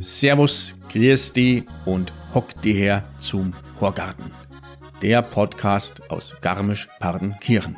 Servus, 0.00 0.74
grüß 0.88 1.32
die 1.32 1.64
und 1.84 2.12
hock 2.34 2.60
die 2.62 2.72
her 2.72 3.04
zum 3.20 3.52
Horgarten. 3.80 4.32
Der 5.00 5.22
Podcast 5.22 6.10
aus 6.10 6.34
Garmisch-Partenkirchen. 6.40 7.76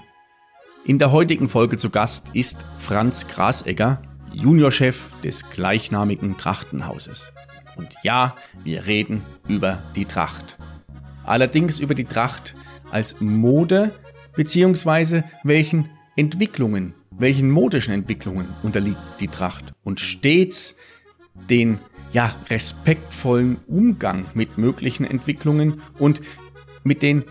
In 0.86 0.98
der 0.98 1.12
heutigen 1.12 1.50
Folge 1.50 1.76
zu 1.76 1.90
Gast 1.90 2.30
ist 2.32 2.64
Franz 2.78 3.26
Grasegger, 3.26 4.00
Juniorchef 4.32 5.10
des 5.22 5.44
gleichnamigen 5.50 6.38
Trachtenhauses. 6.38 7.30
Und 7.76 7.94
ja, 8.02 8.36
wir 8.64 8.86
reden 8.86 9.22
über 9.46 9.82
die 9.94 10.06
Tracht. 10.06 10.58
Allerdings 11.24 11.78
über 11.78 11.94
die 11.94 12.04
Tracht 12.04 12.54
als 12.90 13.20
Mode 13.20 13.92
beziehungsweise 14.36 15.24
welchen 15.44 15.88
Entwicklungen, 16.16 16.94
welchen 17.10 17.50
modischen 17.50 17.94
Entwicklungen 17.94 18.48
unterliegt 18.62 18.98
die 19.20 19.28
Tracht 19.28 19.72
und 19.84 20.00
stets 20.00 20.76
den 21.50 21.78
ja, 22.12 22.36
respektvollen 22.48 23.58
Umgang 23.66 24.26
mit 24.34 24.58
möglichen 24.58 25.04
Entwicklungen 25.04 25.82
und 25.98 26.20
mit 26.84 27.02
den 27.02 27.24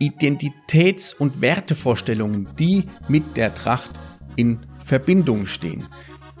Identitäts- 0.00 1.14
und 1.14 1.40
Wertevorstellungen, 1.40 2.48
die 2.58 2.84
mit 3.08 3.36
der 3.36 3.54
Tracht 3.54 3.90
in 4.34 4.60
Verbindung 4.82 5.46
stehen. 5.46 5.86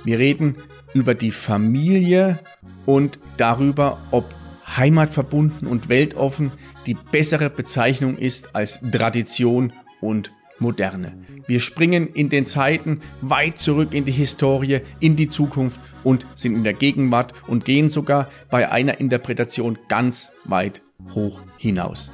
Wir 0.02 0.18
reden 0.18 0.56
über 0.94 1.14
die 1.14 1.30
Familie 1.30 2.38
und 2.86 3.18
darüber, 3.36 3.98
ob 4.10 4.34
heimatverbunden 4.76 5.66
und 5.68 5.88
weltoffen 5.88 6.52
die 6.86 6.94
bessere 6.94 7.50
Bezeichnung 7.50 8.16
ist 8.16 8.54
als 8.54 8.80
Tradition 8.90 9.72
und 10.00 10.32
Moderne. 10.58 11.12
Wir 11.46 11.60
springen 11.60 12.08
in 12.08 12.28
den 12.28 12.46
Zeiten 12.46 13.00
weit 13.20 13.58
zurück 13.58 13.94
in 13.94 14.04
die 14.04 14.12
Historie, 14.12 14.80
in 15.00 15.16
die 15.16 15.28
Zukunft 15.28 15.80
und 16.04 16.26
sind 16.34 16.54
in 16.54 16.64
der 16.64 16.72
Gegenwart 16.72 17.34
und 17.46 17.64
gehen 17.64 17.88
sogar 17.88 18.28
bei 18.50 18.70
einer 18.70 19.00
Interpretation 19.00 19.78
ganz 19.88 20.32
weit 20.44 20.82
hoch 21.14 21.40
hinaus. 21.56 22.12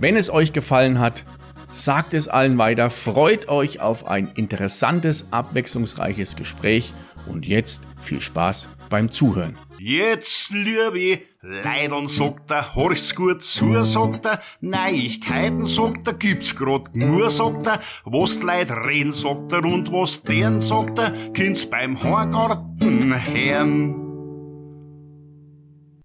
Wenn 0.00 0.16
es 0.16 0.30
euch 0.30 0.52
gefallen 0.52 1.00
hat, 1.00 1.24
sagt 1.72 2.14
es 2.14 2.28
allen 2.28 2.56
weiter, 2.56 2.88
freut 2.88 3.48
euch 3.48 3.80
auf 3.80 4.06
ein 4.06 4.30
interessantes, 4.34 5.26
abwechslungsreiches 5.32 6.36
Gespräch 6.36 6.94
und 7.26 7.46
jetzt 7.46 7.82
viel 7.98 8.20
Spaß 8.20 8.68
beim 8.88 9.10
Zuhören. 9.10 9.56
Jetzt, 9.78 10.50
liebe 10.50 11.22
Leidern, 11.40 12.08
sagt 12.08 12.50
er, 12.50 12.74
horch's 12.74 13.14
gut 13.14 13.42
zu, 13.42 13.82
sagt 13.84 14.26
er, 14.26 14.40
Neuigkeiten, 14.60 15.64
sagt 15.64 16.06
er, 16.06 16.14
gibt's 16.14 16.54
grad 16.54 16.94
nur, 16.94 17.30
sagt 17.30 17.66
er, 17.66 17.80
was 18.04 18.40
die 18.40 18.46
Leute 18.46 18.76
reden, 18.76 19.12
sagt 19.12 19.52
er, 19.52 19.64
und 19.64 19.90
was 19.90 20.22
deren, 20.22 20.60
sagt 20.60 20.98
er, 20.98 21.12
kind's 21.32 21.64
beim 21.64 22.02
Horgarten 22.02 23.14
hören. 23.26 24.06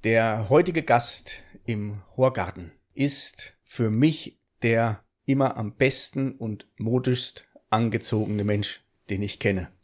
Der 0.03 0.49
heutige 0.49 0.83
Gast 0.83 1.41
im 1.65 2.01
Horgarten 2.15 2.71
ist 2.93 3.57
für 3.63 3.89
mich 3.89 4.39
der 4.61 5.03
immer 5.25 5.57
am 5.57 5.75
besten 5.75 6.31
und 6.33 6.67
modischst 6.77 7.47
angezogene 7.69 8.43
Mensch, 8.43 8.83
den 9.09 9.21
ich 9.21 9.39
kenne. 9.39 9.74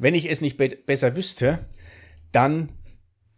Wenn 0.00 0.14
ich 0.14 0.30
es 0.30 0.40
nicht 0.40 0.56
be 0.56 0.70
besser 0.70 1.14
wüsste, 1.14 1.66
dann 2.32 2.72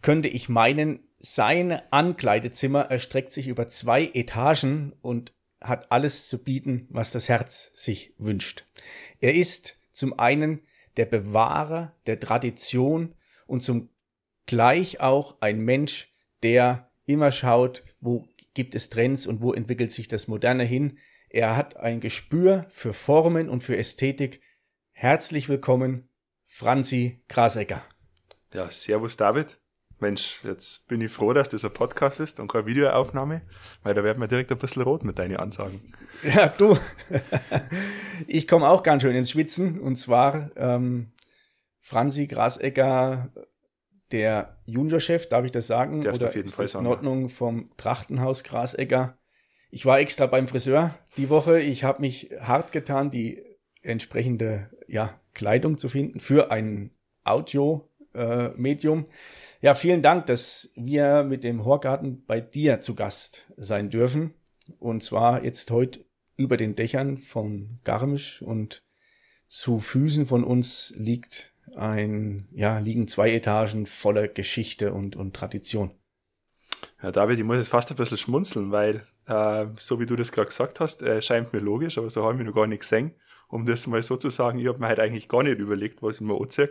könnte 0.01 0.29
ich 0.29 0.49
meinen, 0.49 1.01
sein 1.19 1.83
Ankleidezimmer 1.91 2.83
erstreckt 2.83 3.33
sich 3.33 3.49
über 3.49 3.69
zwei 3.69 4.09
Etagen 4.15 4.93
und 5.03 5.35
hat 5.61 5.91
alles 5.91 6.29
zu 6.29 6.45
bieten, 6.45 6.87
was 6.91 7.11
das 7.11 7.29
Herz 7.29 7.73
sich 7.75 8.15
wünscht. 8.17 8.65
Er 9.19 9.35
ist 9.35 9.77
zum 9.93 10.21
einen 10.21 10.61
der 10.97 11.07
Bewahrer 11.07 11.97
der 12.07 12.21
Tradition 12.21 13.17
und 13.49 13.65
zum 13.65 13.89
gleich 14.47 15.01
auch 15.01 15.41
ein 15.41 15.59
Mensch, 15.59 16.13
der 16.45 16.93
immer 17.07 17.33
schaut, 17.33 17.83
wo 18.01 18.29
gibt 18.55 18.77
es 18.77 18.89
Trends 18.89 19.27
und 19.27 19.43
wo 19.43 19.53
entwickelt 19.53 19.91
sich 19.91 20.07
das 20.07 20.29
Moderne 20.29 20.63
hin. 20.63 20.99
Er 21.29 21.57
hat 21.57 21.77
ein 21.77 21.99
Gespür 21.99 22.67
für 22.69 22.95
Formen 22.95 23.49
und 23.49 23.65
für 23.65 23.77
Ästhetik. 23.77 24.41
Herzlich 24.93 25.49
willkommen, 25.49 26.09
Franzi 26.55 27.25
Grasecker. 27.29 27.83
Ja, 28.53 28.71
servus 28.71 29.17
David. 29.17 29.59
Mensch, 30.01 30.41
jetzt 30.45 30.87
bin 30.87 31.01
ich 31.01 31.11
froh, 31.11 31.33
dass 31.33 31.49
das 31.49 31.65
ein 31.65 31.73
Podcast 31.73 32.21
ist 32.21 32.41
und 32.41 32.49
keine 32.53 32.67
Videoaufnahme, 32.67 33.41
weil 33.83 33.95
da 33.95 34.05
wird 34.05 34.19
man 34.19 34.29
direkt 34.29 34.53
ein 34.53 34.59
bisschen 34.59 34.83
rot 34.83 35.03
mit 35.03 35.19
deinen 35.19 35.39
Ansagen. 35.39 35.81
Ja, 36.23 36.49
du. 36.49 36.77
ich 38.27 38.47
komme 38.47 38.69
auch 38.69 38.83
ganz 38.83 39.03
schön 39.03 39.17
ins 39.17 39.31
Schwitzen 39.31 39.81
und 39.81 39.97
zwar 39.97 40.51
ähm, 40.57 41.13
Franzi 41.81 42.27
Grasecker 42.27 43.33
der 44.11 44.59
Juniorchef, 44.67 45.31
darf 45.31 45.47
ich 45.47 45.53
das 45.53 45.67
sagen? 45.67 46.03
Darfst 46.03 46.21
Oder 46.21 46.29
auf 46.29 46.37
jeden 46.37 46.49
ist 46.49 46.57
Fall 46.57 46.67
das 46.67 46.73
sagen, 46.73 46.85
in 46.85 46.93
Ordnung 46.93 47.29
vom 47.31 47.71
Trachtenhaus 47.79 48.45
Grasegger? 48.45 49.17
Ich 49.71 49.87
war 49.87 50.01
extra 50.01 50.27
beim 50.27 50.47
Friseur 50.47 50.99
die 51.17 51.31
Woche. 51.31 51.61
Ich 51.61 51.83
habe 51.83 52.03
mich 52.03 52.31
hart 52.41 52.73
getan, 52.73 53.11
die 53.11 53.43
entsprechende 53.81 54.71
ja, 54.93 55.19
Kleidung 55.33 55.79
zu 55.79 55.89
finden 55.89 56.21
für 56.21 56.53
ein 56.53 56.91
Audio-Medium. 57.25 59.07
ja, 59.63 59.75
vielen 59.75 60.03
Dank, 60.03 60.27
dass 60.27 60.71
wir 60.77 61.25
mit 61.25 61.45
dem 61.45 61.65
Horgarten 61.65 62.25
bei 62.27 62.41
dir 62.41 62.81
zu 62.83 62.95
Gast 62.95 63.47
sein 63.57 63.89
dürfen. 63.89 64.35
Und 64.79 65.03
zwar 65.03 65.45
jetzt 65.45 65.71
heute 65.71 66.05
über 66.37 66.59
den 66.59 66.77
Dächern 66.77 67.17
von 67.17 67.81
Garmisch 67.85 68.43
und 68.43 68.83
zu 69.49 69.79
Füßen 69.79 70.27
von 70.27 70.45
uns 70.45 70.93
liegt 70.97 71.53
ein, 71.75 72.49
ja, 72.53 72.79
liegen 72.79 73.09
zwei 73.09 73.33
Etagen 73.33 73.87
voller 73.87 74.29
Geschichte 74.29 74.93
und, 74.93 75.17
und 75.17 75.35
Tradition. 75.35 75.93
Ja, 77.03 77.13
David, 77.13 77.39
ich 77.39 77.45
muss 77.45 77.57
jetzt 77.57 77.69
fast 77.69 77.91
ein 77.91 77.97
bisschen 77.97 78.19
schmunzeln, 78.19 78.73
weil, 78.73 79.07
äh, 79.27 79.67
so 79.77 80.01
wie 80.01 80.07
du 80.07 80.17
das 80.17 80.33
gerade 80.33 80.49
gesagt 80.49 80.81
hast, 80.81 81.03
äh, 81.03 81.23
scheint 81.23 81.53
mir 81.53 81.61
logisch, 81.61 81.97
aber 81.97 82.11
so 82.11 82.23
habe 82.25 82.35
ich 82.35 82.39
mich 82.39 82.47
noch 82.47 82.55
gar 82.55 82.67
nicht 82.67 82.81
gesehen. 82.81 83.15
Um 83.53 83.67
das 83.67 83.87
mal 83.87 84.03
so 84.03 84.17
zu 84.17 84.31
sagen, 84.31 84.59
ich 84.59 84.67
habe 84.67 84.79
mir 84.79 84.89
halt 84.89 84.99
eigentlich 84.99 85.29
gar 85.29 85.43
nicht 85.43 85.59
überlegt, 85.59 86.03
was 86.03 86.17
ich 86.17 86.23
mir 86.23 86.41
anziehe, 86.41 86.71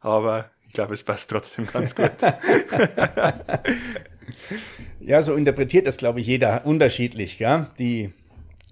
aber 0.00 0.50
ich 0.66 0.74
glaube, 0.74 0.92
es 0.92 1.02
passt 1.02 1.30
trotzdem 1.30 1.66
ganz 1.66 1.94
gut. 1.94 2.10
ja, 5.00 5.22
so 5.22 5.34
interpretiert 5.34 5.86
das, 5.86 5.96
glaube 5.96 6.20
ich, 6.20 6.26
jeder 6.26 6.66
unterschiedlich, 6.66 7.38
ja, 7.38 7.70
die, 7.78 8.12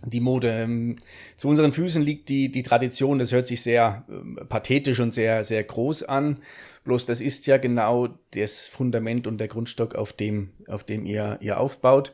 die 0.05 0.21
Mode. 0.21 0.51
Ähm, 0.51 0.97
Zu 1.39 1.49
unseren 1.49 1.73
Füßen 1.73 2.03
liegt 2.03 2.29
die, 2.29 2.51
die 2.51 2.63
Tradition, 2.63 3.19
das 3.19 3.33
hört 3.33 3.47
sich 3.47 3.63
sehr 3.63 4.05
ähm, 4.11 4.39
pathetisch 4.51 5.01
und 5.01 5.15
sehr, 5.15 5.43
sehr 5.47 5.65
groß 5.65 6.03
an. 6.03 6.43
Bloß 6.85 7.07
das 7.07 7.23
ist 7.23 7.47
ja 7.47 7.57
genau 7.57 8.09
das 8.33 8.67
Fundament 8.67 9.27
und 9.27 9.39
der 9.39 9.49
Grundstock, 9.49 9.95
auf 9.95 10.13
dem, 10.13 10.51
auf 10.69 10.85
dem 10.85 11.07
ihr, 11.07 11.39
ihr 11.41 11.59
aufbaut. 11.59 12.13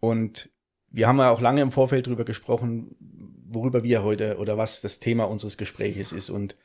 Und 0.00 0.48
wir 0.90 1.06
haben 1.06 1.18
ja 1.18 1.30
auch 1.30 1.42
lange 1.42 1.60
im 1.60 1.70
Vorfeld 1.70 2.06
drüber 2.06 2.24
gesprochen, 2.24 2.96
worüber 3.52 3.82
wir 3.82 4.02
heute 4.02 4.38
oder 4.38 4.56
was 4.56 4.80
das 4.80 5.00
Thema 5.00 5.24
unseres 5.24 5.58
Gespräches 5.58 6.12
ist 6.12 6.30
und 6.30 6.56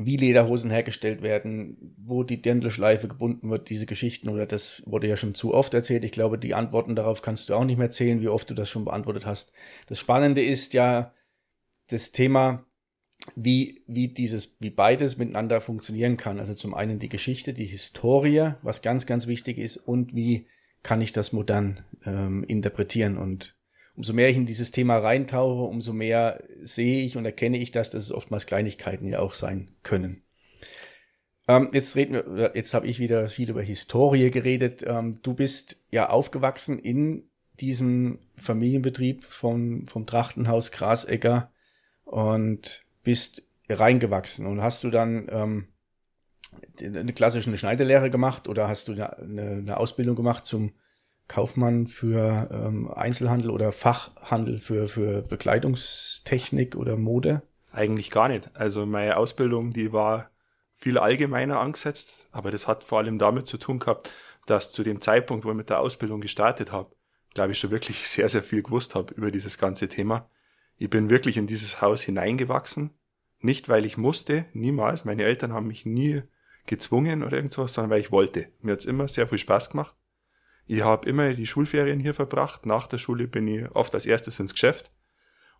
wie 0.00 0.16
Lederhosen 0.16 0.70
hergestellt 0.70 1.22
werden, 1.22 1.96
wo 1.98 2.22
die 2.22 2.40
Dirndlschleife 2.40 3.08
gebunden 3.08 3.50
wird, 3.50 3.68
diese 3.68 3.84
Geschichten, 3.84 4.28
oder 4.28 4.46
das 4.46 4.82
wurde 4.86 5.08
ja 5.08 5.16
schon 5.16 5.34
zu 5.34 5.52
oft 5.52 5.74
erzählt. 5.74 6.04
Ich 6.04 6.12
glaube, 6.12 6.38
die 6.38 6.54
Antworten 6.54 6.94
darauf 6.94 7.20
kannst 7.20 7.48
du 7.48 7.54
auch 7.54 7.64
nicht 7.64 7.78
mehr 7.78 7.88
erzählen, 7.88 8.20
wie 8.20 8.28
oft 8.28 8.48
du 8.48 8.54
das 8.54 8.70
schon 8.70 8.84
beantwortet 8.84 9.26
hast. 9.26 9.52
Das 9.88 9.98
Spannende 9.98 10.42
ist 10.42 10.72
ja 10.72 11.12
das 11.88 12.12
Thema, 12.12 12.64
wie, 13.34 13.82
wie 13.88 14.06
dieses, 14.06 14.56
wie 14.60 14.70
beides 14.70 15.18
miteinander 15.18 15.60
funktionieren 15.60 16.16
kann. 16.16 16.38
Also 16.38 16.54
zum 16.54 16.74
einen 16.74 17.00
die 17.00 17.08
Geschichte, 17.08 17.52
die 17.52 17.66
Historie, 17.66 18.52
was 18.62 18.82
ganz, 18.82 19.04
ganz 19.04 19.26
wichtig 19.26 19.58
ist, 19.58 19.78
und 19.78 20.14
wie 20.14 20.46
kann 20.84 21.00
ich 21.00 21.12
das 21.12 21.32
modern 21.32 21.84
ähm, 22.06 22.44
interpretieren 22.44 23.18
und 23.18 23.57
umso 23.98 24.12
mehr 24.12 24.28
ich 24.28 24.36
in 24.36 24.46
dieses 24.46 24.70
Thema 24.70 24.96
reintauche, 24.98 25.62
umso 25.62 25.92
mehr 25.92 26.44
sehe 26.62 27.04
ich 27.04 27.16
und 27.16 27.24
erkenne 27.24 27.58
ich 27.58 27.72
das, 27.72 27.90
dass 27.90 28.04
es 28.04 28.12
oftmals 28.12 28.46
Kleinigkeiten 28.46 29.08
ja 29.08 29.18
auch 29.18 29.34
sein 29.34 29.72
können. 29.82 30.22
Ähm, 31.48 31.68
jetzt 31.72 31.96
reden 31.96 32.14
wir, 32.36 32.52
jetzt 32.54 32.74
habe 32.74 32.86
ich 32.86 33.00
wieder 33.00 33.28
viel 33.28 33.50
über 33.50 33.60
Historie 33.60 34.30
geredet. 34.30 34.84
Ähm, 34.86 35.18
du 35.22 35.34
bist 35.34 35.80
ja 35.90 36.10
aufgewachsen 36.10 36.78
in 36.78 37.28
diesem 37.58 38.20
Familienbetrieb 38.36 39.24
vom, 39.24 39.88
vom 39.88 40.06
Trachtenhaus 40.06 40.70
Grasegger 40.70 41.50
und 42.04 42.84
bist 43.02 43.42
reingewachsen. 43.68 44.46
Und 44.46 44.62
hast 44.62 44.84
du 44.84 44.90
dann 44.90 45.26
ähm, 45.28 45.68
eine 46.80 47.12
klassische 47.12 47.56
Schneiderlehre 47.56 48.10
gemacht 48.10 48.46
oder 48.46 48.68
hast 48.68 48.86
du 48.86 48.92
eine, 48.92 49.16
eine 49.18 49.76
Ausbildung 49.76 50.14
gemacht 50.14 50.46
zum 50.46 50.74
Kaufmann 51.28 51.86
für 51.86 52.48
ähm, 52.50 52.90
Einzelhandel 52.90 53.50
oder 53.50 53.70
Fachhandel 53.70 54.58
für, 54.58 54.88
für 54.88 55.22
Bekleidungstechnik 55.22 56.74
oder 56.74 56.96
Mode? 56.96 57.42
Eigentlich 57.70 58.10
gar 58.10 58.28
nicht. 58.28 58.50
Also 58.54 58.86
meine 58.86 59.16
Ausbildung, 59.16 59.72
die 59.72 59.92
war 59.92 60.30
viel 60.74 60.96
allgemeiner 60.98 61.60
angesetzt, 61.60 62.28
aber 62.32 62.50
das 62.50 62.66
hat 62.66 62.82
vor 62.82 62.98
allem 62.98 63.18
damit 63.18 63.46
zu 63.46 63.58
tun 63.58 63.78
gehabt, 63.78 64.10
dass 64.46 64.72
zu 64.72 64.82
dem 64.82 65.00
Zeitpunkt, 65.00 65.44
wo 65.44 65.50
ich 65.50 65.56
mit 65.56 65.68
der 65.68 65.80
Ausbildung 65.80 66.20
gestartet 66.20 66.72
habe, 66.72 66.94
glaube 67.34 67.52
ich 67.52 67.58
schon 67.58 67.70
wirklich 67.70 68.08
sehr, 68.08 68.28
sehr 68.28 68.42
viel 68.42 68.62
gewusst 68.62 68.94
habe 68.94 69.12
über 69.14 69.30
dieses 69.30 69.58
ganze 69.58 69.88
Thema. 69.88 70.30
Ich 70.76 70.88
bin 70.88 71.10
wirklich 71.10 71.36
in 71.36 71.46
dieses 71.46 71.80
Haus 71.80 72.02
hineingewachsen. 72.02 72.90
Nicht, 73.40 73.68
weil 73.68 73.84
ich 73.84 73.96
musste, 73.96 74.46
niemals. 74.52 75.04
Meine 75.04 75.24
Eltern 75.24 75.52
haben 75.52 75.66
mich 75.66 75.84
nie 75.84 76.22
gezwungen 76.66 77.22
oder 77.22 77.36
irgendwas, 77.36 77.74
sondern 77.74 77.90
weil 77.90 78.00
ich 78.00 78.12
wollte. 78.12 78.52
Mir 78.60 78.72
hat's 78.72 78.84
immer 78.84 79.08
sehr 79.08 79.28
viel 79.28 79.38
Spaß 79.38 79.70
gemacht. 79.70 79.94
Ich 80.70 80.82
habe 80.82 81.08
immer 81.08 81.32
die 81.32 81.46
Schulferien 81.46 81.98
hier 81.98 82.12
verbracht. 82.12 82.66
Nach 82.66 82.86
der 82.86 82.98
Schule 82.98 83.26
bin 83.26 83.48
ich 83.48 83.70
oft 83.72 83.94
als 83.94 84.04
erstes 84.04 84.38
ins 84.38 84.52
Geschäft 84.52 84.92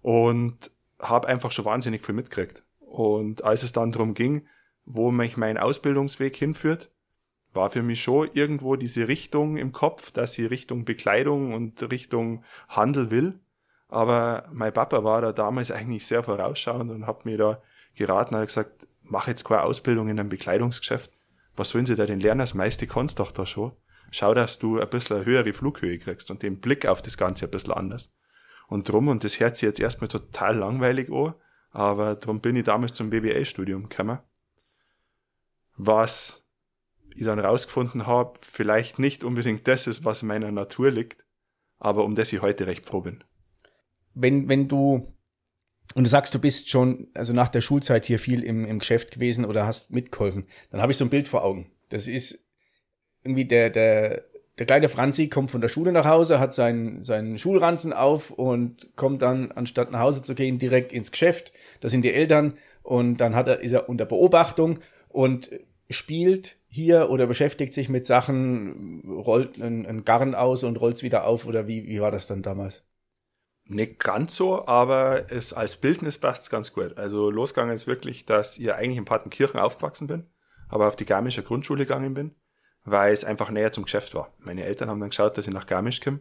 und 0.03 0.71
habe 1.01 1.27
einfach 1.29 1.51
schon 1.51 1.65
wahnsinnig 1.65 2.05
viel 2.05 2.15
mitgekriegt. 2.15 2.63
Und 2.81 3.43
als 3.43 3.63
es 3.63 3.73
dann 3.73 3.91
darum 3.91 4.13
ging, 4.13 4.47
wo 4.85 5.11
mich 5.11 5.39
mein 5.39 5.57
Ausbildungsweg 5.57 6.37
hinführt, 6.37 6.91
war 7.55 7.71
für 7.71 7.83
mich 7.83 8.03
schon 8.03 8.29
irgendwo 8.35 8.77
diese 8.77 9.09
Richtung 9.09 9.57
im 9.57 9.73
Kopf, 9.73 10.11
dass 10.11 10.39
ich 10.39 10.51
Richtung 10.51 10.85
Bekleidung 10.85 11.55
und 11.55 11.91
Richtung 11.91 12.45
Handel 12.69 13.11
will. 13.11 13.41
Aber 13.89 14.47
mein 14.53 14.75
Papa 14.75 15.05
war 15.05 15.23
da 15.23 15.33
damals 15.33 15.71
eigentlich 15.71 16.07
sehr 16.07 16.23
vorausschauend 16.23 16.91
und 16.91 17.07
hat 17.07 17.25
mir 17.25 17.39
da 17.39 17.63
geraten, 17.95 18.37
hat 18.37 18.47
gesagt, 18.47 18.87
mach 19.03 19.27
jetzt 19.27 19.45
keine 19.45 19.63
Ausbildung 19.63 20.09
in 20.09 20.21
einem 20.21 20.29
Bekleidungsgeschäft. 20.29 21.13
Was 21.57 21.71
sollen 21.71 21.87
sie 21.87 21.97
da 21.97 22.05
denn 22.05 22.21
lernen? 22.21 22.41
Das 22.41 22.53
meiste 22.53 22.87
kannst 22.87 23.19
doch 23.21 23.33
da 23.33 23.47
schon. 23.47 23.73
Schau, 24.11 24.35
dass 24.35 24.59
du 24.59 24.81
ein 24.81 24.89
bisschen 24.89 25.17
eine 25.17 25.27
höhere 25.27 25.53
Flughöhe 25.53 25.99
kriegst 25.99 26.31
und 26.31 26.43
den 26.43 26.61
Blick 26.61 26.87
auf 26.87 27.03
das 27.03 27.17
Ganze 27.17 27.47
ein 27.47 27.51
bisschen 27.51 27.73
anders. 27.73 28.11
Und 28.69 28.89
drum, 28.89 29.09
und 29.09 29.25
das 29.25 29.41
hört 29.41 29.57
sich 29.57 29.67
jetzt 29.67 29.81
erstmal 29.81 30.09
total 30.09 30.57
langweilig 30.57 31.11
an, 31.11 31.35
aber 31.71 32.15
drum 32.17 32.41
bin 32.41 32.57
ich 32.57 32.65
damals 32.65 32.93
zum 32.93 33.11
BWL-Studium 33.11 33.89
gekommen. 33.89 34.19
Was 35.77 36.45
ich 37.15 37.25
dann 37.25 37.39
rausgefunden 37.39 38.07
habe, 38.07 38.39
vielleicht 38.41 38.99
nicht 38.99 39.25
unbedingt 39.25 39.67
das 39.69 39.87
ist, 39.87 40.05
was 40.05 40.23
in 40.23 40.29
meiner 40.29 40.51
Natur 40.51 40.91
liegt, 40.91 41.25
aber 41.79 42.05
um 42.05 42.15
das 42.15 42.33
ich 42.33 42.43
heute 42.43 42.67
recht 42.67 42.87
froh 42.87 43.01
bin 43.01 43.25
wenn, 44.21 44.49
wenn 44.49 44.69
du, 44.69 45.15
und 45.95 46.05
du 46.05 46.11
sagst, 46.11 46.35
du 46.35 46.39
bist 46.39 46.69
schon, 46.69 47.09
also 47.15 47.33
nach 47.33 47.49
der 47.49 47.61
Schulzeit 47.61 48.07
hier 48.07 48.19
viel 48.19 48.43
im, 48.43 48.65
im 48.65 48.79
Geschäft 48.79 49.13
gewesen 49.13 49.45
oder 49.45 49.67
hast 49.67 49.91
mitgeholfen, 49.91 50.47
dann 50.71 50.81
habe 50.81 50.93
ich 50.93 50.99
so 50.99 51.05
ein 51.05 51.11
Bild 51.11 51.29
vor 51.29 51.45
Augen. 51.45 51.71
Das 51.89 52.09
ist 52.09 52.45
irgendwie 53.25 53.45
der, 53.45 53.71
der, 53.71 54.25
der 54.59 54.67
kleine 54.67 54.89
Franzi 54.89 55.29
kommt 55.29 55.51
von 55.51 55.61
der 55.61 55.69
Schule 55.69 55.93
nach 55.93 56.05
Hause, 56.05 56.41
hat 56.41 56.55
seinen, 56.55 57.03
seinen 57.03 57.39
Schulranzen 57.39 57.93
auf 57.93 58.31
und 58.31 58.97
kommt 58.97 59.23
dann, 59.23 59.53
anstatt 59.53 59.91
nach 59.91 60.01
Hause 60.01 60.23
zu 60.23 60.35
gehen, 60.35 60.59
direkt 60.59 60.93
ins 60.93 61.13
Geschäft. 61.13 61.53
Das 61.81 61.93
sind 61.93 62.03
die 62.03 62.13
Eltern 62.13 62.55
und 62.83 63.19
dann 63.19 63.35
hat 63.35 63.49
er, 63.49 63.61
ist 63.61 63.73
er 63.73 63.89
unter 63.89 64.07
Beobachtung 64.07 64.81
und 65.09 65.51
spielt 65.91 66.57
hier 66.67 67.11
oder 67.11 67.27
beschäftigt 67.27 67.73
sich 67.73 67.89
mit 67.89 68.05
Sachen, 68.05 69.03
rollt 69.09 69.59
ein, 69.59 69.87
ein 69.87 70.05
Garn 70.05 70.35
aus 70.35 70.65
und 70.65 70.81
rollt 70.81 70.97
es 70.97 71.03
wieder 71.03 71.25
auf 71.25 71.47
oder 71.47 71.67
wie, 71.67 71.87
wie 71.87 72.01
war 72.01 72.11
das 72.11 72.27
dann 72.27 72.43
damals? 72.43 72.85
Nicht 73.65 73.99
ganz 73.99 74.35
so, 74.35 74.67
aber 74.67 75.31
es 75.31 75.53
als 75.53 75.77
Bildnis 75.77 76.19
passt 76.19 76.51
ganz 76.51 76.73
gut. 76.73 76.97
Also 76.97 77.31
losgegangen 77.31 77.75
ist 77.75 77.87
wirklich, 77.87 78.25
dass 78.25 78.59
ich 78.59 78.73
eigentlich 78.73 78.97
in 78.97 79.05
Partenkirchen 79.05 79.61
aufgewachsen 79.61 80.07
bin, 80.07 80.27
aber 80.69 80.89
auf 80.89 80.97
die 80.97 81.05
Garmischer 81.05 81.43
Grundschule 81.43 81.85
gegangen 81.85 82.15
bin, 82.15 82.35
weil 82.91 83.13
es 83.13 83.25
einfach 83.25 83.51
näher 83.51 83.73
zum 83.73 83.85
Geschäft 83.85 84.15
war. 84.15 84.33
Meine 84.39 84.65
Eltern 84.65 84.89
haben 84.91 85.01
dann 85.01 85.11
geschaut, 85.11 85.37
dass 85.37 85.47
ich 85.47 85.55
nach 85.55 85.67
Garmisch 85.67 86.01
komme 86.01 86.21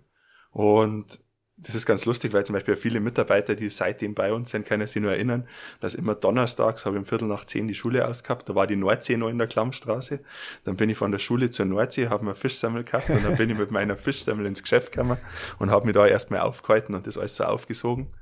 und 0.51 1.19
das 1.59 1.73
ist 1.73 1.87
ganz 1.87 2.05
lustig, 2.05 2.33
weil 2.33 2.45
zum 2.45 2.53
Beispiel 2.53 2.75
viele 2.75 2.99
Mitarbeiter, 2.99 3.55
die 3.55 3.69
seitdem 3.69 4.13
bei 4.13 4.31
uns 4.31 4.51
sind, 4.51 4.67
können 4.67 4.85
sich 4.85 5.01
nur 5.01 5.11
erinnern, 5.11 5.47
dass 5.79 5.95
immer 5.95 6.13
donnerstags 6.13 6.85
habe 6.85 6.95
ich 6.95 6.99
um 6.99 7.05
Viertel 7.05 7.27
nach 7.27 7.45
zehn 7.45 7.67
die 7.67 7.73
Schule 7.73 8.07
ausgehabt. 8.07 8.47
Da 8.47 8.53
war 8.53 8.67
die 8.67 8.75
Nordsee 8.75 9.17
noch 9.17 9.27
in 9.27 9.39
der 9.39 9.47
Klammstraße. 9.47 10.19
Dann 10.65 10.75
bin 10.75 10.91
ich 10.91 10.97
von 10.97 11.11
der 11.11 11.17
Schule 11.17 11.49
zur 11.49 11.65
Nordsee, 11.65 12.09
habe 12.09 12.25
mir 12.25 12.35
Fischsemmel 12.35 12.83
gehabt 12.83 13.09
und 13.09 13.25
dann 13.25 13.35
bin 13.37 13.49
ich 13.49 13.57
mit 13.57 13.71
meiner 13.71 13.97
Fischsemmel 13.97 14.45
ins 14.45 14.61
Geschäft 14.61 14.91
gekommen 14.91 15.17
und 15.57 15.71
habe 15.71 15.87
mich 15.87 15.95
da 15.95 16.05
erstmal 16.05 16.41
aufgehalten 16.41 16.93
und 16.93 17.07
das 17.07 17.17
alles 17.17 17.35
so 17.35 17.45
aufgesogen. 17.45 18.13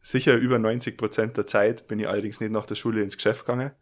Sicher 0.00 0.36
über 0.36 0.60
90 0.60 0.96
Prozent 0.96 1.36
der 1.36 1.46
Zeit 1.46 1.88
bin 1.88 1.98
ich 1.98 2.08
allerdings 2.08 2.38
nicht 2.40 2.52
nach 2.52 2.66
der 2.66 2.76
Schule 2.76 3.02
ins 3.02 3.16
Geschäft 3.16 3.46
gegangen, 3.46 3.72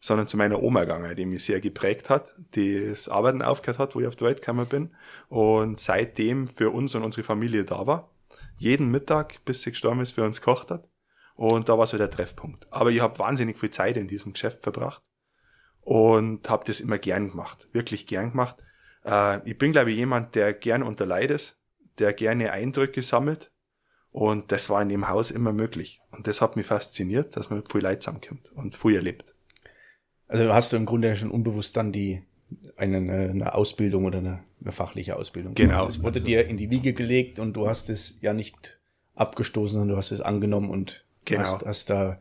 sondern 0.00 0.26
zu 0.26 0.38
meiner 0.38 0.62
Oma 0.62 0.80
gegangen, 0.80 1.14
die 1.14 1.26
mich 1.26 1.44
sehr 1.44 1.60
geprägt 1.60 2.08
hat, 2.08 2.34
die 2.54 2.88
das 2.88 3.08
Arbeiten 3.08 3.42
aufgehört 3.42 3.78
hat, 3.78 3.94
wo 3.94 4.00
ich 4.00 4.06
auf 4.06 4.16
die 4.16 4.24
Welt 4.24 4.40
gekommen 4.40 4.66
bin 4.66 4.90
und 5.28 5.78
seitdem 5.78 6.48
für 6.48 6.70
uns 6.70 6.94
und 6.94 7.04
unsere 7.04 7.22
Familie 7.22 7.64
da 7.64 7.86
war. 7.86 8.10
Jeden 8.56 8.90
Mittag, 8.90 9.44
bis 9.44 9.62
sie 9.62 9.70
gestorben 9.70 10.00
ist, 10.00 10.12
für 10.12 10.24
uns 10.24 10.40
gekocht 10.40 10.70
hat. 10.70 10.88
Und 11.34 11.68
da 11.68 11.78
war 11.78 11.86
so 11.86 11.96
der 11.96 12.10
Treffpunkt. 12.10 12.66
Aber 12.70 12.90
ich 12.90 13.00
habe 13.00 13.18
wahnsinnig 13.18 13.58
viel 13.58 13.70
Zeit 13.70 13.96
in 13.96 14.08
diesem 14.08 14.32
Geschäft 14.32 14.62
verbracht 14.62 15.02
und 15.80 16.48
habe 16.48 16.64
das 16.66 16.80
immer 16.80 16.98
gern 16.98 17.30
gemacht, 17.30 17.68
wirklich 17.72 18.06
gern 18.06 18.30
gemacht. 18.30 18.56
Äh, 19.04 19.48
ich 19.48 19.56
bin, 19.56 19.72
glaube 19.72 19.90
ich, 19.90 19.96
jemand, 19.96 20.34
der 20.34 20.52
gern 20.52 20.82
unter 20.82 21.06
Leid 21.06 21.30
ist, 21.30 21.58
der 21.98 22.12
gerne 22.12 22.52
Eindrücke 22.52 23.02
sammelt. 23.02 23.52
Und 24.12 24.50
das 24.50 24.68
war 24.70 24.82
in 24.82 24.88
dem 24.88 25.08
Haus 25.08 25.30
immer 25.30 25.52
möglich. 25.52 26.00
Und 26.10 26.26
das 26.26 26.40
hat 26.40 26.56
mich 26.56 26.66
fasziniert, 26.66 27.36
dass 27.36 27.48
man 27.48 27.64
viel 27.64 27.80
Leid 27.80 28.02
zusammenkommt 28.02 28.50
und 28.52 28.76
viel 28.76 28.96
erlebt. 28.96 29.34
Also 30.30 30.54
hast 30.54 30.72
du 30.72 30.76
im 30.76 30.86
Grunde 30.86 31.16
schon 31.16 31.30
unbewusst 31.30 31.76
dann 31.76 31.90
die 31.90 32.22
eine, 32.76 32.98
eine 32.98 33.54
Ausbildung 33.54 34.04
oder 34.04 34.18
eine, 34.18 34.44
eine 34.60 34.72
fachliche 34.72 35.16
Ausbildung. 35.16 35.54
Genau. 35.54 35.86
Das 35.86 36.02
wurde 36.02 36.20
dir 36.20 36.46
in 36.46 36.56
die 36.56 36.70
Wiege 36.70 36.92
gelegt 36.92 37.40
und 37.40 37.54
du 37.54 37.68
hast 37.68 37.90
es 37.90 38.14
ja 38.20 38.32
nicht 38.32 38.78
abgestoßen, 39.16 39.72
sondern 39.72 39.88
du 39.88 39.96
hast 39.96 40.12
es 40.12 40.20
angenommen 40.20 40.70
und 40.70 41.04
genau. 41.24 41.42
hast, 41.42 41.66
hast 41.66 41.90
da 41.90 42.20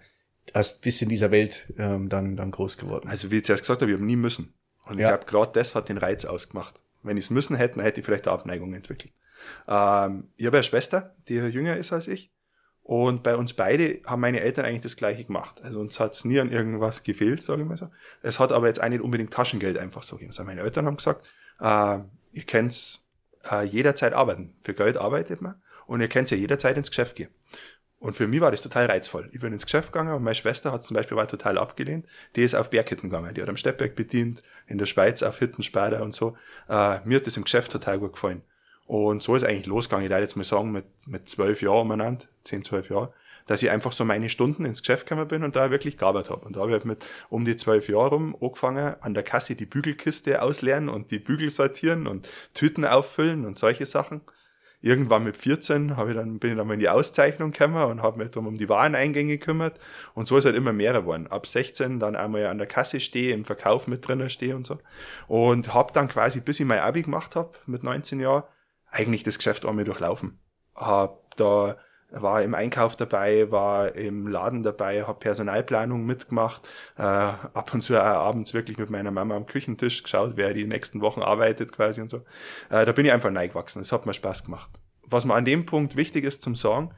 hast 0.56 0.81
bis 0.81 1.01
in 1.03 1.09
dieser 1.09 1.29
Welt 1.29 1.71
ähm, 1.77 2.09
dann 2.09 2.35
dann 2.35 2.50
groß 2.50 2.77
geworden. 2.77 3.07
Also 3.07 3.29
wie 3.29 3.38
ich 3.38 3.45
zuerst 3.45 3.63
gesagt 3.63 3.81
habe, 3.81 3.91
ich 3.91 3.95
habe 3.95 4.06
nie 4.06 4.15
müssen. 4.15 4.56
Und 4.88 4.97
ja. 4.97 5.09
ich 5.09 5.15
glaube, 5.15 5.25
gerade 5.29 5.51
das 5.53 5.75
hat 5.75 5.88
den 5.88 6.00
Reiz 6.00 6.25
ausgemacht. 6.25 6.81
Wenn 7.03 7.15
ich 7.15 7.25
es 7.25 7.29
müssen 7.29 7.56
hätte, 7.56 7.81
hätte 7.83 8.00
ich 8.00 8.06
vielleicht 8.06 8.27
eine 8.27 8.33
Abneigung 8.33 8.73
entwickelt. 8.73 9.13
Ähm, 9.67 10.29
ich 10.35 10.47
habe 10.47 10.57
eine 10.57 10.63
Schwester, 10.63 11.15
die 11.27 11.35
jünger 11.35 11.77
ist 11.77 11.94
als 11.94 12.07
ich. 12.07 12.31
Und 12.89 13.21
bei 13.21 13.36
uns 13.36 13.53
beide 13.53 14.00
haben 14.07 14.19
meine 14.19 14.39
Eltern 14.39 14.65
eigentlich 14.65 14.81
das 14.81 14.95
Gleiche 14.95 15.24
gemacht. 15.24 15.62
Also 15.62 15.80
uns 15.80 16.00
hat 16.00 16.15
es 16.15 16.25
nie 16.25 16.39
an 16.39 16.51
irgendwas 16.51 17.03
gefehlt, 17.03 17.39
sage 17.39 17.62
ich 17.62 17.68
mal 17.68 17.77
so. 17.77 17.91
Es 18.24 18.39
hat 18.39 18.51
aber 18.51 18.65
jetzt 18.65 18.81
auch 18.81 18.89
nicht 18.89 19.01
unbedingt 19.01 19.31
Taschengeld 19.31 19.77
einfach 19.77 20.01
so 20.01 20.15
gegeben. 20.15 20.31
Also 20.31 20.44
meine 20.44 20.62
Eltern 20.62 20.88
haben 20.88 20.97
gesagt, 20.97 21.31
äh, 21.59 22.00
ihr 22.31 22.44
könnt 22.47 23.00
äh, 23.47 23.63
jederzeit 23.63 24.13
arbeiten. 24.13 24.56
Für 24.63 24.74
Geld 24.74 24.97
arbeitet 24.97 25.39
man 25.39 25.62
und 25.86 26.01
ihr 26.01 26.07
könnt 26.07 26.31
ja 26.31 26.38
jederzeit 26.38 26.77
ins 26.77 26.89
Geschäft 26.89 27.15
gehen. 27.15 27.30
Und 28.00 28.15
für 28.15 28.27
mich 28.27 28.41
war 28.41 28.50
das 28.50 28.63
total 28.63 28.88
reizvoll. 28.88 29.30
Ich 29.33 29.39
bin 29.39 29.53
ins 29.53 29.65
Geschäft 29.65 29.92
gegangen 29.92 30.15
und 30.15 30.24
meine 30.24 30.33
Schwester 30.33 30.71
hat 30.71 30.83
zum 30.83 30.95
Beispiel 30.95 31.15
war 31.15 31.27
total 31.27 31.59
abgelehnt. 31.59 32.07
Die 32.35 32.42
ist 32.42 32.56
auf 32.56 32.71
Berghitten 32.71 33.12
gegangen. 33.12 33.35
Die 33.35 33.42
hat 33.44 33.50
am 33.50 33.57
Steppberg 33.57 33.95
bedient, 33.95 34.42
in 34.65 34.80
der 34.80 34.88
Schweiz 34.88 35.21
auf 35.21 35.38
Hittenspader 35.38 36.01
und 36.01 36.15
so. 36.15 36.35
Äh, 36.68 37.01
mir 37.06 37.18
hat 37.18 37.27
das 37.27 37.38
im 37.38 37.44
Geschäft 37.44 37.71
total 37.71 38.00
gut 38.00 38.13
gefallen. 38.13 38.42
Und 38.89 39.21
so 39.21 39.36
ist 39.36 39.44
eigentlich 39.44 39.68
losgegangen. 39.68 40.03
Ich 40.03 40.09
würde 40.09 40.23
jetzt 40.23 40.35
mal 40.35 40.44
sagen, 40.44 40.71
mit, 40.71 40.85
mit 41.06 41.30
zwölf 41.30 41.61
Jahren 41.61 41.81
umeinander, 41.81 42.25
zehn, 42.42 42.63
zwölf 42.63 42.90
Jahre, 42.90 43.13
dass 43.45 43.61
ich 43.61 43.69
einfach 43.69 43.92
so 43.92 44.04
meine 44.04 44.30
Stunden 44.30 44.66
ins 44.66 44.81
Geschäft 44.81 45.06
gekommen 45.06 45.28
bin 45.28 45.44
und 45.44 45.56
da 45.56 45.69
wirklich 45.69 45.95
gearbeitet 45.95 46.31
habe. 46.31 46.44
Und 46.44 46.56
da 46.56 46.61
habe 46.61 46.71
ich 46.71 46.73
halt 46.73 46.85
mit 46.85 47.06
um 47.30 47.45
die 47.45 47.56
zwölf 47.56 47.87
Jahre 47.87 48.09
rum 48.09 48.35
angefangen, 48.42 48.95
an 48.99 49.13
der 49.13 49.21
Kasse 49.21 49.54
die 49.54 49.68
Bügelkiste 49.68 50.42
ausleeren 50.42 50.90
und 50.90 51.11
die 51.11 51.19
Bügel 51.19 51.52
sortieren 51.52 52.07
und 52.07 52.28
Tüten 52.56 52.83
auffüllen 52.83 53.45
und 53.45 53.59
solche 53.59 53.85
Sachen. 53.85 54.21
Irgendwann 54.81 55.23
mit 55.23 55.37
14 55.37 55.95
habe 55.95 56.09
ich 56.09 56.18
dann, 56.18 56.40
bin 56.40 56.54
ich 56.54 56.57
dann 56.57 56.66
mal 56.66 56.73
in 56.73 56.80
die 56.80 56.90
Auszeichnung 56.90 57.52
gekommen 57.52 57.83
und 57.92 58.02
habe 58.02 58.18
mich 58.18 58.31
dann 58.31 58.47
um 58.47 58.57
die 58.57 58.69
Wareneingänge 58.69 59.37
gekümmert. 59.37 59.80
Und 60.16 60.28
so 60.28 60.35
ist 60.35 60.45
halt 60.45 60.56
immer 60.56 60.73
mehr 60.73 60.94
geworden. 60.94 61.28
Ab 61.28 61.45
16 61.45 61.99
dann 61.99 62.16
einmal 62.16 62.47
an 62.47 62.57
der 62.57 62.66
Kasse 62.66 62.99
stehe, 63.02 63.35
im 63.35 63.45
Verkauf 63.45 63.87
mit 63.87 64.07
drinnen 64.07 64.31
stehe 64.31 64.56
und 64.56 64.66
so. 64.66 64.80
Und 65.28 65.75
habe 65.75 65.94
dann 65.94 66.07
quasi, 66.07 66.42
bis 66.42 66.59
ich 66.59 66.66
mein 66.66 66.80
Abi 66.80 67.04
gemacht 67.04 67.35
habe, 67.35 67.52
mit 67.68 67.83
19 67.83 68.19
Jahren, 68.19 68.45
eigentlich 68.91 69.23
das 69.23 69.37
Geschäft 69.37 69.65
einmal 69.65 69.85
durchlaufen. 69.85 70.39
Hab 70.75 71.35
da 71.35 71.77
war 72.11 72.41
im 72.41 72.55
Einkauf 72.55 72.95
dabei, 72.95 73.51
war 73.51 73.95
im 73.95 74.27
Laden 74.27 74.63
dabei, 74.63 75.03
habe 75.03 75.19
Personalplanung 75.19 76.05
mitgemacht, 76.05 76.67
äh, 76.97 77.01
ab 77.01 77.73
und 77.73 77.81
zu 77.81 77.99
auch 77.99 78.03
abends 78.03 78.53
wirklich 78.53 78.77
mit 78.77 78.89
meiner 78.89 79.11
Mama 79.11 79.35
am 79.35 79.45
Küchentisch 79.45 80.03
geschaut, 80.03 80.33
wer 80.35 80.53
die 80.53 80.65
nächsten 80.65 81.01
Wochen 81.01 81.21
arbeitet 81.21 81.71
quasi 81.71 82.01
und 82.01 82.09
so. 82.09 82.17
Äh, 82.69 82.85
da 82.85 82.91
bin 82.91 83.05
ich 83.05 83.11
einfach 83.11 83.31
neigewachsen. 83.31 83.81
Es 83.81 83.91
hat 83.91 84.05
mir 84.05 84.13
Spaß 84.13 84.43
gemacht. 84.45 84.71
Was 85.03 85.25
mir 85.25 85.35
an 85.35 85.45
dem 85.45 85.65
Punkt 85.65 85.95
wichtig 85.95 86.25
ist 86.25 86.41
zum 86.41 86.55
Sagen, 86.55 86.95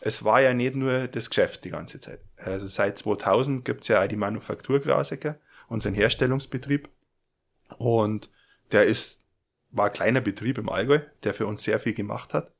es 0.00 0.24
war 0.24 0.40
ja 0.40 0.54
nicht 0.54 0.74
nur 0.74 1.08
das 1.08 1.28
Geschäft 1.28 1.64
die 1.64 1.70
ganze 1.70 2.00
Zeit. 2.00 2.20
Also 2.36 2.66
seit 2.66 2.98
2000 2.98 3.64
gibt's 3.64 3.88
ja 3.88 4.02
auch 4.02 4.08
die 4.08 4.16
Manufaktur 4.16 4.80
Grasecker, 4.80 5.36
unseren 5.68 5.94
Herstellungsbetrieb. 5.94 6.88
Und 7.76 8.30
der 8.72 8.86
ist 8.86 9.19
war 9.70 9.86
ein 9.86 9.92
kleiner 9.92 10.20
Betrieb 10.20 10.58
im 10.58 10.68
Allgäu, 10.68 11.00
der 11.24 11.34
für 11.34 11.46
uns 11.46 11.62
sehr 11.62 11.78
viel 11.78 11.94
gemacht 11.94 12.34
hat. 12.34 12.52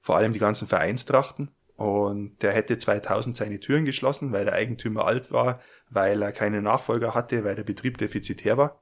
Vor 0.00 0.16
allem 0.16 0.32
die 0.32 0.38
ganzen 0.38 0.68
Vereinstrachten. 0.68 1.50
Und 1.76 2.42
der 2.42 2.52
hätte 2.52 2.78
2000 2.78 3.36
seine 3.36 3.58
Türen 3.58 3.84
geschlossen, 3.84 4.30
weil 4.32 4.44
der 4.44 4.54
Eigentümer 4.54 5.06
alt 5.06 5.32
war, 5.32 5.60
weil 5.90 6.22
er 6.22 6.30
keine 6.30 6.62
Nachfolger 6.62 7.14
hatte, 7.14 7.42
weil 7.44 7.56
der 7.56 7.64
Betrieb 7.64 7.98
defizitär 7.98 8.56
war. 8.56 8.80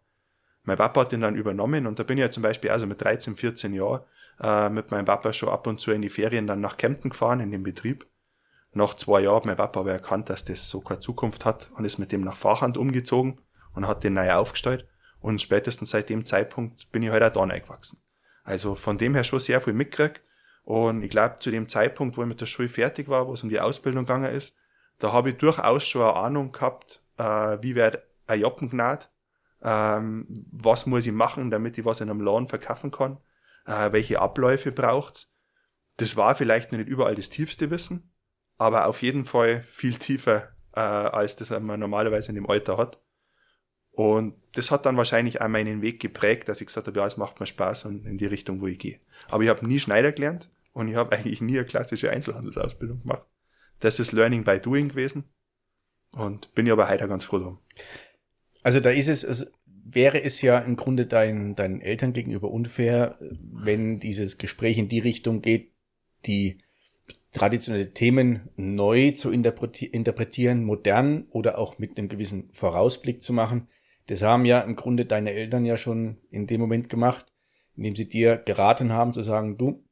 Mein 0.65 0.77
Papa 0.77 1.01
hat 1.01 1.13
ihn 1.13 1.23
dann 1.23 1.35
übernommen 1.35 1.87
und 1.87 1.99
da 1.99 2.03
bin 2.03 2.19
ich 2.19 2.23
ja 2.23 2.31
zum 2.31 2.43
Beispiel 2.43 2.71
also 2.71 2.87
mit 2.87 3.01
13, 3.01 3.35
14 3.37 3.73
Jahren 3.73 4.03
äh, 4.41 4.69
mit 4.69 4.91
meinem 4.91 5.07
Papa 5.07 5.33
schon 5.33 5.49
ab 5.49 5.67
und 5.67 5.81
zu 5.81 5.91
in 5.91 6.03
die 6.03 6.11
Ferien 6.11 6.47
dann 6.47 6.61
nach 6.61 6.77
Kempten 6.77 7.11
gefahren 7.11 7.41
in 7.41 7.51
den 7.51 7.63
Betrieb. 7.63 8.07
Nach 8.73 8.95
zwei 8.95 9.21
Jahren 9.23 9.37
hat 9.37 9.47
mein 9.47 9.57
Papa 9.57 9.81
aber 9.81 9.93
erkannt, 9.93 10.31
dass 10.31 10.45
das 10.45 10.69
so 10.69 10.81
keine 10.81 11.01
Zukunft 11.01 11.45
hat 11.45 11.71
und 11.77 11.85
ist 11.85 11.99
mit 11.99 12.13
dem 12.13 12.23
nach 12.23 12.37
Fahrhand 12.37 12.79
umgezogen 12.79 13.41
und 13.75 13.87
hat 13.87 14.05
den 14.05 14.15
neu 14.15 14.31
aufgestellt. 14.33 14.87
Und 15.23 15.41
spätestens 15.41 15.91
seit 15.91 16.11
dem 16.11 16.25
Zeitpunkt 16.25 16.91
bin 16.93 17.03
ich 17.03 17.11
halt 17.11 17.23
auch 17.23 17.31
da 17.31 17.41
reingewachsen. 17.41 18.03
Also 18.45 18.75
von 18.75 18.99
dem 18.99 19.15
her 19.15 19.25
schon 19.25 19.39
sehr 19.39 19.61
viel 19.61 19.73
mitgekriegt. 19.73 20.21
Und 20.65 21.03
ich 21.03 21.11
glaube, 21.11 21.39
zu 21.39 21.51
dem 21.51 21.69
Zeitpunkt, 21.69 22.17
wo 22.17 22.23
ich 22.23 22.29
mit 22.29 22.41
der 22.41 22.47
Schule 22.47 22.69
fertig 22.69 23.09
war, 23.09 23.27
wo 23.27 23.33
es 23.33 23.43
um 23.43 23.49
die 23.49 23.61
Ausbildung 23.61 24.05
gegangen 24.05 24.33
ist, 24.33 24.55
da 24.99 25.13
habe 25.13 25.31
ich 25.31 25.39
durchaus 25.39 25.87
schon 25.87 26.03
eine 26.03 26.15
Ahnung 26.15 26.53
gehabt, 26.53 27.03
äh, 27.19 27.59
wie 27.61 27.75
wird 27.75 28.03
ein 28.27 28.41
Joppen 28.41 28.69
gnad, 28.71 29.11
ähm, 29.63 30.27
was 30.51 30.87
muss 30.87 31.07
ich 31.07 31.13
machen, 31.13 31.51
damit 31.51 31.79
ich 31.79 31.85
was 31.85 32.01
in 32.01 32.11
einem 32.11 32.21
Laden 32.21 32.49
verkaufen 32.49 32.91
kann, 32.91 33.19
äh, 33.67 33.93
welche 33.93 34.21
Abläufe 34.21 34.73
braucht's. 34.73 35.33
Das 35.97 36.17
war 36.17 36.35
vielleicht 36.35 36.73
noch 36.73 36.79
nicht 36.79 36.89
überall 36.89 37.15
das 37.15 37.29
tiefste 37.29 37.71
Wissen, 37.71 38.13
aber 38.59 38.87
auf 38.87 39.03
jeden 39.03 39.25
Fall 39.25 39.63
viel 39.63 39.97
tiefer, 39.97 40.53
äh, 40.75 40.81
als 40.81 41.37
das 41.37 41.51
man 41.51 41.81
normalerweise 41.81 42.31
in 42.31 42.37
dem 42.37 42.49
Alter 42.49 42.77
hat. 42.77 43.02
Und 43.93 44.35
das 44.55 44.71
hat 44.71 44.87
dann 44.87 44.97
wahrscheinlich 44.97 45.41
auch 45.41 45.49
meinen 45.49 45.83
Weg 45.83 46.01
geprägt, 46.01 46.49
dass 46.49 46.61
ich 46.61 46.67
gesagt 46.67 46.87
habe, 46.87 46.99
ja, 46.99 47.07
es 47.07 47.17
macht 47.17 47.41
mir 47.41 47.47
Spaß 47.47 47.85
und 47.85 48.07
in 48.07 48.19
die 48.19 48.27
Richtung, 48.27 48.61
wo 48.61 48.67
ich 48.67 48.79
gehe. 48.79 48.99
Aber 49.29 49.43
ich 49.43 49.51
habe 49.51 49.67
nie 49.67 49.79
Schneider 49.79 50.13
gelernt 50.13 50.51
und 50.73 50.89
ich 50.89 50.97
habe 50.97 51.15
eigentlich 51.17 51.41
nie 51.41 51.59
eine 51.59 51.67
klassische 51.67 52.11
Einzelhandelsausbildung 52.11 53.03
gemacht. 53.03 53.27
Das 53.81 53.99
ist 53.99 54.13
Learning 54.13 54.45
by 54.45 54.61
Doing 54.61 54.89
gewesen 54.89 55.25
und 56.13 56.55
bin 56.55 56.67
ich 56.67 56.73
aber 56.73 56.89
heute 56.89 57.07
ganz 57.09 57.25
froh 57.25 57.39
drum. 57.39 57.59
Also 58.63 58.81
da 58.81 58.91
ist 58.91 59.09
es, 59.09 59.25
es 59.25 59.51
wäre 59.85 60.23
es 60.23 60.41
ja 60.41 60.59
im 60.59 60.77
Grunde 60.77 61.07
dein, 61.07 61.55
deinen 61.55 61.81
Eltern 61.81 62.13
gegenüber 62.13 62.51
unfair, 62.51 63.17
wenn 63.21 63.99
dieses 63.99 64.39
Gespräch 64.39 64.79
in 64.79 64.89
die 64.89 65.01
Richtung 65.01 65.43
geht, 65.43 65.73
die 66.27 66.59
traditionelle 67.33 67.93
Themen 67.93 68.49
neu 68.57 69.13
zu 69.13 69.31
interpretieren, 69.31 70.65
modern 70.65 71.27
oder 71.31 71.59
auch 71.59 71.79
mit 71.79 71.99
einem 71.99 72.09
gewissen 72.09 72.51
Vorausblick 72.53 73.23
zu 73.23 73.33
machen. 73.33 73.69
Das 74.13 74.21
haben 74.21 74.45
ja 74.45 74.61
im 74.61 74.77
Grunde 74.77 75.07
deine 75.07 75.33
Eltern 75.33 75.65
ja 75.65 75.79
schon 75.79 76.19
in 76.31 76.47
dem 76.47 76.61
Moment 76.61 76.91
gemacht, 76.91 77.33
indem 77.79 77.97
sie 77.97 78.11
dir 78.11 78.37
geraten 78.37 78.93
haben 78.93 79.15
zu 79.15 79.23
sagen, 79.23 79.57
du, 79.57 79.83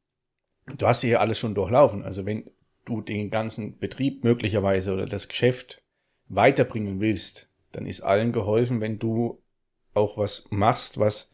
du 0.77 0.87
hast 0.87 1.00
hier 1.00 1.23
alles 1.23 1.39
schon 1.39 1.55
durchlaufen. 1.55 2.03
Also 2.03 2.27
wenn 2.27 2.50
du 2.85 3.00
den 3.00 3.31
ganzen 3.31 3.79
Betrieb 3.79 4.23
möglicherweise 4.23 4.93
oder 4.93 5.07
das 5.07 5.29
Geschäft 5.29 5.83
weiterbringen 6.29 7.00
willst, 7.00 7.49
dann 7.73 7.87
ist 7.87 8.03
allen 8.03 8.33
geholfen, 8.33 8.83
wenn 8.83 8.99
du 8.99 9.41
auch 9.95 10.19
was 10.19 10.45
machst, 10.50 10.99
was, 10.99 11.31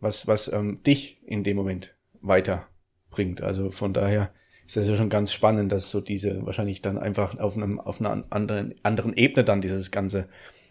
was, 0.00 0.26
was 0.26 0.48
ähm, 0.48 0.82
dich 0.82 1.22
in 1.24 1.44
dem 1.44 1.56
Moment 1.56 1.94
weiterbringt. 2.20 3.42
Also 3.42 3.70
von 3.70 3.94
daher 3.94 4.34
ist 4.66 4.76
das 4.76 4.88
ja 4.88 4.96
schon 4.96 5.08
ganz 5.08 5.32
spannend, 5.32 5.70
dass 5.70 5.92
so 5.92 6.00
diese 6.00 6.44
wahrscheinlich 6.44 6.82
dann 6.82 6.98
einfach 6.98 7.38
auf 7.38 7.56
einem 7.56 7.78
auf 7.78 8.00
einer 8.00 8.26
anderen 8.30 8.74
anderen 8.82 9.14
Ebene 9.14 9.44
dann 9.44 9.60
dieses 9.60 9.92
ganze 9.92 10.28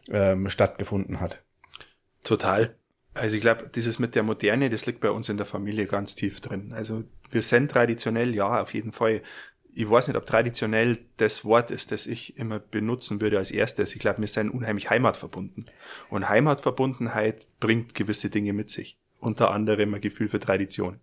ähm, 0.10 0.50
stattgefunden 0.50 1.22
hat. 1.22 1.42
Total. 2.24 2.76
Also 3.14 3.36
ich 3.36 3.42
glaube, 3.42 3.70
dieses 3.74 4.00
mit 4.00 4.16
der 4.16 4.24
Moderne, 4.24 4.70
das 4.70 4.86
liegt 4.86 5.02
bei 5.02 5.12
uns 5.12 5.30
in 5.30 5.38
der 5.38 5.46
Familie 5.46 5.86
ganz 5.86 6.16
tief 6.16 6.42
drin. 6.42 6.74
Also 6.74 7.04
wir 7.30 7.42
sind 7.42 7.70
traditionell, 7.70 8.34
ja, 8.34 8.62
auf 8.62 8.74
jeden 8.74 8.92
Fall. 8.92 9.22
Ich 9.76 9.90
weiß 9.90 10.08
nicht, 10.08 10.18
ob 10.18 10.26
traditionell 10.26 11.00
das 11.18 11.46
Wort 11.46 11.72
ist, 11.72 11.92
das 11.92 12.08
ich 12.08 12.38
immer 12.38 12.60
benutzen 12.60 13.22
würde 13.22 13.38
als 13.38 13.52
erstes. 13.52 13.94
Ich 13.94 14.00
glaube, 14.00 14.22
wir 14.22 14.28
sind 14.28 14.50
unheimlich 14.50 14.90
heimatverbunden. 14.90 15.66
Und 16.10 16.30
Heimatverbundenheit 16.30 17.48
bringt 17.60 17.96
gewisse 17.96 18.30
Dinge 18.30 18.54
mit 18.54 18.70
sich. 18.70 18.98
Unter 19.20 19.52
anderem 19.52 19.94
ein 19.94 20.02
Gefühl 20.02 20.28
für 20.28 20.40
Tradition. 20.40 21.00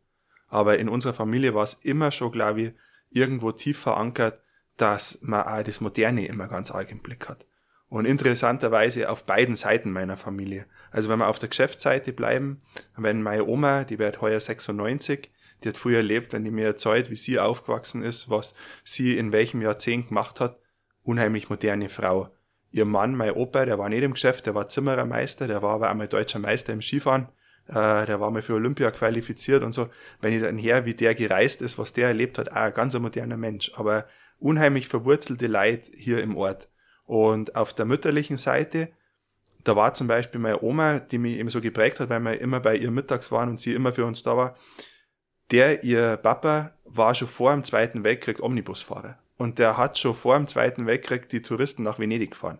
Aber 0.49 0.79
in 0.79 0.89
unserer 0.89 1.15
Familie 1.15 1.55
war 1.55 1.65
es 1.65 1.75
immer 1.83 2.11
schon, 2.11 2.33
glaube 2.33 2.61
ich, 2.63 2.73
irgendwo 3.11 3.53
tief 3.53 3.79
verankert, 3.79 4.41
dass 4.77 5.19
man 5.21 5.43
auch 5.43 5.63
das 5.63 5.81
Moderne 5.81 6.27
immer 6.27 6.49
ganz 6.49 6.71
arg 6.71 6.91
im 6.91 7.01
Blick 7.01 7.29
hat. 7.29 7.47
Und 7.89 8.05
interessanterweise 8.05 9.11
auf 9.11 9.25
beiden 9.25 9.57
Seiten 9.57 9.91
meiner 9.91 10.17
Familie. 10.17 10.67
Also 10.91 11.09
wenn 11.09 11.19
wir 11.19 11.29
auf 11.29 11.39
der 11.39 11.49
Geschäftsseite 11.49 12.13
bleiben, 12.13 12.61
wenn 12.97 13.23
meine 13.23 13.47
Oma, 13.47 13.85
die 13.85 13.99
wird 13.99 14.21
heuer 14.21 14.41
96, 14.41 15.31
die 15.63 15.69
hat 15.69 15.77
früher 15.77 15.99
erlebt, 15.99 16.33
wenn 16.33 16.45
die 16.45 16.51
mir 16.51 16.67
erzählt, 16.67 17.11
wie 17.11 17.17
sie 17.17 17.39
aufgewachsen 17.39 18.03
ist, 18.03 18.31
was 18.31 18.55
sie 18.85 19.17
in 19.17 19.33
welchem 19.33 19.63
Jahrzehnt 19.63 20.09
gemacht 20.09 20.41
hat, 20.41 20.59
unheimlich 21.03 21.49
moderne 21.51 21.89
Frau. 21.89 22.31
Ihr 22.73 22.85
Mann, 22.85 23.15
mein 23.15 23.33
Opa, 23.33 23.65
der 23.65 23.79
war 23.79 23.89
nicht 23.89 24.03
im 24.03 24.13
Geschäft, 24.13 24.47
der 24.47 24.55
war 24.55 24.69
Zimmerermeister, 24.69 25.47
der 25.47 25.63
war 25.63 25.75
aber 25.75 25.91
einmal 25.91 26.09
deutscher 26.09 26.39
Meister 26.39 26.73
im 26.73 26.81
Skifahren, 26.81 27.29
äh, 27.67 28.07
der 28.07 28.21
war 28.21 28.31
mal 28.31 28.43
für 28.43 28.55
Olympia 28.55 28.91
qualifiziert 28.91 29.63
und 29.63 29.73
so. 29.73 29.89
Wenn 30.21 30.33
ich 30.33 30.43
dann 30.43 30.59
her, 30.59 30.85
wie 30.87 30.95
der 30.95 31.15
gereist 31.15 31.63
ist, 31.63 31.79
was 31.79 31.93
der 31.93 32.09
erlebt 32.09 32.39
hat, 32.39 32.53
ein 32.53 32.73
ganz 32.73 32.97
moderner 32.99 33.37
Mensch, 33.37 33.73
aber 33.75 34.07
unheimlich 34.39 34.89
verwurzelte 34.89 35.47
Leid 35.47 35.91
hier 35.95 36.23
im 36.23 36.37
Ort. 36.37 36.69
Und 37.05 37.57
auf 37.57 37.75
der 37.75 37.87
mütterlichen 37.87 38.39
Seite, 38.39 38.91
da 39.65 39.77
war 39.77 39.95
zum 39.95 40.07
Beispiel 40.07 40.41
meine 40.41 40.63
Oma, 40.63 41.01
die 41.01 41.19
mich 41.19 41.39
eben 41.39 41.49
so 41.49 41.61
geprägt 41.61 42.01
hat, 42.01 42.09
weil 42.09 42.21
wir 42.21 42.41
immer 42.41 42.61
bei 42.61 42.77
ihr 42.77 42.91
mittags 42.91 43.31
waren 43.31 43.51
und 43.51 43.61
sie 43.61 43.75
immer 43.75 43.93
für 43.93 44.05
uns 44.05 44.23
da 44.23 44.37
war. 44.37 44.57
Der, 45.51 45.83
ihr 45.83 46.17
Papa, 46.17 46.73
war 46.85 47.15
schon 47.15 47.29
vor 47.29 47.53
dem 47.53 47.65
Zweiten 47.65 48.05
Weltkrieg 48.05 48.43
Omnibusfahrer. 48.43 49.19
Und 49.37 49.59
der 49.59 49.77
hat 49.77 49.99
schon 49.99 50.15
vor 50.15 50.37
dem 50.37 50.47
Zweiten 50.47 50.87
Weltkrieg 50.87 51.29
die 51.29 51.43
Touristen 51.43 51.83
nach 51.83 51.99
Venedig 51.99 52.33
gefahren. 52.33 52.59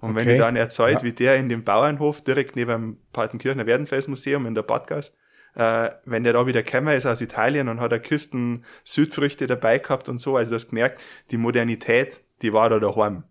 Und 0.00 0.10
okay. 0.10 0.20
wenn 0.20 0.34
ich 0.34 0.38
dann 0.40 0.56
erzählt, 0.56 0.98
ja. 0.98 1.02
wie 1.02 1.12
der 1.12 1.36
in 1.36 1.48
dem 1.48 1.64
Bauernhof 1.64 2.22
direkt 2.22 2.56
neben 2.56 2.70
dem 2.70 2.98
Partenkirchener 3.12 3.66
Werdenfelsmuseum 3.66 4.46
in 4.46 4.54
der 4.54 4.62
Badgas, 4.62 5.14
äh, 5.54 5.90
wenn 6.04 6.24
der 6.24 6.34
da 6.34 6.46
wieder 6.46 6.62
gekommen 6.62 6.94
ist 6.94 7.06
aus 7.06 7.20
Italien 7.20 7.68
und 7.68 7.80
hat 7.80 7.92
eine 7.92 8.02
Kisten 8.02 8.64
Südfrüchte 8.84 9.46
dabei 9.46 9.78
gehabt 9.78 10.08
und 10.08 10.18
so, 10.18 10.36
also 10.36 10.50
du 10.50 10.56
hast 10.56 10.68
gemerkt, 10.68 11.02
die 11.30 11.38
Modernität, 11.38 12.22
die 12.42 12.52
war 12.52 12.68
da 12.68 12.78
daheim. 12.78 13.24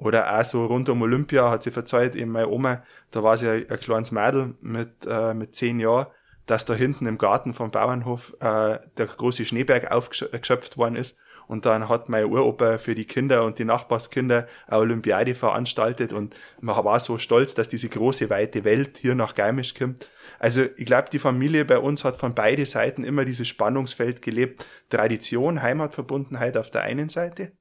Oder 0.00 0.40
auch 0.40 0.44
so 0.44 0.64
rund 0.64 0.88
um 0.88 1.02
Olympia 1.02 1.50
hat 1.50 1.62
sie 1.62 1.70
verzeiht, 1.70 2.16
eben 2.16 2.32
meine 2.32 2.48
Oma, 2.48 2.82
da 3.10 3.22
war 3.22 3.36
sie 3.36 3.48
ein, 3.48 3.70
ein 3.70 3.80
kleines 3.80 4.10
Mädel 4.10 4.54
mit, 4.62 5.06
äh, 5.06 5.34
mit 5.34 5.54
zehn 5.54 5.78
Jahren, 5.78 6.06
dass 6.46 6.64
da 6.64 6.72
hinten 6.72 7.04
im 7.04 7.18
Garten 7.18 7.52
vom 7.52 7.70
Bauernhof 7.70 8.34
äh, 8.40 8.78
der 8.96 9.06
große 9.06 9.44
Schneeberg 9.44 9.92
aufgeschöpft 9.92 10.78
worden 10.78 10.96
ist. 10.96 11.18
Und 11.48 11.66
dann 11.66 11.90
hat 11.90 12.08
mein 12.08 12.24
Uropa 12.24 12.78
für 12.78 12.94
die 12.94 13.04
Kinder 13.04 13.44
und 13.44 13.58
die 13.58 13.66
Nachbarskinder 13.66 14.46
eine 14.68 14.80
Olympiade 14.80 15.34
veranstaltet 15.34 16.14
und 16.14 16.34
man 16.62 16.82
war 16.82 16.98
so 16.98 17.18
stolz, 17.18 17.54
dass 17.54 17.68
diese 17.68 17.90
große, 17.90 18.30
weite 18.30 18.64
Welt 18.64 18.98
hier 18.98 19.14
nach 19.14 19.34
Geimisch 19.34 19.74
kommt. 19.74 20.08
Also 20.38 20.62
ich 20.76 20.86
glaube, 20.86 21.10
die 21.12 21.18
Familie 21.18 21.66
bei 21.66 21.78
uns 21.78 22.04
hat 22.04 22.16
von 22.16 22.34
beide 22.34 22.64
Seiten 22.64 23.04
immer 23.04 23.26
dieses 23.26 23.48
Spannungsfeld 23.48 24.22
gelebt. 24.22 24.64
Tradition, 24.88 25.60
Heimatverbundenheit 25.60 26.56
auf 26.56 26.70
der 26.70 26.82
einen 26.82 27.10
Seite 27.10 27.52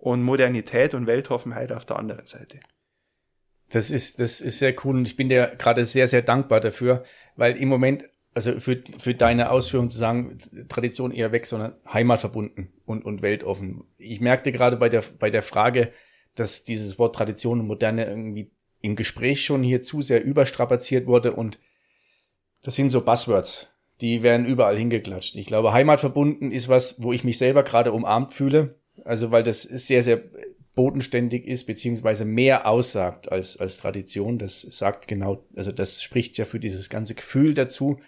und 0.00 0.22
Modernität 0.22 0.94
und 0.94 1.06
Weltoffenheit 1.06 1.72
auf 1.72 1.84
der 1.84 1.98
anderen 1.98 2.26
Seite. 2.26 2.58
Das 3.68 3.90
ist, 3.90 4.18
das 4.18 4.40
ist 4.40 4.58
sehr 4.58 4.74
cool 4.84 4.96
und 4.96 5.04
ich 5.04 5.16
bin 5.16 5.28
dir 5.28 5.52
gerade 5.58 5.86
sehr, 5.86 6.08
sehr 6.08 6.22
dankbar 6.22 6.60
dafür, 6.60 7.04
weil 7.36 7.56
im 7.56 7.68
Moment, 7.68 8.04
also 8.34 8.58
für, 8.58 8.82
für 8.98 9.14
deine 9.14 9.50
Ausführung 9.50 9.90
zu 9.90 9.98
sagen, 9.98 10.38
Tradition 10.68 11.12
eher 11.12 11.30
weg, 11.30 11.46
sondern 11.46 11.74
heimatverbunden 11.92 12.72
und, 12.84 13.04
und 13.04 13.22
weltoffen. 13.22 13.84
Ich 13.98 14.20
merkte 14.20 14.50
gerade 14.50 14.76
bei 14.76 14.88
der, 14.88 15.04
bei 15.18 15.30
der 15.30 15.42
Frage, 15.42 15.92
dass 16.34 16.64
dieses 16.64 16.98
Wort 16.98 17.14
Tradition 17.14 17.60
und 17.60 17.66
Moderne 17.66 18.06
irgendwie 18.06 18.50
im 18.80 18.96
Gespräch 18.96 19.44
schon 19.44 19.62
hier 19.62 19.82
zu 19.82 20.02
sehr 20.02 20.24
überstrapaziert 20.24 21.06
wurde 21.06 21.32
und 21.32 21.58
das 22.62 22.76
sind 22.76 22.90
so 22.90 23.02
Buzzwords. 23.02 23.68
Die 24.00 24.22
werden 24.22 24.46
überall 24.46 24.78
hingeklatscht. 24.78 25.36
Ich 25.36 25.46
glaube, 25.46 25.72
heimatverbunden 25.72 26.52
ist 26.52 26.68
was, 26.68 27.02
wo 27.02 27.12
ich 27.12 27.22
mich 27.22 27.36
selber 27.38 27.62
gerade 27.62 27.92
umarmt 27.92 28.32
fühle 28.32 28.79
also 29.04 29.30
weil 29.30 29.42
das 29.42 29.62
sehr, 29.62 30.02
sehr 30.02 30.22
bodenständig 30.74 31.46
ist, 31.46 31.66
beziehungsweise 31.66 32.24
mehr 32.24 32.66
aussagt 32.66 33.30
als, 33.30 33.56
als 33.56 33.76
Tradition. 33.76 34.38
Das 34.38 34.62
sagt 34.62 35.08
genau, 35.08 35.44
also 35.56 35.72
das 35.72 36.02
spricht 36.02 36.38
ja 36.38 36.44
für 36.44 36.60
dieses 36.60 36.88
ganze 36.88 37.14
Gefühl 37.14 37.54
dazu. 37.54 37.98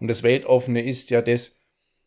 Und 0.00 0.08
das 0.08 0.22
Weltoffene 0.22 0.84
ist 0.84 1.10
ja 1.10 1.22
das, 1.22 1.52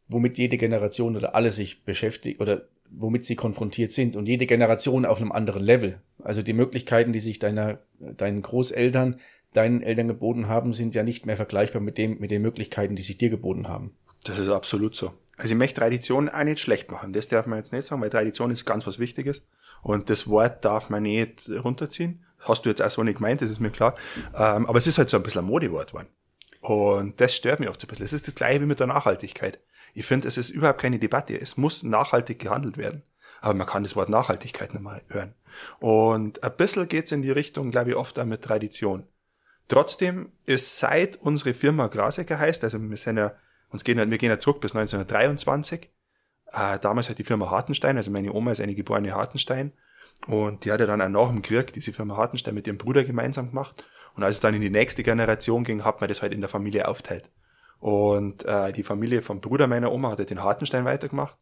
womit 0.07 0.37
jede 0.37 0.57
Generation 0.57 1.15
oder 1.15 1.35
alle 1.35 1.51
sich 1.51 1.83
beschäftigt 1.83 2.41
oder 2.41 2.67
womit 2.89 3.25
sie 3.25 3.35
konfrontiert 3.35 3.93
sind 3.93 4.15
und 4.15 4.27
jede 4.27 4.45
Generation 4.45 5.05
auf 5.05 5.19
einem 5.19 5.31
anderen 5.31 5.63
Level. 5.63 6.01
Also 6.21 6.41
die 6.41 6.53
Möglichkeiten, 6.53 7.13
die 7.13 7.21
sich 7.21 7.39
deiner, 7.39 7.79
deinen 7.99 8.41
Großeltern, 8.41 9.19
deinen 9.53 9.81
Eltern 9.81 10.09
geboten 10.09 10.47
haben, 10.47 10.73
sind 10.73 10.93
ja 10.93 11.03
nicht 11.03 11.25
mehr 11.25 11.37
vergleichbar 11.37 11.81
mit 11.81 11.97
dem, 11.97 12.19
mit 12.19 12.31
den 12.31 12.41
Möglichkeiten, 12.41 12.95
die 12.95 13.01
sich 13.01 13.17
dir 13.17 13.29
geboten 13.29 13.67
haben. 13.69 13.95
Das 14.23 14.37
ist 14.37 14.49
absolut 14.49 14.95
so. 14.95 15.13
Also 15.41 15.55
ich 15.55 15.57
möchte 15.57 15.79
Tradition 15.79 16.29
auch 16.29 16.43
nicht 16.43 16.59
schlecht 16.59 16.91
machen. 16.91 17.13
Das 17.13 17.27
darf 17.27 17.47
man 17.47 17.57
jetzt 17.57 17.73
nicht 17.73 17.87
sagen, 17.87 17.99
weil 17.99 18.11
Tradition 18.11 18.51
ist 18.51 18.63
ganz 18.63 18.85
was 18.85 18.99
Wichtiges. 18.99 19.41
Und 19.81 20.11
das 20.11 20.27
Wort 20.27 20.63
darf 20.63 20.91
man 20.91 21.01
nicht 21.01 21.49
runterziehen. 21.49 22.23
Hast 22.37 22.63
du 22.63 22.69
jetzt 22.69 22.79
auch 22.79 22.91
so 22.91 23.01
nicht 23.01 23.15
gemeint, 23.15 23.41
das 23.41 23.49
ist 23.49 23.59
mir 23.59 23.71
klar. 23.71 23.95
Ähm, 24.35 24.67
aber 24.67 24.77
es 24.77 24.85
ist 24.85 24.99
halt 24.99 25.09
so 25.09 25.17
ein 25.17 25.23
bisschen 25.23 25.41
ein 25.43 25.45
Modewort 25.45 25.93
geworden. 25.93 26.09
Und 26.59 27.19
das 27.19 27.35
stört 27.35 27.59
mich 27.59 27.69
oft 27.69 27.81
so 27.81 27.87
ein 27.87 27.89
bisschen. 27.89 28.05
Es 28.05 28.13
ist 28.13 28.27
das 28.27 28.35
gleiche 28.35 28.61
wie 28.61 28.67
mit 28.67 28.79
der 28.79 28.85
Nachhaltigkeit. 28.85 29.59
Ich 29.95 30.05
finde, 30.05 30.27
es 30.27 30.37
ist 30.37 30.51
überhaupt 30.51 30.79
keine 30.79 30.99
Debatte. 30.99 31.41
Es 31.41 31.57
muss 31.57 31.81
nachhaltig 31.81 32.37
gehandelt 32.37 32.77
werden. 32.77 33.01
Aber 33.41 33.55
man 33.55 33.65
kann 33.65 33.81
das 33.81 33.95
Wort 33.95 34.09
Nachhaltigkeit 34.09 34.73
nicht 34.73 34.83
mal 34.83 35.01
hören. 35.07 35.33
Und 35.79 36.43
ein 36.43 36.55
bisschen 36.55 36.87
geht's 36.87 37.11
in 37.11 37.23
die 37.23 37.31
Richtung, 37.31 37.71
glaube 37.71 37.89
ich, 37.89 37.95
oft 37.95 38.19
auch 38.19 38.25
mit 38.25 38.43
Tradition. 38.43 39.07
Trotzdem 39.67 40.31
ist 40.45 40.77
seit 40.77 41.15
unsere 41.15 41.55
Firma 41.55 41.87
Grasecker 41.87 42.37
heißt, 42.37 42.63
also 42.63 42.79
wir 42.79 42.97
sind 42.97 43.17
ja 43.17 43.33
uns 43.71 43.83
gehen, 43.83 43.97
wir 43.97 44.17
gehen 44.17 44.29
ja 44.29 44.39
zurück 44.39 44.61
bis 44.61 44.75
1923. 44.75 45.89
Äh, 46.53 46.79
damals 46.79 47.09
hat 47.09 47.17
die 47.17 47.23
Firma 47.23 47.49
Hartenstein, 47.49 47.97
also 47.97 48.11
meine 48.11 48.33
Oma 48.33 48.51
ist 48.51 48.61
eine 48.61 48.75
geborene 48.75 49.13
Hartenstein. 49.13 49.73
Und 50.27 50.65
die 50.65 50.71
hat 50.71 50.79
er 50.79 50.87
dann 50.87 51.01
auch 51.01 51.09
nach 51.09 51.29
dem 51.29 51.41
Krieg, 51.41 51.73
diese 51.73 51.93
Firma 51.93 52.17
Hartenstein, 52.17 52.53
mit 52.53 52.67
ihrem 52.67 52.77
Bruder 52.77 53.03
gemeinsam 53.03 53.49
gemacht. 53.49 53.83
Und 54.15 54.23
als 54.23 54.35
es 54.35 54.41
dann 54.41 54.53
in 54.53 54.61
die 54.61 54.69
nächste 54.69 55.03
Generation 55.03 55.63
ging, 55.63 55.83
hat 55.83 56.01
man 56.01 56.09
das 56.09 56.21
halt 56.21 56.33
in 56.33 56.41
der 56.41 56.49
Familie 56.49 56.87
aufteilt. 56.87 57.31
Und 57.79 58.45
äh, 58.45 58.71
die 58.73 58.83
Familie 58.83 59.21
vom 59.21 59.41
Bruder 59.41 59.67
meiner 59.67 59.91
Oma 59.91 60.11
hat 60.11 60.19
halt 60.19 60.29
den 60.29 60.43
Hartenstein 60.43 60.85
weitergemacht. 60.85 61.37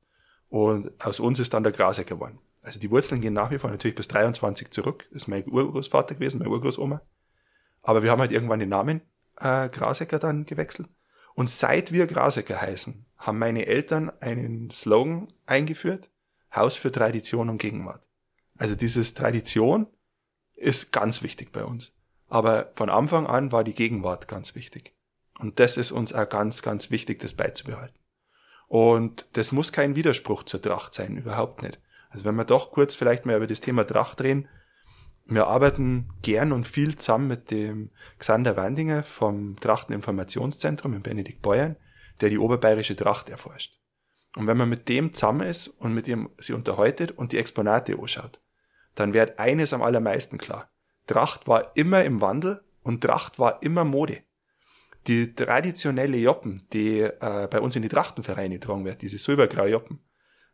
Und 0.50 0.92
aus 1.04 1.20
uns 1.20 1.40
ist 1.40 1.54
dann 1.54 1.64
der 1.64 1.72
Grasecker 1.72 2.16
geworden. 2.16 2.40
Also 2.62 2.80
die 2.80 2.90
Wurzeln 2.92 3.22
gehen 3.22 3.34
nach 3.34 3.52
wie 3.52 3.58
vor 3.58 3.70
natürlich 3.70 3.96
bis 3.96 4.08
23 4.08 4.72
zurück. 4.72 5.06
Das 5.12 5.24
ist 5.24 5.28
mein 5.28 5.48
Urgroßvater 5.48 6.16
gewesen, 6.16 6.40
meine 6.40 6.50
Urgroßoma. 6.50 7.02
Aber 7.82 8.04
wir 8.04 8.12
haben 8.12 8.20
halt 8.20 8.32
irgendwann 8.32 8.60
den 8.60 8.70
Namen 8.70 9.02
äh, 9.40 9.70
Grasecker 9.70 10.20
dann 10.20 10.46
gewechselt. 10.46 10.88
Und 11.40 11.50
seit 11.50 11.94
wir 11.94 12.06
Grasecker 12.06 12.60
heißen, 12.60 13.06
haben 13.18 13.40
meine 13.40 13.66
Eltern 13.66 14.12
einen 14.20 14.70
Slogan 14.72 15.30
eingeführt. 15.46 16.12
Haus 16.54 16.76
für 16.76 16.92
Tradition 16.92 17.50
und 17.50 17.60
Gegenwart. 17.60 18.06
Also 18.58 18.76
dieses 18.76 19.14
Tradition 19.14 19.88
ist 20.56 20.92
ganz 20.92 21.24
wichtig 21.24 21.54
bei 21.54 21.64
uns. 21.64 21.94
Aber 22.28 22.72
von 22.74 22.90
Anfang 22.90 23.26
an 23.26 23.54
war 23.54 23.64
die 23.64 23.74
Gegenwart 23.74 24.28
ganz 24.28 24.54
wichtig. 24.54 24.94
Und 25.40 25.62
das 25.62 25.78
ist 25.78 25.94
uns 25.94 26.12
auch 26.12 26.28
ganz, 26.28 26.62
ganz 26.62 26.92
wichtig, 26.92 27.20
das 27.20 27.36
beizubehalten. 27.36 27.98
Und 28.68 29.30
das 29.32 29.54
muss 29.54 29.72
kein 29.72 29.96
Widerspruch 29.96 30.44
zur 30.44 30.62
Tracht 30.62 30.94
sein, 30.94 31.16
überhaupt 31.16 31.64
nicht. 31.64 31.80
Also 32.10 32.26
wenn 32.26 32.36
wir 32.36 32.44
doch 32.44 32.72
kurz 32.72 32.96
vielleicht 32.96 33.26
mal 33.26 33.38
über 33.38 33.48
das 33.48 33.62
Thema 33.62 33.88
Tracht 33.88 34.20
reden, 34.20 34.50
wir 35.30 35.48
arbeiten 35.48 36.08
gern 36.22 36.52
und 36.52 36.68
viel 36.68 36.98
zusammen 36.98 37.28
mit 37.28 37.52
dem 37.52 37.92
Xander 38.18 38.58
Wandinger 38.58 39.04
vom 39.04 39.56
Trachteninformationszentrum 39.58 40.94
in 40.94 41.04
Benedikt 41.04 41.42
Beuern, 41.42 41.76
der 42.22 42.30
die 42.30 42.40
oberbayerische 42.40 42.96
Tracht 42.96 43.30
erforscht. 43.30 43.80
Und 44.36 44.48
wenn 44.48 44.58
man 44.58 44.70
mit 44.70 44.90
dem 44.90 45.14
zusammen 45.14 45.48
ist 45.48 45.68
und 45.68 45.94
mit 45.94 46.08
ihm 46.08 46.30
sie 46.40 46.54
unterhaltet 46.54 47.12
und 47.12 47.32
die 47.32 47.38
Exponate 47.38 47.98
anschaut, 48.00 48.42
dann 48.96 49.14
wird 49.14 49.40
eines 49.40 49.74
am 49.74 49.82
allermeisten 49.82 50.38
klar. 50.38 50.72
Tracht 51.08 51.48
war 51.48 51.76
immer 51.76 52.04
im 52.04 52.22
Wandel 52.22 52.64
und 52.82 53.02
Tracht 53.02 53.40
war 53.40 53.62
immer 53.64 53.84
Mode. 53.84 54.24
Die 55.08 55.34
traditionelle 55.34 56.18
Joppen, 56.18 56.62
die 56.74 57.00
äh, 57.02 57.48
bei 57.50 57.60
uns 57.62 57.76
in 57.76 57.82
die 57.82 57.90
Trachtenvereine 57.90 58.56
getragen 58.56 58.86
wird, 58.86 59.02
diese 59.02 59.18
silbergraue 59.18 59.70
Joppen, 59.70 60.04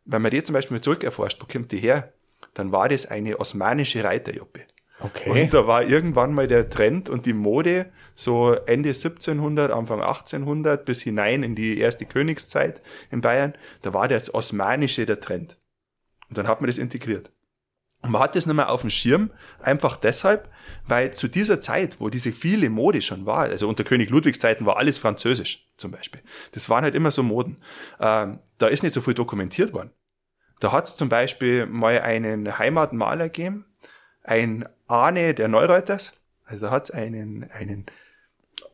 wenn 0.04 0.22
man 0.22 0.30
die 0.30 0.42
zum 0.42 0.52
Beispiel 0.52 0.80
zurückerforscht, 0.80 1.42
wo 1.42 1.46
kommt 1.46 1.72
die 1.72 1.78
her? 1.78 2.14
Dann 2.58 2.72
war 2.72 2.88
das 2.88 3.06
eine 3.06 3.38
osmanische 3.38 4.02
Reiterjoppe. 4.04 4.60
Okay. 4.98 5.30
Und 5.30 5.52
da 5.52 5.66
war 5.66 5.84
irgendwann 5.84 6.32
mal 6.32 6.48
der 6.48 6.70
Trend 6.70 7.10
und 7.10 7.26
die 7.26 7.34
Mode, 7.34 7.92
so 8.14 8.54
Ende 8.54 8.90
1700, 8.90 9.70
Anfang 9.70 10.00
1800 10.00 10.84
bis 10.86 11.02
hinein 11.02 11.42
in 11.42 11.54
die 11.54 11.78
erste 11.78 12.06
Königszeit 12.06 12.80
in 13.10 13.20
Bayern, 13.20 13.54
da 13.82 13.92
war 13.92 14.08
das 14.08 14.32
Osmanische 14.32 15.04
der 15.04 15.20
Trend. 15.20 15.58
Und 16.28 16.38
dann 16.38 16.48
hat 16.48 16.60
man 16.60 16.68
das 16.68 16.78
integriert. 16.78 17.30
Und 18.02 18.12
man 18.12 18.22
hat 18.22 18.36
das 18.36 18.46
nicht 18.46 18.54
mehr 18.54 18.70
auf 18.70 18.82
dem 18.82 18.90
Schirm, 18.90 19.30
einfach 19.60 19.96
deshalb, 19.96 20.50
weil 20.86 21.12
zu 21.12 21.28
dieser 21.28 21.60
Zeit, 21.60 21.96
wo 21.98 22.08
diese 22.08 22.32
viele 22.32 22.70
Mode 22.70 23.02
schon 23.02 23.26
war, 23.26 23.40
also 23.40 23.68
unter 23.68 23.84
König 23.84 24.10
Ludwigs 24.10 24.38
Zeiten 24.38 24.64
war 24.64 24.76
alles 24.76 24.96
französisch 24.96 25.66
zum 25.76 25.90
Beispiel. 25.90 26.22
Das 26.52 26.70
waren 26.70 26.84
halt 26.84 26.94
immer 26.94 27.10
so 27.10 27.22
Moden. 27.22 27.58
Ähm, 28.00 28.38
da 28.58 28.68
ist 28.68 28.82
nicht 28.82 28.92
so 28.92 29.00
viel 29.00 29.14
dokumentiert 29.14 29.72
worden. 29.72 29.90
Da 30.60 30.72
hat 30.72 30.86
es 30.86 30.96
zum 30.96 31.08
Beispiel 31.08 31.66
mal 31.66 32.00
einen 32.00 32.58
Heimatmaler 32.58 33.24
gegeben, 33.24 33.66
ein 34.22 34.68
Arne 34.88 35.34
der 35.34 35.48
Neureuters. 35.48 36.14
Also 36.44 36.66
da 36.66 36.72
hat 36.72 36.84
es 36.84 36.90
einen, 36.90 37.50
einen, 37.50 37.86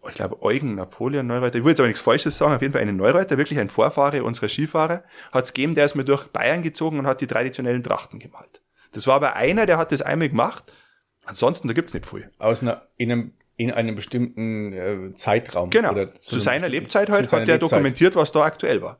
ich 0.09 0.15
glaube, 0.15 0.43
Eugen 0.43 0.75
Napoleon 0.75 1.27
Neureuter. 1.27 1.59
Ich 1.59 1.65
will 1.65 1.71
jetzt 1.71 1.81
aber 1.81 1.89
nichts 1.89 2.03
Falsches 2.03 2.39
sagen, 2.39 2.55
auf 2.55 2.63
jeden 2.63 2.73
Fall 2.73 2.83
einen 2.83 2.97
Neureuter, 2.97 3.39
wirklich 3.39 3.59
ein 3.59 3.69
Vorfahre 3.69 4.23
unserer 4.25 4.49
Skifahrer, 4.49 5.03
hat 5.33 5.45
es 5.45 5.53
gegeben, 5.53 5.75
der 5.75 5.87
ist 5.87 5.95
mir 5.95 6.05
durch 6.05 6.27
Bayern 6.29 6.63
gezogen 6.63 6.99
und 6.99 7.07
hat 7.07 7.21
die 7.21 7.27
traditionellen 7.27 7.83
Trachten 7.83 8.19
gemalt. 8.19 8.63
Das 8.93 9.07
war 9.07 9.15
aber 9.17 9.37
einer, 9.37 9.67
der 9.67 9.79
hat 9.79 9.91
das 9.91 10.03
einmal 10.03 10.29
gemacht. 10.29 10.71
Ansonsten, 11.25 11.69
da 11.69 11.75
gibt's 11.75 11.95
nicht 11.95 12.07
viel. 12.07 12.31
Aus 12.39 12.63
einer, 12.63 12.83
in 12.97 13.11
einem 13.11 13.33
in 13.57 13.71
einem 13.71 13.95
bestimmten 13.95 14.73
äh, 14.73 15.15
Zeitraum. 15.15 15.71
Genau. 15.71 15.93
Zu, 15.95 16.07
zu 16.21 16.41
seiner 16.41 16.69
Lebzeit 16.69 17.11
halt 17.11 17.33
hat 17.33 17.47
der 17.47 17.57
Lebzeit. 17.57 17.63
dokumentiert, 17.63 18.17
was 18.17 18.33
da 18.33 18.45
aktuell 18.45 18.83
war. 18.83 18.99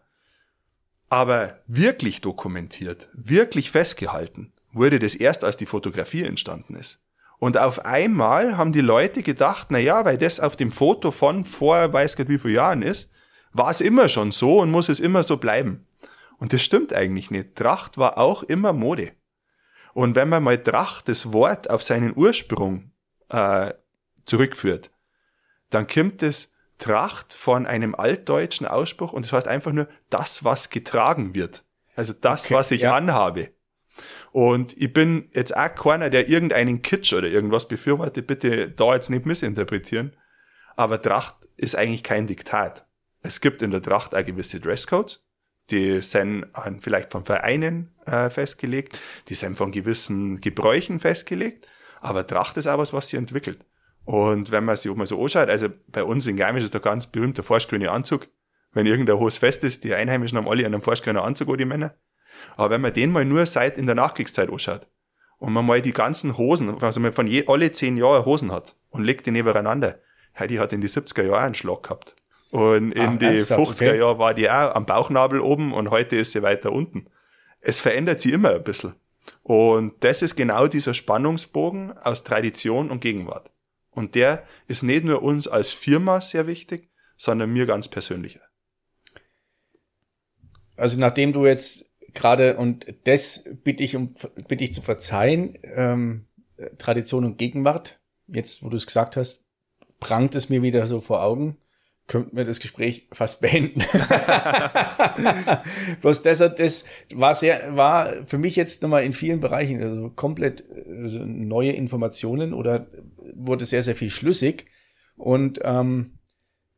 Aber 1.13 1.59
wirklich 1.67 2.23
dokumentiert, 2.23 3.11
wirklich 3.13 3.71
festgehalten, 3.71 4.51
wurde 4.73 4.99
das 4.99 5.15
erst, 5.15 5.45
als 5.45 5.59
die 5.59 5.67
Fotografie 5.67 6.23
entstanden 6.23 6.75
ist. 6.75 7.03
Und 7.39 7.59
auf 7.59 7.85
einmal 7.85 8.57
haben 8.57 8.73
die 8.73 8.81
Leute 8.81 9.23
gedacht, 9.23 9.67
na 9.69 9.79
ja, 9.79 10.07
weil 10.07 10.17
das 10.17 10.41
auf 10.41 10.57
dem 10.57 10.71
Foto 10.73 11.11
von 11.11 11.45
vor 11.45 11.93
weiß 11.93 12.17
Gott 12.17 12.31
wie 12.31 12.39
viel 12.39 12.53
Jahren 12.53 12.81
ist, 12.81 13.11
war 13.53 13.71
es 13.71 13.83
immer 13.83 14.09
schon 14.09 14.31
so 14.31 14.61
und 14.61 14.71
muss 14.71 14.89
es 14.89 15.01
immer 15.01 15.23
so 15.23 15.37
bleiben. 15.37 15.87
Und 16.39 16.55
das 16.55 16.63
stimmt 16.63 16.95
eigentlich 16.95 17.31
nicht. 17.31 17.57
Tracht 17.57 17.99
war 17.99 18.17
auch 18.17 18.43
immer 18.43 18.73
Mode. 18.73 19.13
Und 19.93 20.17
wenn 20.17 20.31
man 20.31 20.43
mal 20.43 20.63
Tracht, 20.63 21.11
das 21.11 21.31
Wort, 21.35 21.69
auf 21.69 21.83
seinen 21.83 22.17
Ursprung 22.17 22.91
äh, 23.29 23.75
zurückführt, 24.25 24.91
dann 25.69 25.87
kommt 25.87 26.23
es 26.23 26.52
Tracht 26.83 27.33
von 27.33 27.65
einem 27.65 27.95
altdeutschen 27.95 28.67
Ausspruch 28.67 29.13
und 29.13 29.25
das 29.25 29.33
heißt 29.33 29.47
einfach 29.47 29.71
nur 29.71 29.87
das, 30.11 30.43
was 30.43 30.69
getragen 30.69 31.33
wird. 31.33 31.65
Also 31.95 32.13
das, 32.13 32.47
okay, 32.47 32.55
was 32.55 32.73
ich 32.73 32.83
ja. 32.83 32.97
anhabe. 32.97 33.53
Und 34.33 34.77
ich 34.77 34.93
bin 34.93 35.31
jetzt 35.33 35.57
auch 35.57 35.73
keiner, 35.77 36.11
der 36.11 36.29
irgendeinen 36.29 36.83
Kitsch 36.83 37.13
oder 37.13 37.29
irgendwas 37.29 37.69
befürwortet, 37.69 38.27
bitte 38.27 38.69
da 38.69 38.95
jetzt 38.95 39.11
nicht 39.11 39.27
missinterpretieren. 39.27 40.17
Aber 40.75 41.01
Tracht 41.01 41.49
ist 41.57 41.77
eigentlich 41.77 42.03
kein 42.03 42.27
Diktat. 42.27 42.85
Es 43.21 43.41
gibt 43.41 43.63
in 43.63 43.71
der 43.71 43.83
Tracht 43.83 44.13
auch 44.17 44.25
gewisse 44.25 44.59
Dresscodes, 44.59 45.25
die 45.71 46.03
sind 46.03 46.47
vielleicht 46.81 47.13
von 47.13 47.25
Vereinen 47.25 47.95
äh, 48.07 48.29
festgelegt, 48.29 48.99
die 49.29 49.37
sind 49.37 49.57
von 49.57 49.71
gewissen 49.71 50.41
Gebräuchen 50.41 50.99
festgelegt, 50.99 51.69
aber 52.01 52.27
Tracht 52.27 52.57
ist 52.57 52.67
auch 52.67 52.79
was, 52.79 52.93
was 52.93 53.07
sie 53.07 53.19
entwickelt. 53.19 53.65
Und 54.05 54.51
wenn 54.51 54.65
man 54.65 54.77
sich 54.77 54.91
auch 54.91 54.97
mal 54.97 55.07
so 55.07 55.21
anschaut, 55.23 55.49
also 55.49 55.69
bei 55.89 56.03
uns 56.03 56.27
in 56.27 56.37
Garmisch 56.37 56.65
ist 56.65 56.75
der 56.75 56.81
ganz 56.81 57.07
berühmte 57.07 57.43
forschgrüne 57.43 57.91
Anzug. 57.91 58.29
Wenn 58.73 58.87
irgendein 58.87 59.19
hohes 59.19 59.37
Fest 59.37 59.65
ist, 59.65 59.85
die 59.85 59.95
Einheimischen 59.95 60.39
haben 60.39 60.49
alle 60.49 60.65
einen 60.65 60.81
forschgrünen 60.81 61.23
Anzug, 61.23 61.49
auch 61.49 61.57
die 61.57 61.65
Männer. 61.65 61.95
Aber 62.57 62.71
wenn 62.71 62.81
man 62.81 62.93
den 62.93 63.13
mal 63.13 63.25
nur 63.25 63.47
seit 63.47 63.77
in 63.77 63.87
der 63.87 63.95
Nachkriegszeit 63.95 64.51
anschaut 64.51 64.89
und 65.39 65.53
man 65.53 65.67
mal 65.67 65.83
die 65.83 65.93
ganzen 65.93 66.37
Hosen, 66.39 66.83
also 66.83 67.01
man 67.01 67.13
von 67.13 67.27
je, 67.27 67.45
alle 67.47 67.73
zehn 67.73 67.97
Jahre 67.97 68.25
Hosen 68.25 68.51
hat 68.51 68.77
und 68.91 69.05
legt 69.05 69.27
die 69.27 69.31
nebeneinander, 69.31 70.01
die 70.49 70.59
hat 70.59 70.73
in 70.73 70.81
die 70.81 70.89
70er 70.89 71.25
Jahre 71.25 71.41
einen 71.41 71.55
Schlag 71.55 71.83
gehabt. 71.83 72.17
Und 72.51 72.93
in 72.93 73.15
Ach, 73.15 73.19
die 73.19 73.39
50er 73.39 73.71
okay. 73.71 73.99
Jahre 73.99 74.19
war 74.19 74.35
die 74.35 74.51
auch 74.51 74.75
am 74.75 74.87
Bauchnabel 74.87 75.41
oben 75.41 75.73
und 75.73 75.91
heute 75.91 76.17
ist 76.17 76.33
sie 76.33 76.43
weiter 76.43 76.73
unten. 76.73 77.07
Es 77.61 77.81
verändert 77.81 78.21
sie 78.21 78.33
immer 78.33 78.51
ein 78.51 78.65
bisschen. 78.65 78.95
Und 79.43 79.95
das 80.01 80.23
ist 80.23 80.37
genau 80.37 80.67
dieser 80.67 80.95
Spannungsbogen 80.95 81.97
aus 81.99 82.25
Tradition 82.25 82.91
und 82.91 83.01
Gegenwart. 83.01 83.51
Und 83.93 84.15
der 84.15 84.45
ist 84.67 84.83
nicht 84.83 85.05
nur 85.05 85.23
uns 85.23 85.47
als 85.47 85.71
Firma 85.71 86.21
sehr 86.21 86.47
wichtig, 86.47 86.91
sondern 87.17 87.53
mir 87.53 87.67
ganz 87.67 87.89
persönlich. 87.89 88.41
Also 90.77 90.99
nachdem 90.99 91.33
du 91.33 91.47
jetzt 91.47 91.87
gerade, 92.15 92.57
und 92.57 92.87
das 93.05 93.45
bitte 93.63 93.85
ich, 93.85 93.95
um, 93.95 94.15
bitte 94.49 94.65
ich 94.65 94.75
zu 94.75 94.83
verzeihen, 94.83 95.59
ähm, 95.63 96.27
Tradition 96.79 97.25
und 97.25 97.39
Gegenwart, 97.39 98.01
jetzt 98.27 98.63
wo 98.63 98.69
du 98.69 98.77
es 98.77 98.87
gesagt 98.87 99.17
hast, 99.17 99.45
prangt 100.01 100.35
es 100.35 100.49
mir 100.49 100.63
wieder 100.63 100.87
so 100.87 101.01
vor 101.01 101.23
Augen 101.23 101.59
könnten 102.13 102.37
wir 102.37 102.45
das 102.45 102.61
Gespräch 102.61 103.09
fast 103.11 103.41
beenden. 103.41 103.81
Bloß 106.03 106.21
deshalb, 106.21 106.57
das 106.57 106.85
war 107.15 107.35
sehr, 107.35 107.75
war 107.75 108.27
für 108.27 108.37
mich 108.37 108.55
jetzt 108.55 108.83
nochmal 108.83 109.05
in 109.05 109.15
vielen 109.15 109.41
Bereichen 109.41 109.83
also 109.83 110.11
komplett 110.11 110.63
also 110.87 111.21
neue 111.25 111.73
Informationen 111.73 112.53
oder 112.53 112.87
wurde 113.35 113.65
sehr, 113.65 113.83
sehr 113.83 113.95
viel 113.95 114.11
schlüssig 114.11 114.67
und 115.17 115.61
ähm, 115.65 116.19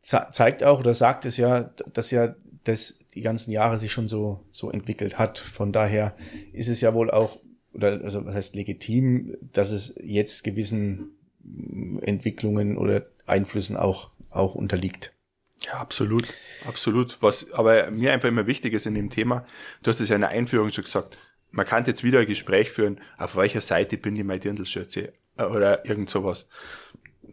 zeigt 0.03 0.62
auch 0.62 0.79
oder 0.79 0.94
sagt 0.94 1.27
es 1.27 1.37
ja, 1.37 1.75
dass 1.92 2.12
ja 2.12 2.37
das 2.62 3.01
die 3.16 3.20
ganzen 3.20 3.51
Jahre 3.51 3.81
sich 3.81 3.90
schon 3.90 4.07
so, 4.07 4.47
so 4.53 4.70
entwickelt 4.70 5.18
hat. 5.18 5.40
Von 5.40 5.73
daher 5.73 6.14
ist 6.53 6.68
es 6.68 6.81
ja 6.81 6.94
wohl 6.94 7.11
auch, 7.11 7.40
oder 7.73 8.01
also 8.05 8.25
was 8.25 8.37
heißt 8.37 8.55
legitim, 8.55 9.37
dass 9.40 9.73
es 9.73 9.97
jetzt 10.01 10.44
gewissen 10.44 11.16
Entwicklungen 12.03 12.79
oder 12.79 13.07
Einflüssen 13.27 13.77
auch, 13.77 14.11
auch 14.31 14.55
unterliegt. 14.55 15.13
Ja, 15.64 15.74
absolut, 15.74 16.27
absolut. 16.66 17.16
Was 17.22 17.50
aber 17.53 17.90
mir 17.90 18.12
einfach 18.12 18.29
immer 18.29 18.46
wichtig 18.46 18.74
ist 18.74 18.87
in 18.87 18.94
dem 18.94 19.09
Thema, 19.09 19.46
du 19.83 19.90
hast 19.90 20.00
es 20.00 20.09
ja 20.09 20.16
in 20.16 20.20
der 20.20 20.31
Einführung 20.31 20.72
schon 20.72 20.85
gesagt, 20.85 21.18
man 21.50 21.64
kann 21.64 21.85
jetzt 21.85 22.05
wieder 22.05 22.20
ein 22.20 22.27
Gespräch 22.27 22.70
führen, 22.70 23.00
auf 23.16 23.37
welcher 23.37 23.61
Seite 23.61 23.96
bin 23.96 24.16
ich 24.16 24.24
mein 24.24 24.40
Dirndlschürze 24.40 25.12
oder 25.37 25.87
irgend 25.87 26.11
sowas. 26.11 26.48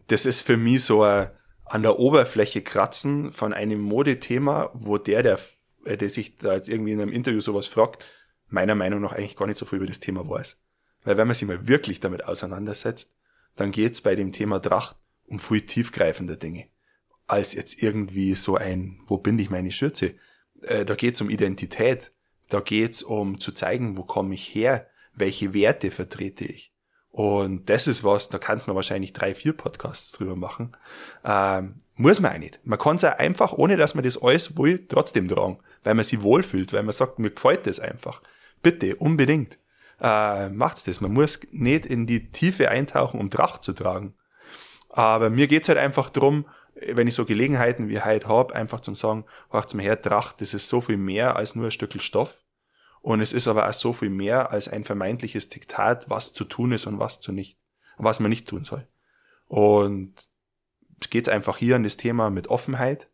Das 0.08 0.26
ist 0.26 0.42
für 0.42 0.58
mich 0.58 0.84
so 0.84 1.04
ein 1.04 1.30
an 1.66 1.84
der 1.84 2.00
Oberfläche 2.00 2.62
kratzen 2.62 3.32
von 3.32 3.54
einem 3.54 3.80
Modethema, 3.80 4.72
wo 4.74 4.98
der, 4.98 5.24
der, 5.24 5.40
äh, 5.86 5.96
der 5.96 6.10
sich 6.10 6.38
da 6.38 6.54
jetzt 6.54 6.68
irgendwie 6.68 6.92
in 6.92 7.02
einem 7.02 7.14
Interview 7.14 7.40
sowas 7.40 7.68
fragt, 7.68 8.12
meiner 8.50 8.76
Meinung 8.76 9.00
nach 9.00 9.14
eigentlich 9.14 9.38
gar 9.38 9.48
nicht 9.48 9.58
so 9.58 9.66
viel 9.66 9.78
über 9.78 9.86
das 9.86 10.02
Thema 10.02 10.28
weiß. 10.28 10.60
Weil 11.04 11.16
wenn 11.16 11.28
man 11.28 11.36
sich 11.36 11.48
mal 11.48 11.70
wirklich 11.70 12.02
damit 12.02 12.26
auseinandersetzt, 12.26 13.16
dann 13.56 13.72
geht's 13.72 14.02
bei 14.02 14.16
dem 14.16 14.34
Thema 14.34 14.60
Tracht 14.60 14.98
um 15.28 15.40
viel 15.40 15.62
tiefgreifende 15.62 16.36
Dinge 16.36 16.68
als 17.32 17.54
jetzt 17.54 17.82
irgendwie 17.82 18.36
so 18.36 18.56
ein, 18.56 19.00
wo 19.08 19.18
bin 19.18 19.40
ich 19.40 19.50
meine 19.50 19.72
Schürze? 19.72 20.16
Äh, 20.62 20.86
da 20.86 20.96
geht's 20.96 21.22
um 21.22 21.30
Identität. 21.30 22.12
Da 22.50 22.60
geht's 22.60 23.02
um 23.02 23.40
zu 23.40 23.52
zeigen, 23.54 23.98
wo 23.98 24.04
komme 24.04 24.34
ich 24.36 24.54
her? 24.54 24.88
welche 25.14 25.54
Werte 25.54 25.92
vertrete 25.92 26.46
ich. 26.46 26.72
Und 27.10 27.70
das 27.70 27.88
ist 27.88 28.04
was, 28.04 28.30
da 28.30 28.38
kann 28.38 28.62
man 28.66 28.76
wahrscheinlich 28.76 29.12
drei, 29.12 29.34
vier 29.34 29.54
Podcasts 29.54 30.14
drüber 30.14 30.36
machen. 30.36 30.76
Ähm, 31.26 31.82
muss 31.96 32.22
man 32.22 32.34
auch 32.34 32.40
nicht. 32.40 32.60
Man 32.64 32.80
kann 32.80 32.96
es 32.96 33.04
auch 33.04 33.18
einfach, 33.18 33.54
ohne 33.54 33.76
dass 33.76 33.96
man 33.96 34.04
das 34.04 34.22
alles 34.22 34.58
will, 34.58 34.86
trotzdem 34.88 35.28
tragen, 35.28 35.60
weil 35.84 35.94
man 35.94 36.06
sich 36.06 36.22
wohlfühlt, 36.22 36.72
weil 36.72 36.84
man 36.84 36.94
sagt, 36.94 37.20
mir 37.20 37.32
gefällt 37.32 37.68
das 37.68 37.80
einfach. 37.80 38.22
Bitte, 38.64 38.96
unbedingt. 38.96 39.60
Äh, 40.00 40.50
macht's 40.50 40.86
das. 40.86 41.02
Man 41.02 41.12
muss 41.12 41.40
nicht 41.52 41.86
in 41.86 42.08
die 42.08 42.32
Tiefe 42.32 42.70
eintauchen, 42.70 43.20
um 43.20 43.30
Tracht 43.30 43.64
zu 43.64 43.74
tragen. 43.74 44.14
Aber 44.90 45.30
mir 45.30 45.48
geht's 45.48 45.68
halt 45.68 45.78
einfach 45.78 46.10
drum, 46.10 46.46
wenn 46.88 47.08
ich 47.08 47.16
so 47.16 47.26
Gelegenheiten 47.26 47.90
wie 47.90 48.02
heute 48.02 48.28
hab, 48.28 48.52
einfach 48.52 48.82
zum 48.82 48.96
sagen, 48.96 49.26
hört 49.50 49.70
zum 49.70 49.80
her, 49.80 50.02
Tracht, 50.02 50.42
das 50.42 50.54
ist 50.54 50.68
so 50.68 50.82
viel 50.82 50.98
mehr 50.98 51.36
als 51.36 51.56
nur 51.56 51.66
ein 51.66 51.72
Stückel 51.72 52.02
Stoff. 52.02 52.44
Und 53.02 53.22
es 53.22 53.34
ist 53.34 53.48
aber 53.48 53.68
auch 53.68 53.74
so 53.74 53.94
viel 53.94 54.10
mehr 54.10 54.52
als 54.52 54.68
ein 54.68 54.84
vermeintliches 54.84 55.50
Diktat, 55.50 56.10
was 56.10 56.34
zu 56.34 56.44
tun 56.44 56.72
ist 56.72 56.86
und 56.86 57.00
was 57.00 57.20
zu 57.20 57.32
nicht, 57.32 57.60
was 57.98 58.20
man 58.20 58.30
nicht 58.30 58.48
tun 58.48 58.64
soll. 58.64 58.88
Und 59.48 60.30
es 61.00 61.10
geht 61.10 61.30
einfach 61.30 61.58
hier 61.58 61.76
an 61.76 61.84
das 61.84 61.98
Thema 61.98 62.30
mit 62.30 62.48
Offenheit, 62.48 63.10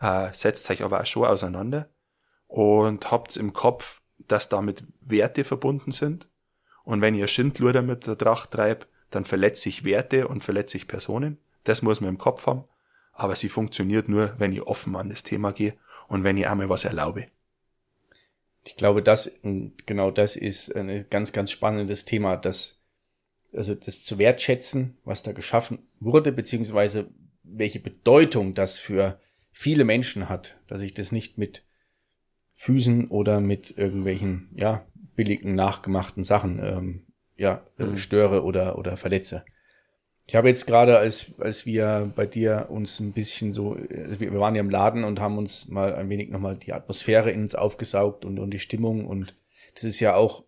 äh, 0.00 0.32
setzt 0.32 0.70
euch 0.70 0.82
aber 0.82 1.00
auch 1.00 1.06
schon 1.06 1.24
auseinander 1.24 1.88
und 2.46 3.10
habt's 3.10 3.36
im 3.36 3.52
Kopf, 3.52 4.02
dass 4.18 4.48
damit 4.48 4.84
Werte 5.00 5.44
verbunden 5.44 5.92
sind. 5.92 6.28
Und 6.84 7.00
wenn 7.00 7.14
ihr 7.14 7.26
Schindluder 7.26 7.82
mit 7.82 8.06
der 8.06 8.18
Tracht 8.18 8.50
treibt, 8.50 8.88
dann 9.10 9.24
verletzt 9.24 9.62
sich 9.62 9.84
Werte 9.84 10.28
und 10.28 10.42
verletzt 10.42 10.72
sich 10.72 10.88
Personen. 10.88 11.38
Das 11.64 11.82
muss 11.82 12.00
man 12.00 12.10
im 12.10 12.18
Kopf 12.18 12.46
haben. 12.46 12.64
Aber 13.12 13.36
sie 13.36 13.48
funktioniert 13.48 14.08
nur, 14.08 14.34
wenn 14.38 14.52
ich 14.52 14.62
offen 14.62 14.96
an 14.96 15.10
das 15.10 15.22
Thema 15.22 15.52
gehe 15.52 15.74
und 16.08 16.24
wenn 16.24 16.36
ich 16.36 16.46
einmal 16.46 16.68
was 16.68 16.84
erlaube. 16.84 17.26
Ich 18.64 18.76
glaube, 18.76 19.02
das, 19.02 19.30
genau 19.86 20.10
das 20.10 20.36
ist 20.36 20.74
ein 20.74 21.04
ganz, 21.10 21.32
ganz 21.32 21.50
spannendes 21.50 22.04
Thema, 22.04 22.36
das, 22.36 22.80
also 23.52 23.74
das 23.74 24.04
zu 24.04 24.18
wertschätzen, 24.18 24.96
was 25.04 25.22
da 25.22 25.32
geschaffen 25.32 25.80
wurde, 26.00 26.32
beziehungsweise 26.32 27.10
welche 27.42 27.80
Bedeutung 27.80 28.54
das 28.54 28.78
für 28.78 29.20
viele 29.50 29.84
Menschen 29.84 30.28
hat, 30.28 30.58
dass 30.68 30.80
ich 30.80 30.94
das 30.94 31.12
nicht 31.12 31.38
mit 31.38 31.64
Füßen 32.54 33.08
oder 33.08 33.40
mit 33.40 33.76
irgendwelchen, 33.76 34.50
ja, 34.54 34.86
billigen, 35.16 35.54
nachgemachten 35.54 36.24
Sachen, 36.24 36.60
ähm, 36.62 37.06
ja, 37.36 37.66
mhm. 37.76 37.96
störe 37.96 38.44
oder, 38.44 38.78
oder 38.78 38.96
verletze. 38.96 39.44
Ich 40.26 40.36
habe 40.36 40.48
jetzt 40.48 40.66
gerade, 40.66 40.98
als, 40.98 41.32
als 41.38 41.66
wir 41.66 42.12
bei 42.14 42.26
dir 42.26 42.66
uns 42.70 43.00
ein 43.00 43.12
bisschen 43.12 43.52
so, 43.52 43.72
also 43.72 44.20
wir 44.20 44.38
waren 44.38 44.54
ja 44.54 44.60
im 44.60 44.70
Laden 44.70 45.04
und 45.04 45.20
haben 45.20 45.36
uns 45.36 45.68
mal 45.68 45.94
ein 45.94 46.08
wenig 46.08 46.30
nochmal 46.30 46.56
die 46.56 46.72
Atmosphäre 46.72 47.30
in 47.30 47.42
uns 47.42 47.54
aufgesaugt 47.54 48.24
und, 48.24 48.38
und 48.38 48.50
die 48.50 48.60
Stimmung 48.60 49.06
und 49.06 49.34
das 49.74 49.84
ist 49.84 50.00
ja 50.00 50.14
auch 50.14 50.44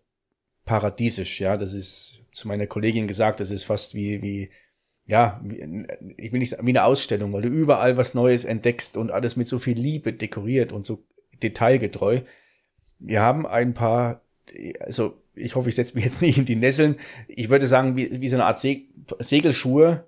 paradiesisch, 0.63 1.41
ja, 1.41 1.57
das 1.57 1.73
ist 1.73 2.21
zu 2.31 2.47
meiner 2.47 2.67
Kollegin 2.67 3.07
gesagt, 3.07 3.39
das 3.39 3.51
ist 3.51 3.65
fast 3.65 3.93
wie, 3.93 4.21
wie, 4.21 4.49
ja, 5.05 5.41
ich 6.17 6.31
will 6.31 6.39
nicht 6.39 6.49
sagen, 6.49 6.65
wie 6.65 6.71
eine 6.71 6.85
Ausstellung, 6.85 7.33
weil 7.33 7.43
du 7.43 7.49
überall 7.49 7.97
was 7.97 8.13
Neues 8.13 8.45
entdeckst 8.45 8.97
und 8.97 9.11
alles 9.11 9.35
mit 9.35 9.47
so 9.47 9.59
viel 9.59 9.77
Liebe 9.77 10.13
dekoriert 10.13 10.71
und 10.71 10.85
so 10.85 11.03
detailgetreu. 11.43 12.21
Wir 12.97 13.21
haben 13.21 13.45
ein 13.45 13.73
paar, 13.73 14.21
also 14.79 15.21
ich 15.35 15.55
hoffe, 15.55 15.69
ich 15.69 15.75
setze 15.75 15.95
mich 15.95 16.03
jetzt 16.03 16.21
nicht 16.21 16.37
in 16.37 16.45
die 16.45 16.55
Nesseln. 16.55 16.95
Ich 17.27 17.49
würde 17.49 17.67
sagen, 17.67 17.97
wie, 17.97 18.21
wie 18.21 18.29
so 18.29 18.35
eine 18.35 18.45
Art 18.45 18.59
Se 18.59 18.81
Segelschuhe, 19.19 20.05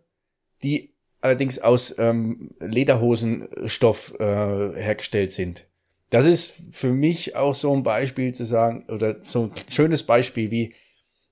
die 0.63 0.93
allerdings 1.21 1.59
aus 1.59 1.95
ähm, 1.97 2.51
Lederhosenstoff 2.59 4.13
äh, 4.19 4.23
hergestellt 4.23 5.31
sind. 5.31 5.65
Das 6.09 6.25
ist 6.25 6.53
für 6.71 6.93
mich 6.93 7.35
auch 7.35 7.53
so 7.53 7.73
ein 7.73 7.83
Beispiel 7.83 8.33
zu 8.33 8.45
sagen, 8.45 8.85
oder 8.87 9.17
so 9.23 9.43
ein 9.43 9.51
schönes 9.69 10.03
Beispiel, 10.03 10.51
wie, 10.51 10.73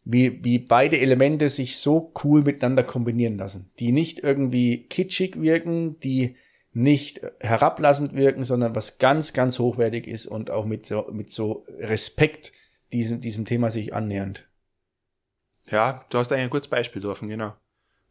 wie, 0.04 0.44
wie 0.44 0.60
beide 0.60 1.00
Elemente 1.00 1.50
sich 1.50 1.78
so 1.78 2.12
cool 2.24 2.44
miteinander 2.44 2.84
kombinieren 2.84 3.38
lassen. 3.38 3.72
Die 3.80 3.92
nicht 3.92 4.20
irgendwie 4.20 4.86
kitschig 4.88 5.42
wirken, 5.42 6.00
die 6.02 6.36
nicht 6.74 7.22
herablassend 7.40 8.16
wirken, 8.16 8.44
sondern 8.44 8.76
was 8.76 8.98
ganz, 8.98 9.32
ganz 9.32 9.60
hochwertig 9.60 10.08
ist 10.08 10.26
und 10.26 10.52
auch 10.52 10.66
mit 10.66 10.86
so, 10.86 11.08
mit 11.10 11.32
so 11.32 11.66
Respekt 11.80 12.52
diesem, 12.92 13.22
diesem 13.22 13.46
Thema 13.46 13.72
sich 13.72 13.94
annähernd. 13.94 14.48
Ja, 15.70 16.06
du 16.10 16.18
hast 16.18 16.32
eigentlich 16.32 16.44
ein 16.46 16.50
gutes 16.50 16.68
Beispiel 16.68 17.02
getroffen, 17.02 17.28
genau. 17.28 17.56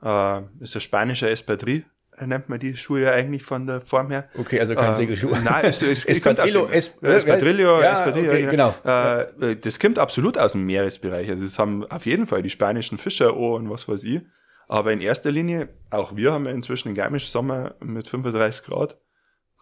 Äh, 0.02 0.42
ist 0.60 0.74
der 0.74 0.80
spanische 0.80 1.28
Espadrille, 1.30 1.84
nennt 2.20 2.48
man 2.48 2.58
die 2.58 2.76
Schuhe 2.76 3.02
ja 3.02 3.12
eigentlich 3.12 3.42
von 3.42 3.66
der 3.66 3.80
Form 3.80 4.10
her. 4.10 4.28
Okay, 4.36 4.60
also 4.60 4.74
kein 4.74 4.92
äh, 4.92 4.96
Segelschuh. 4.96 5.30
Nein, 5.44 5.64
es, 5.64 5.82
es 5.82 6.04
Espadrillo, 6.04 6.68
es, 6.70 6.98
Espadrillo, 7.00 7.80
ja, 7.80 7.92
Espadrillo, 7.92 8.32
okay, 8.32 8.46
genau. 8.46 8.74
Äh, 8.84 9.56
das 9.56 9.78
kommt 9.78 9.98
absolut 9.98 10.38
aus 10.38 10.52
dem 10.52 10.64
Meeresbereich. 10.66 11.30
Also 11.30 11.44
es 11.44 11.58
haben 11.58 11.84
auf 11.86 12.06
jeden 12.06 12.26
Fall 12.26 12.42
die 12.42 12.50
spanischen 12.50 12.98
Fischer 12.98 13.36
und 13.36 13.70
was 13.70 13.88
weiß 13.88 14.04
ich. 14.04 14.20
Aber 14.66 14.92
in 14.92 15.00
erster 15.00 15.30
Linie, 15.30 15.68
auch 15.90 16.16
wir 16.16 16.32
haben 16.32 16.46
ja 16.46 16.52
inzwischen 16.52 16.88
einen 16.88 16.96
Garmisch 16.96 17.28
Sommer 17.28 17.74
mit 17.80 18.08
35 18.08 18.64
Grad. 18.64 18.98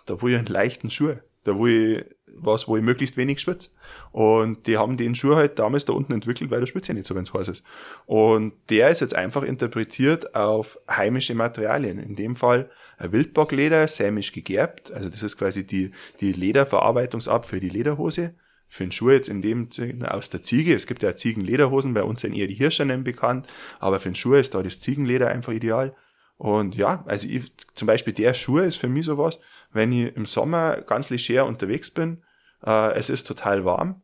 Da 0.06 0.20
wo 0.20 0.28
ich 0.28 0.36
einen 0.36 0.46
leichten 0.46 0.90
Schuh. 0.90 1.14
Da 1.44 1.56
wo 1.56 1.66
ich 1.66 2.04
was, 2.36 2.68
wo 2.68 2.76
ich 2.76 2.82
möglichst 2.82 3.16
wenig 3.16 3.40
schwitze. 3.40 3.70
Und 4.10 4.66
die 4.66 4.76
haben 4.76 4.96
den 4.96 5.14
Schuh 5.14 5.34
halt 5.34 5.58
damals 5.58 5.84
da 5.84 5.92
unten 5.92 6.12
entwickelt, 6.12 6.50
weil 6.50 6.60
der 6.60 6.66
schwitzt 6.66 6.88
ja 6.88 6.94
nicht 6.94 7.06
so, 7.06 7.14
wenn 7.14 7.24
es 7.24 7.32
heiß 7.32 7.48
ist. 7.48 7.64
Und 8.06 8.54
der 8.70 8.90
ist 8.90 9.00
jetzt 9.00 9.14
einfach 9.14 9.42
interpretiert 9.42 10.34
auf 10.34 10.78
heimische 10.90 11.34
Materialien. 11.34 11.98
In 11.98 12.16
dem 12.16 12.34
Fall 12.34 12.70
Wildbockleder, 12.98 13.88
sämisch 13.88 14.32
gegerbt. 14.32 14.92
Also 14.92 15.08
das 15.08 15.22
ist 15.22 15.36
quasi 15.36 15.66
die, 15.66 15.90
die 16.20 16.32
Lederverarbeitungsart 16.32 17.46
für 17.46 17.60
die 17.60 17.68
Lederhose. 17.68 18.34
Für 18.68 18.84
den 18.84 18.92
Schuh 18.92 19.10
jetzt 19.10 19.28
in 19.28 19.42
dem 19.42 19.70
Sinne 19.70 20.14
aus 20.14 20.30
der 20.30 20.42
Ziege. 20.42 20.74
Es 20.74 20.86
gibt 20.86 21.02
ja 21.02 21.14
Ziegenlederhosen, 21.14 21.92
bei 21.92 22.02
uns 22.02 22.22
sind 22.22 22.34
eher 22.34 22.46
die 22.46 22.54
Hirschernen 22.54 23.04
bekannt. 23.04 23.46
Aber 23.80 24.00
für 24.00 24.08
den 24.08 24.14
Schuh 24.14 24.34
ist 24.34 24.54
da 24.54 24.62
das 24.62 24.80
Ziegenleder 24.80 25.28
einfach 25.28 25.52
ideal. 25.52 25.94
Und 26.42 26.74
ja, 26.74 27.04
also 27.06 27.28
ich, 27.28 27.52
zum 27.74 27.86
Beispiel 27.86 28.12
der 28.12 28.34
Schuh 28.34 28.58
ist 28.58 28.74
für 28.74 28.88
mich 28.88 29.06
sowas, 29.06 29.38
wenn 29.70 29.92
ich 29.92 30.16
im 30.16 30.26
Sommer 30.26 30.80
ganz 30.80 31.08
leger 31.08 31.46
unterwegs 31.46 31.92
bin, 31.92 32.24
äh, 32.66 32.94
es 32.94 33.10
ist 33.10 33.28
total 33.28 33.64
warm, 33.64 34.02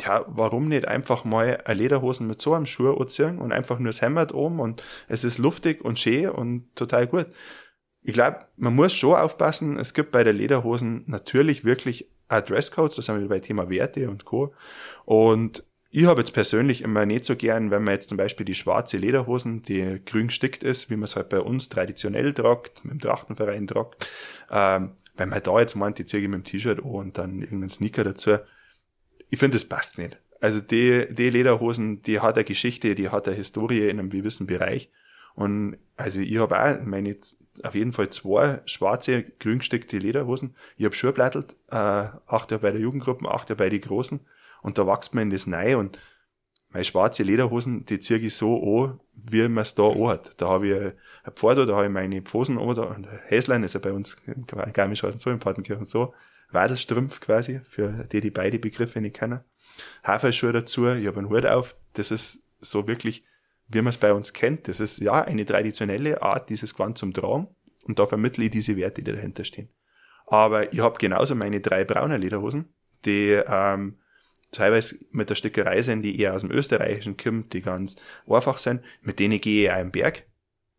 ja, 0.00 0.24
warum 0.26 0.66
nicht 0.66 0.88
einfach 0.88 1.24
mal 1.24 1.62
eine 1.64 1.78
Lederhosen 1.78 2.26
mit 2.26 2.40
so 2.40 2.52
einem 2.52 2.66
Schuh 2.66 2.94
anziehen 2.94 3.38
und 3.38 3.52
einfach 3.52 3.78
nur 3.78 3.90
das 3.90 4.02
Hemd 4.02 4.34
oben 4.34 4.58
und 4.58 4.82
es 5.06 5.22
ist 5.22 5.38
luftig 5.38 5.84
und 5.84 6.00
schön 6.00 6.30
und 6.30 6.74
total 6.74 7.06
gut. 7.06 7.28
Ich 8.02 8.12
glaube, 8.12 8.46
man 8.56 8.74
muss 8.74 8.92
schon 8.92 9.14
aufpassen, 9.14 9.78
es 9.78 9.94
gibt 9.94 10.10
bei 10.10 10.24
der 10.24 10.32
Lederhosen 10.32 11.04
natürlich 11.06 11.64
wirklich 11.64 12.10
auch 12.28 12.40
Dresscodes, 12.40 12.96
das 12.96 13.08
haben 13.08 13.20
wir 13.20 13.28
bei 13.28 13.38
Thema 13.38 13.70
Werte 13.70 14.10
und 14.10 14.24
Co. 14.24 14.52
Und 15.04 15.62
ich 15.90 16.06
habe 16.06 16.20
jetzt 16.20 16.32
persönlich 16.32 16.82
immer 16.82 17.06
nicht 17.06 17.24
so 17.24 17.34
gern, 17.34 17.70
wenn 17.70 17.82
man 17.82 17.94
jetzt 17.94 18.10
zum 18.10 18.18
Beispiel 18.18 18.44
die 18.44 18.54
schwarze 18.54 18.98
Lederhosen, 18.98 19.62
die 19.62 20.00
grün 20.04 20.26
gestickt 20.26 20.62
ist, 20.62 20.90
wie 20.90 20.96
man 20.96 21.04
es 21.04 21.16
halt 21.16 21.30
bei 21.30 21.40
uns 21.40 21.68
traditionell 21.68 22.34
tragt, 22.34 22.84
mit 22.84 22.92
dem 22.92 23.00
Trachtenverein 23.00 23.66
tragt, 23.66 24.06
ähm, 24.50 24.92
wenn 25.16 25.30
man 25.30 25.42
da 25.42 25.58
jetzt 25.58 25.74
meint, 25.74 25.98
die 25.98 26.04
ziehe 26.04 26.22
ich 26.22 26.28
mit 26.28 26.40
dem 26.40 26.44
T-Shirt 26.44 26.80
an 26.80 26.84
und 26.84 27.18
dann 27.18 27.40
irgendeinen 27.40 27.70
Sneaker 27.70 28.04
dazu, 28.04 28.38
ich 29.30 29.38
finde, 29.38 29.56
das 29.56 29.64
passt 29.64 29.98
nicht. 29.98 30.18
Also 30.40 30.60
die, 30.60 31.06
die 31.10 31.30
Lederhosen, 31.30 32.02
die 32.02 32.20
hat 32.20 32.36
eine 32.36 32.44
Geschichte, 32.44 32.94
die 32.94 33.08
hat 33.08 33.26
eine 33.26 33.36
Historie 33.36 33.88
in 33.88 33.98
einem 33.98 34.10
gewissen 34.10 34.46
Bereich. 34.46 34.90
Und 35.34 35.78
also 35.96 36.20
ich 36.20 36.38
habe 36.38 36.60
auch 36.60 36.84
meine 36.84 37.16
auf 37.64 37.74
jeden 37.74 37.92
Fall 37.92 38.10
zwei 38.10 38.60
schwarze, 38.66 39.24
grün 39.40 39.58
gestickte 39.58 39.98
Lederhosen. 39.98 40.54
Ich 40.76 40.84
habe 40.84 41.12
blattelt, 41.12 41.56
äh, 41.70 41.74
acht 41.74 42.50
Jahre 42.50 42.62
bei 42.62 42.70
der 42.70 42.80
Jugendgruppe, 42.80 43.28
acht 43.28 43.48
Jahre 43.48 43.58
bei 43.58 43.68
den 43.68 43.80
Großen. 43.80 44.20
Und 44.62 44.78
da 44.78 44.86
wächst 44.86 45.14
man 45.14 45.24
in 45.24 45.30
das 45.30 45.50
rein 45.50 45.76
und 45.76 45.98
meine 46.70 46.84
schwarze 46.84 47.22
Lederhosen, 47.22 47.86
die 47.86 47.98
ziehe 47.98 48.18
ich 48.18 48.34
so 48.34 48.82
an, 48.84 49.00
wie 49.14 49.48
man 49.48 49.62
es 49.62 49.74
da 49.74 49.84
anhat. 49.88 50.40
Da 50.40 50.48
habe 50.48 50.68
ich 50.68 50.74
ein 51.24 51.32
Pferd, 51.34 51.68
da 51.68 51.74
habe 51.74 51.86
ich 51.86 51.92
meine 51.92 52.22
Pfosen 52.22 52.58
an, 52.58 52.68
und 52.68 53.08
Häslein 53.26 53.64
ist 53.64 53.74
ja 53.74 53.80
bei 53.80 53.92
uns 53.92 54.16
in 54.26 54.44
Garmischhausen 54.72 55.18
so, 55.18 55.30
in 55.30 55.38
Partenkirchen 55.38 55.86
so, 55.86 56.12
Wadelstrumpf 56.50 57.20
quasi, 57.20 57.60
für 57.64 58.06
die, 58.12 58.20
die 58.20 58.30
beide 58.30 58.58
Begriffe 58.58 59.00
nicht 59.00 59.16
kennen. 59.16 59.40
Haferschuhe 60.04 60.52
dazu, 60.52 60.86
ich 60.88 61.06
habe 61.06 61.18
einen 61.18 61.30
Hut 61.30 61.46
auf, 61.46 61.74
das 61.94 62.10
ist 62.10 62.42
so 62.60 62.86
wirklich, 62.86 63.24
wie 63.68 63.82
man 63.82 63.90
es 63.90 63.98
bei 63.98 64.12
uns 64.12 64.32
kennt, 64.32 64.68
das 64.68 64.80
ist 64.80 64.98
ja 64.98 65.22
eine 65.22 65.44
traditionelle 65.46 66.22
Art, 66.22 66.50
dieses 66.50 66.74
Gewand 66.74 66.98
zum 66.98 67.14
Tragen, 67.14 67.48
und 67.84 67.98
da 67.98 68.06
vermittle 68.06 68.44
ich 68.44 68.50
diese 68.50 68.76
Werte, 68.76 69.02
die 69.02 69.12
dahinter 69.12 69.44
stehen. 69.44 69.70
Aber 70.26 70.72
ich 70.72 70.80
habe 70.80 70.98
genauso 70.98 71.34
meine 71.34 71.60
drei 71.60 71.84
braunen 71.84 72.20
Lederhosen, 72.20 72.74
die 73.06 73.40
ähm, 73.46 73.98
teilweise 74.50 74.98
mit 75.10 75.30
der 75.30 75.34
Stickerei 75.34 75.82
sind, 75.82 76.02
die 76.02 76.18
eher 76.18 76.34
aus 76.34 76.42
dem 76.42 76.50
Österreichischen 76.50 77.16
kommt, 77.16 77.52
die 77.52 77.62
ganz 77.62 77.96
einfach 78.28 78.58
sind, 78.58 78.82
mit 79.02 79.18
denen 79.18 79.40
gehe 79.40 79.64
ich 79.64 79.72
auch 79.72 79.80
im 79.80 79.90
Berg. 79.90 80.24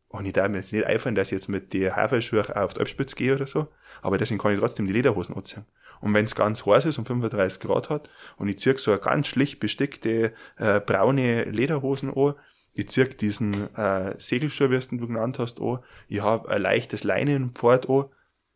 Und 0.08 0.25
ich 0.25 0.34
darf 0.34 0.49
mir 0.49 0.58
jetzt 0.58 0.73
nicht 0.73 0.86
einfallen, 0.86 1.13
dass 1.13 1.27
ich 1.27 1.34
jetzt 1.34 1.49
mit 1.49 1.71
den 1.73 1.95
Haferschuhen 1.95 2.47
auf 2.47 2.73
die 2.73 2.79
Alpspitze 2.79 3.15
gehe 3.15 3.36
oder 3.36 3.45
so, 3.45 3.67
aber 4.01 4.17
deswegen 4.17 4.39
kann 4.39 4.53
ich 4.53 4.60
trotzdem 4.60 4.88
die 4.88 4.93
Lederhosen 4.93 5.36
anziehen. 5.36 5.65
Und 6.01 6.13
wenn 6.15 6.25
es 6.25 6.34
ganz 6.34 6.65
heiß 6.65 6.86
ist 6.86 6.97
und 6.97 7.05
35 7.05 7.60
Grad 7.60 7.89
hat 7.89 8.10
und 8.38 8.47
ich 8.47 8.58
ziehe 8.58 8.77
so 8.77 8.91
eine 8.91 8.99
ganz 8.99 9.27
schlicht 9.27 9.60
bestickte 9.60 10.34
äh, 10.58 10.79
braune 10.79 11.43
Lederhosen 11.43 12.12
an, 12.12 12.34
ich 12.73 12.89
ziehe 12.89 13.05
diesen 13.05 13.75
äh, 13.75 14.15
Segelschuh, 14.17 14.71
wie 14.71 14.97
du 14.97 15.08
genannt 15.08 15.38
hast, 15.38 15.62
an, 15.62 15.79
ich 16.08 16.21
habe 16.21 16.49
ein 16.49 16.62
leichtes 16.62 17.03
Leinenpfad 17.03 17.88
an, 17.88 18.05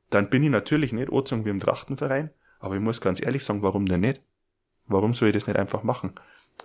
dann 0.10 0.30
bin 0.30 0.44
ich 0.44 0.50
natürlich 0.50 0.92
nicht 0.92 1.12
angezogen 1.12 1.46
wie 1.46 1.50
im 1.50 1.60
Trachtenverein, 1.60 2.32
aber 2.60 2.76
ich 2.76 2.82
muss 2.82 3.00
ganz 3.00 3.22
ehrlich 3.22 3.44
sagen, 3.44 3.62
warum 3.62 3.86
denn 3.86 4.02
nicht? 4.02 4.22
Warum 4.88 5.14
soll 5.14 5.30
ich 5.30 5.34
das 5.34 5.48
nicht 5.48 5.58
einfach 5.58 5.84
machen? 5.84 6.14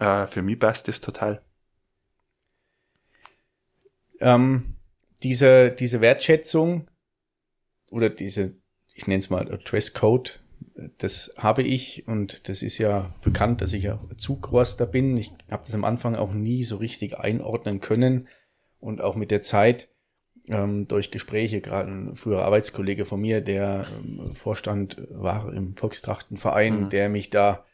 äh, 0.01 0.27
für 0.27 0.43
mich 0.43 0.59
passt 0.59 0.89
das 0.89 1.01
total. 1.01 1.43
Ähm, 4.21 4.75
diese, 5.23 5.71
diese 5.71 6.01
Wertschätzung 6.01 6.89
oder 7.91 8.11
diese, 8.11 8.55
ich 8.95 9.07
nenne 9.07 9.21
es 9.21 9.31
mal 9.31 9.45
Dresscode, 9.45 10.41
das 10.99 11.33
habe 11.37 11.63
ich 11.63 12.07
und 12.07 12.49
das 12.49 12.63
ist 12.63 12.79
ja 12.79 13.15
bekannt, 13.23 13.61
dass 13.61 13.73
ich 13.73 13.85
ja 13.85 14.01
Zugroster 14.17 14.87
bin. 14.87 15.17
Ich 15.17 15.33
habe 15.51 15.65
das 15.65 15.75
am 15.75 15.85
Anfang 15.85 16.15
auch 16.15 16.33
nie 16.33 16.65
so 16.65 16.77
richtig 16.77 17.19
einordnen 17.19 17.81
können 17.81 18.29
und 18.81 19.01
auch 19.01 19.17
mit 19.17 19.31
der 19.31 19.43
Zeit 19.43 19.89
ähm, 20.49 20.87
durch 20.87 21.11
Gespräche, 21.11 21.61
gerade 21.61 21.91
ein 21.91 22.17
früherer 22.17 22.45
Arbeitskollege 22.45 23.05
von 23.05 23.21
mir, 23.21 23.41
der 23.41 23.87
ähm, 23.93 24.35
Vorstand 24.35 24.97
war 25.11 25.53
im 25.53 25.77
Volkstrachtenverein, 25.77 26.85
mhm. 26.85 26.89
der 26.91 27.09
mich 27.09 27.31
da 27.31 27.65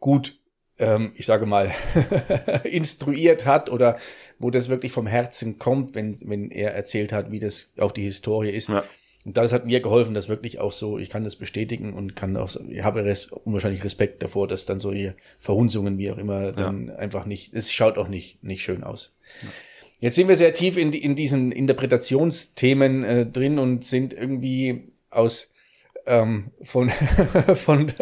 gut, 0.00 0.38
ähm, 0.78 1.12
ich 1.14 1.26
sage 1.26 1.46
mal, 1.46 1.72
instruiert 2.64 3.46
hat 3.46 3.70
oder 3.70 3.98
wo 4.38 4.50
das 4.50 4.68
wirklich 4.68 4.92
vom 4.92 5.06
Herzen 5.06 5.58
kommt, 5.58 5.94
wenn, 5.94 6.16
wenn 6.28 6.50
er 6.50 6.74
erzählt 6.74 7.12
hat, 7.12 7.30
wie 7.30 7.40
das 7.40 7.72
auch 7.78 7.92
die 7.92 8.02
Historie 8.02 8.50
ist. 8.50 8.68
Ja. 8.68 8.84
Und 9.24 9.36
das 9.36 9.52
hat 9.52 9.66
mir 9.66 9.80
geholfen, 9.80 10.14
das 10.14 10.28
wirklich 10.28 10.58
auch 10.58 10.72
so, 10.72 10.98
ich 10.98 11.10
kann 11.10 11.24
das 11.24 11.36
bestätigen 11.36 11.92
und 11.92 12.14
kann 12.16 12.36
auch, 12.36 12.54
ich 12.68 12.82
habe 12.82 13.04
res, 13.04 13.26
unwahrscheinlich 13.26 13.84
Respekt 13.84 14.22
davor, 14.22 14.48
dass 14.48 14.64
dann 14.64 14.80
solche 14.80 15.16
Verhunzungen, 15.38 15.98
wie 15.98 16.10
auch 16.10 16.18
immer, 16.18 16.52
dann 16.52 16.88
ja. 16.88 16.94
einfach 16.94 17.26
nicht, 17.26 17.52
es 17.52 17.72
schaut 17.72 17.98
auch 17.98 18.08
nicht, 18.08 18.42
nicht 18.42 18.62
schön 18.62 18.84
aus. 18.84 19.14
Ja. 19.42 19.48
Jetzt 20.00 20.14
sind 20.14 20.28
wir 20.28 20.36
sehr 20.36 20.54
tief 20.54 20.76
in, 20.76 20.92
in 20.92 21.16
diesen 21.16 21.50
Interpretationsthemen 21.50 23.04
äh, 23.04 23.26
drin 23.26 23.58
und 23.58 23.84
sind 23.84 24.12
irgendwie 24.12 24.84
aus 25.10 25.50
ähm, 26.08 26.50
von, 26.62 26.90
von, 27.54 27.92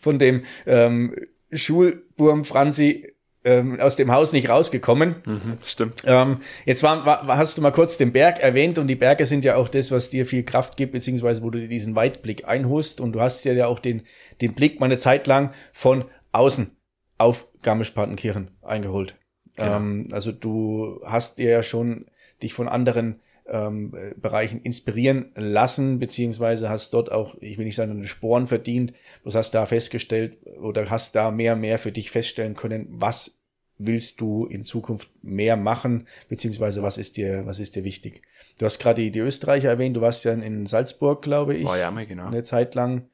von 0.00 0.18
dem 0.18 0.42
ähm, 0.66 1.14
Schulburm 1.52 2.44
Franzi 2.44 3.14
ähm, 3.44 3.78
aus 3.78 3.96
dem 3.96 4.10
Haus 4.10 4.32
nicht 4.32 4.48
rausgekommen. 4.48 5.16
Mhm, 5.26 5.58
stimmt. 5.64 6.02
Ähm, 6.06 6.38
jetzt 6.64 6.82
war, 6.82 7.04
war, 7.04 7.26
hast 7.36 7.58
du 7.58 7.62
mal 7.62 7.70
kurz 7.70 7.98
den 7.98 8.12
Berg 8.12 8.40
erwähnt 8.40 8.78
und 8.78 8.86
die 8.86 8.96
Berge 8.96 9.26
sind 9.26 9.44
ja 9.44 9.56
auch 9.56 9.68
das, 9.68 9.90
was 9.90 10.10
dir 10.10 10.26
viel 10.26 10.44
Kraft 10.44 10.76
gibt, 10.76 10.92
beziehungsweise 10.92 11.42
wo 11.42 11.50
du 11.50 11.60
dir 11.60 11.68
diesen 11.68 11.94
Weitblick 11.94 12.48
einholst 12.48 13.00
und 13.00 13.12
du 13.12 13.20
hast 13.20 13.44
ja, 13.44 13.66
auch 13.66 13.78
den, 13.78 14.02
den 14.40 14.54
Blick 14.54 14.80
mal 14.80 14.86
eine 14.86 14.96
Zeit 14.96 15.26
lang 15.26 15.52
von 15.72 16.06
außen 16.32 16.70
auf 17.18 17.46
Garmisch-Partenkirchen 17.62 18.50
eingeholt. 18.62 19.16
Genau. 19.56 19.76
Ähm, 19.76 20.08
also 20.10 20.32
du 20.32 21.00
hast 21.04 21.38
dir 21.38 21.50
ja 21.50 21.62
schon 21.62 22.06
dich 22.42 22.54
von 22.54 22.68
anderen 22.68 23.20
ähm, 23.46 23.94
Bereichen 24.16 24.60
inspirieren 24.62 25.30
lassen, 25.34 25.98
beziehungsweise 25.98 26.68
hast 26.68 26.94
dort 26.94 27.12
auch, 27.12 27.36
ich 27.40 27.58
will 27.58 27.66
nicht 27.66 27.76
sagen, 27.76 27.92
eine 27.92 28.04
Sporen 28.04 28.46
verdient, 28.46 28.92
du 29.22 29.32
hast 29.32 29.52
da 29.52 29.66
festgestellt 29.66 30.38
oder 30.60 30.88
hast 30.90 31.14
da 31.14 31.30
mehr, 31.30 31.56
mehr 31.56 31.78
für 31.78 31.92
dich 31.92 32.10
feststellen 32.10 32.54
können, 32.54 32.86
was 32.88 33.38
willst 33.76 34.20
du 34.20 34.46
in 34.46 34.62
Zukunft 34.62 35.10
mehr 35.22 35.56
machen, 35.56 36.06
beziehungsweise 36.28 36.82
was 36.82 36.96
ist 36.96 37.16
dir, 37.16 37.44
was 37.44 37.58
ist 37.58 37.76
dir 37.76 37.84
wichtig? 37.84 38.22
Du 38.58 38.66
hast 38.66 38.78
gerade 38.78 39.02
die, 39.02 39.10
die 39.10 39.18
Österreicher 39.18 39.68
erwähnt, 39.68 39.96
du 39.96 40.00
warst 40.00 40.24
ja 40.24 40.32
in 40.32 40.66
Salzburg, 40.66 41.22
glaube 41.22 41.54
ich. 41.54 41.64
War 41.64 41.78
ja 41.78 41.90
mal, 41.90 42.06
genau. 42.06 42.26
Eine 42.26 42.44
Zeit 42.44 42.74
lang. 42.74 43.08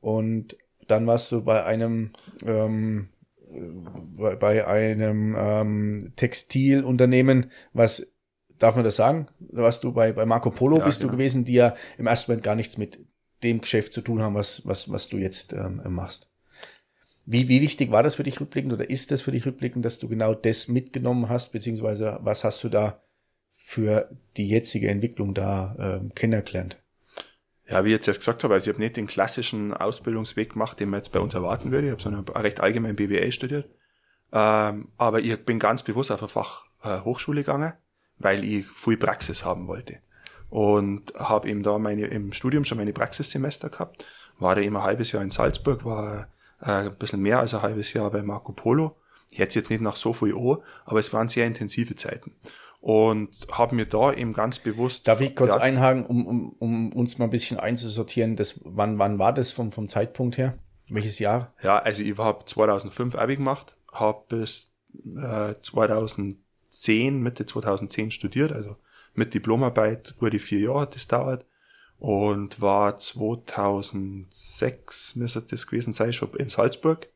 Und 0.00 0.56
dann 0.86 1.06
warst 1.06 1.32
du 1.32 1.42
bei 1.42 1.64
einem, 1.64 2.12
ähm, 2.46 3.08
bei 4.28 4.66
einem 4.66 5.36
ähm, 5.36 6.12
Textilunternehmen, 6.16 7.50
was 7.72 8.11
darf 8.62 8.76
man 8.76 8.84
das 8.84 8.96
sagen? 8.96 9.26
Warst 9.38 9.84
du 9.84 9.92
bei, 9.92 10.12
bei 10.12 10.24
Marco 10.24 10.50
Polo 10.50 10.78
ja, 10.78 10.84
bist 10.84 11.00
genau. 11.00 11.12
du 11.12 11.18
gewesen, 11.18 11.44
die 11.44 11.54
ja 11.54 11.74
im 11.98 12.06
ersten 12.06 12.30
Moment 12.30 12.44
gar 12.44 12.54
nichts 12.54 12.78
mit 12.78 12.98
dem 13.42 13.60
Geschäft 13.60 13.92
zu 13.92 14.02
tun 14.02 14.20
haben, 14.20 14.34
was, 14.34 14.64
was, 14.64 14.90
was 14.90 15.08
du 15.08 15.18
jetzt 15.18 15.52
ähm, 15.52 15.82
machst. 15.88 16.30
Wie, 17.24 17.48
wie 17.48 17.60
wichtig 17.60 17.90
war 17.90 18.02
das 18.02 18.16
für 18.16 18.22
dich 18.24 18.40
rückblickend 18.40 18.72
oder 18.72 18.88
ist 18.88 19.10
das 19.10 19.22
für 19.22 19.32
dich 19.32 19.46
rückblickend, 19.46 19.84
dass 19.84 19.98
du 19.98 20.08
genau 20.08 20.34
das 20.34 20.68
mitgenommen 20.68 21.28
hast, 21.28 21.52
beziehungsweise 21.52 22.18
was 22.22 22.44
hast 22.44 22.62
du 22.64 22.68
da 22.68 23.00
für 23.52 24.10
die 24.36 24.48
jetzige 24.48 24.88
Entwicklung 24.88 25.34
da 25.34 25.76
ähm, 25.78 26.14
kennengelernt? 26.14 26.82
Ja, 27.68 27.84
wie 27.84 27.88
ich 27.88 27.94
jetzt 27.94 28.08
erst 28.08 28.20
gesagt 28.20 28.44
habe, 28.44 28.54
also 28.54 28.70
ich 28.70 28.74
habe 28.74 28.82
nicht 28.82 28.96
den 28.96 29.06
klassischen 29.06 29.72
Ausbildungsweg 29.72 30.52
gemacht, 30.52 30.80
den 30.80 30.90
man 30.90 30.98
jetzt 30.98 31.12
bei 31.12 31.20
uns 31.20 31.34
erwarten 31.34 31.70
würde. 31.70 31.86
Ich 31.86 31.92
habe 31.92 32.02
so 32.02 32.08
eine 32.08 32.44
recht 32.44 32.60
allgemein 32.60 32.96
BWA 32.96 33.30
studiert. 33.30 33.68
Ähm, 34.32 34.88
aber 34.96 35.20
ich 35.20 35.36
bin 35.44 35.58
ganz 35.58 35.82
bewusst 35.82 36.10
auf 36.10 36.22
eine 36.22 36.28
Fachhochschule 36.28 37.40
äh, 37.40 37.44
gegangen 37.44 37.72
weil 38.22 38.44
ich 38.44 38.66
viel 38.66 38.96
Praxis 38.96 39.44
haben 39.44 39.68
wollte. 39.68 39.98
Und 40.50 41.14
habe 41.16 41.48
eben 41.48 41.62
da 41.62 41.78
meine, 41.78 42.06
im 42.06 42.32
Studium 42.32 42.64
schon 42.64 42.78
meine 42.78 42.92
Praxissemester 42.92 43.70
gehabt. 43.70 44.04
War 44.38 44.54
da 44.54 44.60
immer 44.60 44.80
ein 44.80 44.84
halbes 44.84 45.12
Jahr 45.12 45.22
in 45.22 45.30
Salzburg, 45.30 45.84
war 45.84 46.28
äh, 46.60 46.70
ein 46.70 46.96
bisschen 46.96 47.20
mehr 47.20 47.40
als 47.40 47.54
ein 47.54 47.62
halbes 47.62 47.92
Jahr 47.92 48.10
bei 48.10 48.22
Marco 48.22 48.52
Polo. 48.52 48.96
Ich 49.30 49.38
hätte 49.38 49.58
jetzt 49.58 49.70
nicht 49.70 49.80
nach 49.80 49.96
so 49.96 50.12
viel 50.12 50.34
an, 50.34 50.58
aber 50.84 50.98
es 50.98 51.12
waren 51.12 51.28
sehr 51.28 51.46
intensive 51.46 51.96
Zeiten. 51.96 52.32
Und 52.80 53.30
habe 53.52 53.76
mir 53.76 53.86
da 53.86 54.12
eben 54.12 54.32
ganz 54.32 54.58
bewusst. 54.58 55.06
Darf 55.06 55.20
ich 55.20 55.36
kurz 55.36 55.54
ja, 55.54 55.60
einhaken, 55.60 56.04
um, 56.04 56.26
um, 56.26 56.52
um 56.58 56.92
uns 56.92 57.16
mal 57.16 57.26
ein 57.26 57.30
bisschen 57.30 57.58
einzusortieren, 57.58 58.36
das, 58.36 58.60
wann, 58.64 58.98
wann 58.98 59.18
war 59.18 59.32
das 59.32 59.52
vom, 59.52 59.70
vom 59.72 59.88
Zeitpunkt 59.88 60.36
her? 60.36 60.58
Welches 60.90 61.18
Jahr? 61.18 61.54
Ja, 61.62 61.78
also 61.78 62.02
ich 62.02 62.18
habe 62.18 62.44
2005 62.44 63.14
Abi 63.14 63.36
gemacht, 63.36 63.76
habe 63.92 64.24
bis 64.28 64.74
äh, 65.16 65.54
2000 65.60 66.38
2010, 66.72 67.20
Mitte 67.20 67.46
2010 67.46 68.10
studiert, 68.10 68.52
also 68.52 68.76
mit 69.14 69.34
Diplomarbeit, 69.34 70.14
gute 70.18 70.38
vier 70.38 70.60
Jahre 70.60 70.80
hat 70.80 70.94
das 70.94 71.06
dauert 71.06 71.44
und 71.98 72.62
war 72.62 72.96
2006, 72.96 75.16
müsste 75.16 75.42
das 75.42 75.66
gewesen 75.66 75.92
sein, 75.92 76.14
schon 76.14 76.32
in 76.34 76.48
Salzburg, 76.48 77.08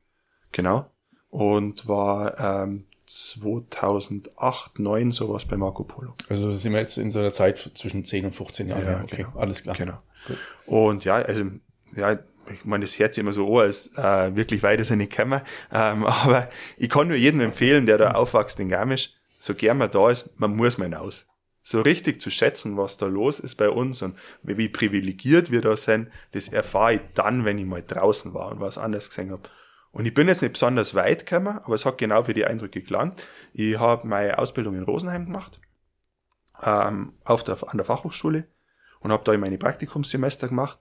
genau, 0.53 0.91
und 1.31 1.89
war 1.89 2.39
ähm, 2.39 2.85
2008, 3.07 4.79
9 4.79 5.13
sowas 5.13 5.47
bei 5.47 5.57
Marco 5.57 5.85
Polo. 5.85 6.15
Also 6.29 6.53
sind 6.53 6.73
wir 6.73 6.81
jetzt 6.81 6.99
in 6.99 7.11
so 7.11 7.21
einer 7.21 7.33
Zeit 7.33 7.71
zwischen 7.75 8.05
10 8.05 8.27
und 8.27 8.35
15 8.35 8.69
Jahren. 8.69 8.85
Ja, 8.85 9.03
okay, 9.03 9.23
genau. 9.25 9.39
alles 9.39 9.63
klar. 9.63 9.77
Genau. 9.77 9.97
Gut. 10.27 10.37
Und 10.67 11.05
ja, 11.05 11.15
also 11.17 11.45
ja, 11.95 12.19
ich 12.53 12.65
meine, 12.65 12.85
das 12.85 12.93
sich 12.93 13.19
immer 13.19 13.33
so 13.33 13.47
an, 13.47 13.67
als 13.67 13.91
äh, 13.97 14.37
wirklich 14.37 14.63
weiter 14.63 14.85
sind 14.85 14.99
nicht 14.99 15.17
gekommen. 15.17 15.41
Ähm, 15.73 16.05
aber 16.05 16.49
ich 16.77 16.89
kann 16.89 17.09
nur 17.09 17.17
jedem 17.17 17.41
empfehlen, 17.41 17.87
der 17.87 17.99
da 17.99 18.13
aufwächst 18.13 18.61
in 18.61 18.69
Garmisch, 18.69 19.17
so 19.47 19.55
gern 19.55 19.79
man 19.79 19.91
da 19.91 20.11
ist, 20.11 20.29
man 20.39 20.55
muss 20.55 20.77
mal 20.77 20.87
hinaus. 20.87 21.27
So 21.63 21.81
richtig 21.81 22.21
zu 22.21 22.31
schätzen, 22.31 22.77
was 22.77 22.97
da 22.97 23.07
los 23.07 23.41
ist 23.41 23.57
bei 23.57 23.71
uns 23.71 24.03
und 24.03 24.17
wie 24.43 24.69
privilegiert 24.69 25.51
wir 25.51 25.63
da 25.63 25.77
sind, 25.77 26.11
das 26.33 26.49
erfahre 26.49 26.95
ich 26.95 27.01
dann, 27.15 27.45
wenn 27.45 27.59
ich 27.59 27.65
mal 27.65 27.83
draußen 27.83 28.35
war 28.35 28.53
und 28.53 28.61
was 28.61 28.79
anderes 28.79 29.09
gesehen 29.09 29.33
habe. 29.33 29.49
Und 29.91 30.07
ich 30.07 30.15
bin 30.15 30.29
jetzt 30.29 30.43
nicht 30.43 30.53
besonders 30.53 30.95
weit 30.95 31.27
gekommen, 31.27 31.59
aber 31.59 31.75
es 31.75 31.87
hat 31.87 31.99
genau 31.99 32.23
für 32.25 32.35
die 32.35 32.45
Eindrücke 32.45 32.83
gelangt. 32.83 33.27
Ich 33.53 33.79
habe 33.79 34.07
meine 34.07 34.39
Ausbildung 34.39 34.77
in 34.77 34.83
Rosenheim 34.83 35.27
gemacht, 35.27 35.61
ähm, 36.63 37.15
auf 37.25 37.43
der, 37.43 37.57
an 37.67 37.79
der 37.79 37.87
Fachhochschule 37.87 38.47
und 39.01 39.11
habe 39.11 39.25
da 39.25 39.37
meine 39.39 39.59
Praktikumssemester 39.59 40.49
gemacht. 40.49 40.79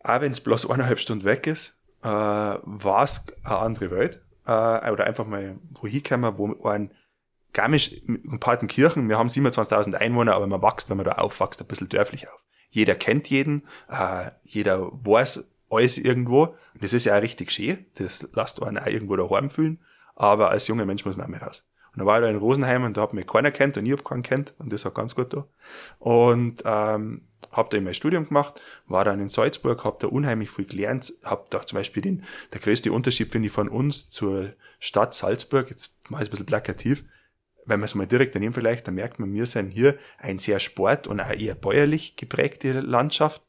Auch 0.00 0.20
wenn 0.20 0.32
es 0.32 0.40
bloß 0.40 0.70
eineinhalb 0.70 1.00
Stunden 1.00 1.24
weg 1.24 1.46
ist, 1.46 1.76
äh, 2.02 2.06
war 2.06 3.04
es 3.04 3.22
eine 3.42 3.58
andere 3.58 3.90
Welt. 3.90 4.22
Äh, 4.46 4.90
oder 4.90 5.04
einfach 5.04 5.26
mal 5.26 5.58
wohin 5.80 6.02
kommen, 6.02 6.38
wo 6.38 6.68
ein 6.68 6.92
Garmisch 7.56 7.92
in 8.06 8.38
Partenkirchen, 8.38 9.08
wir 9.08 9.16
haben 9.16 9.30
27.000 9.30 9.94
Einwohner, 9.94 10.34
aber 10.34 10.46
man 10.46 10.60
wächst, 10.60 10.90
wenn 10.90 10.98
man 10.98 11.06
da 11.06 11.12
aufwächst, 11.12 11.58
ein 11.58 11.66
bisschen 11.66 11.88
dörflich 11.88 12.28
auf. 12.28 12.44
Jeder 12.68 12.94
kennt 12.94 13.30
jeden, 13.30 13.62
äh, 13.88 14.30
jeder 14.42 14.92
weiß 14.92 15.42
alles 15.70 15.96
irgendwo. 15.96 16.42
Und 16.74 16.82
das 16.82 16.92
ist 16.92 17.06
ja 17.06 17.16
auch 17.16 17.22
richtig 17.22 17.50
schön. 17.50 17.86
Das 17.94 18.28
lässt 18.34 18.62
einen 18.62 18.76
auch 18.76 18.86
irgendwo 18.86 19.16
daheim 19.16 19.48
fühlen. 19.48 19.80
Aber 20.14 20.50
als 20.50 20.68
junger 20.68 20.84
Mensch 20.84 21.06
muss 21.06 21.16
man 21.16 21.24
auch 21.24 21.30
mit 21.30 21.40
raus. 21.40 21.64
Und 21.94 22.00
dann 22.00 22.06
war 22.06 22.18
ich 22.18 22.24
da 22.24 22.30
in 22.30 22.36
Rosenheim 22.36 22.84
und 22.84 22.98
da 22.98 23.00
hat 23.00 23.14
mich 23.14 23.26
keiner 23.26 23.50
kennt 23.50 23.78
und 23.78 23.86
ich 23.86 23.92
hab 23.92 24.04
keinen 24.04 24.22
kennt 24.22 24.52
und 24.58 24.70
das 24.70 24.84
hat 24.84 24.94
ganz 24.94 25.14
gut 25.14 25.32
da. 25.32 25.46
Und 25.98 26.62
ähm, 26.66 27.22
habe 27.52 27.68
da 27.70 27.80
mein 27.80 27.94
Studium 27.94 28.28
gemacht, 28.28 28.60
war 28.86 29.06
dann 29.06 29.18
in 29.18 29.30
Salzburg, 29.30 29.82
habe 29.82 29.96
da 30.00 30.08
unheimlich 30.08 30.50
viel 30.50 30.66
gelernt, 30.66 31.14
habe 31.24 31.46
da 31.48 31.64
zum 31.64 31.78
Beispiel 31.78 32.02
den, 32.02 32.24
der 32.52 32.60
größte 32.60 32.92
Unterschied 32.92 33.32
finde 33.32 33.46
ich 33.46 33.52
von 33.52 33.70
uns 33.70 34.10
zur 34.10 34.52
Stadt 34.78 35.14
Salzburg, 35.14 35.70
jetzt 35.70 35.94
mal 36.10 36.18
ein 36.18 36.28
bisschen 36.28 36.44
plakativ, 36.44 37.04
wenn 37.66 37.80
man 37.80 37.84
es 37.84 37.94
mal 37.94 38.06
direkt 38.06 38.34
daneben 38.34 38.54
vielleicht, 38.54 38.86
dann 38.86 38.94
merkt 38.94 39.18
man, 39.18 39.32
wir 39.32 39.46
sind 39.46 39.72
hier 39.72 39.96
ein 40.18 40.38
sehr 40.38 40.60
sport- 40.60 41.06
und 41.06 41.20
auch 41.20 41.30
eher 41.30 41.54
bäuerlich 41.54 42.16
geprägte 42.16 42.80
Landschaft, 42.80 43.42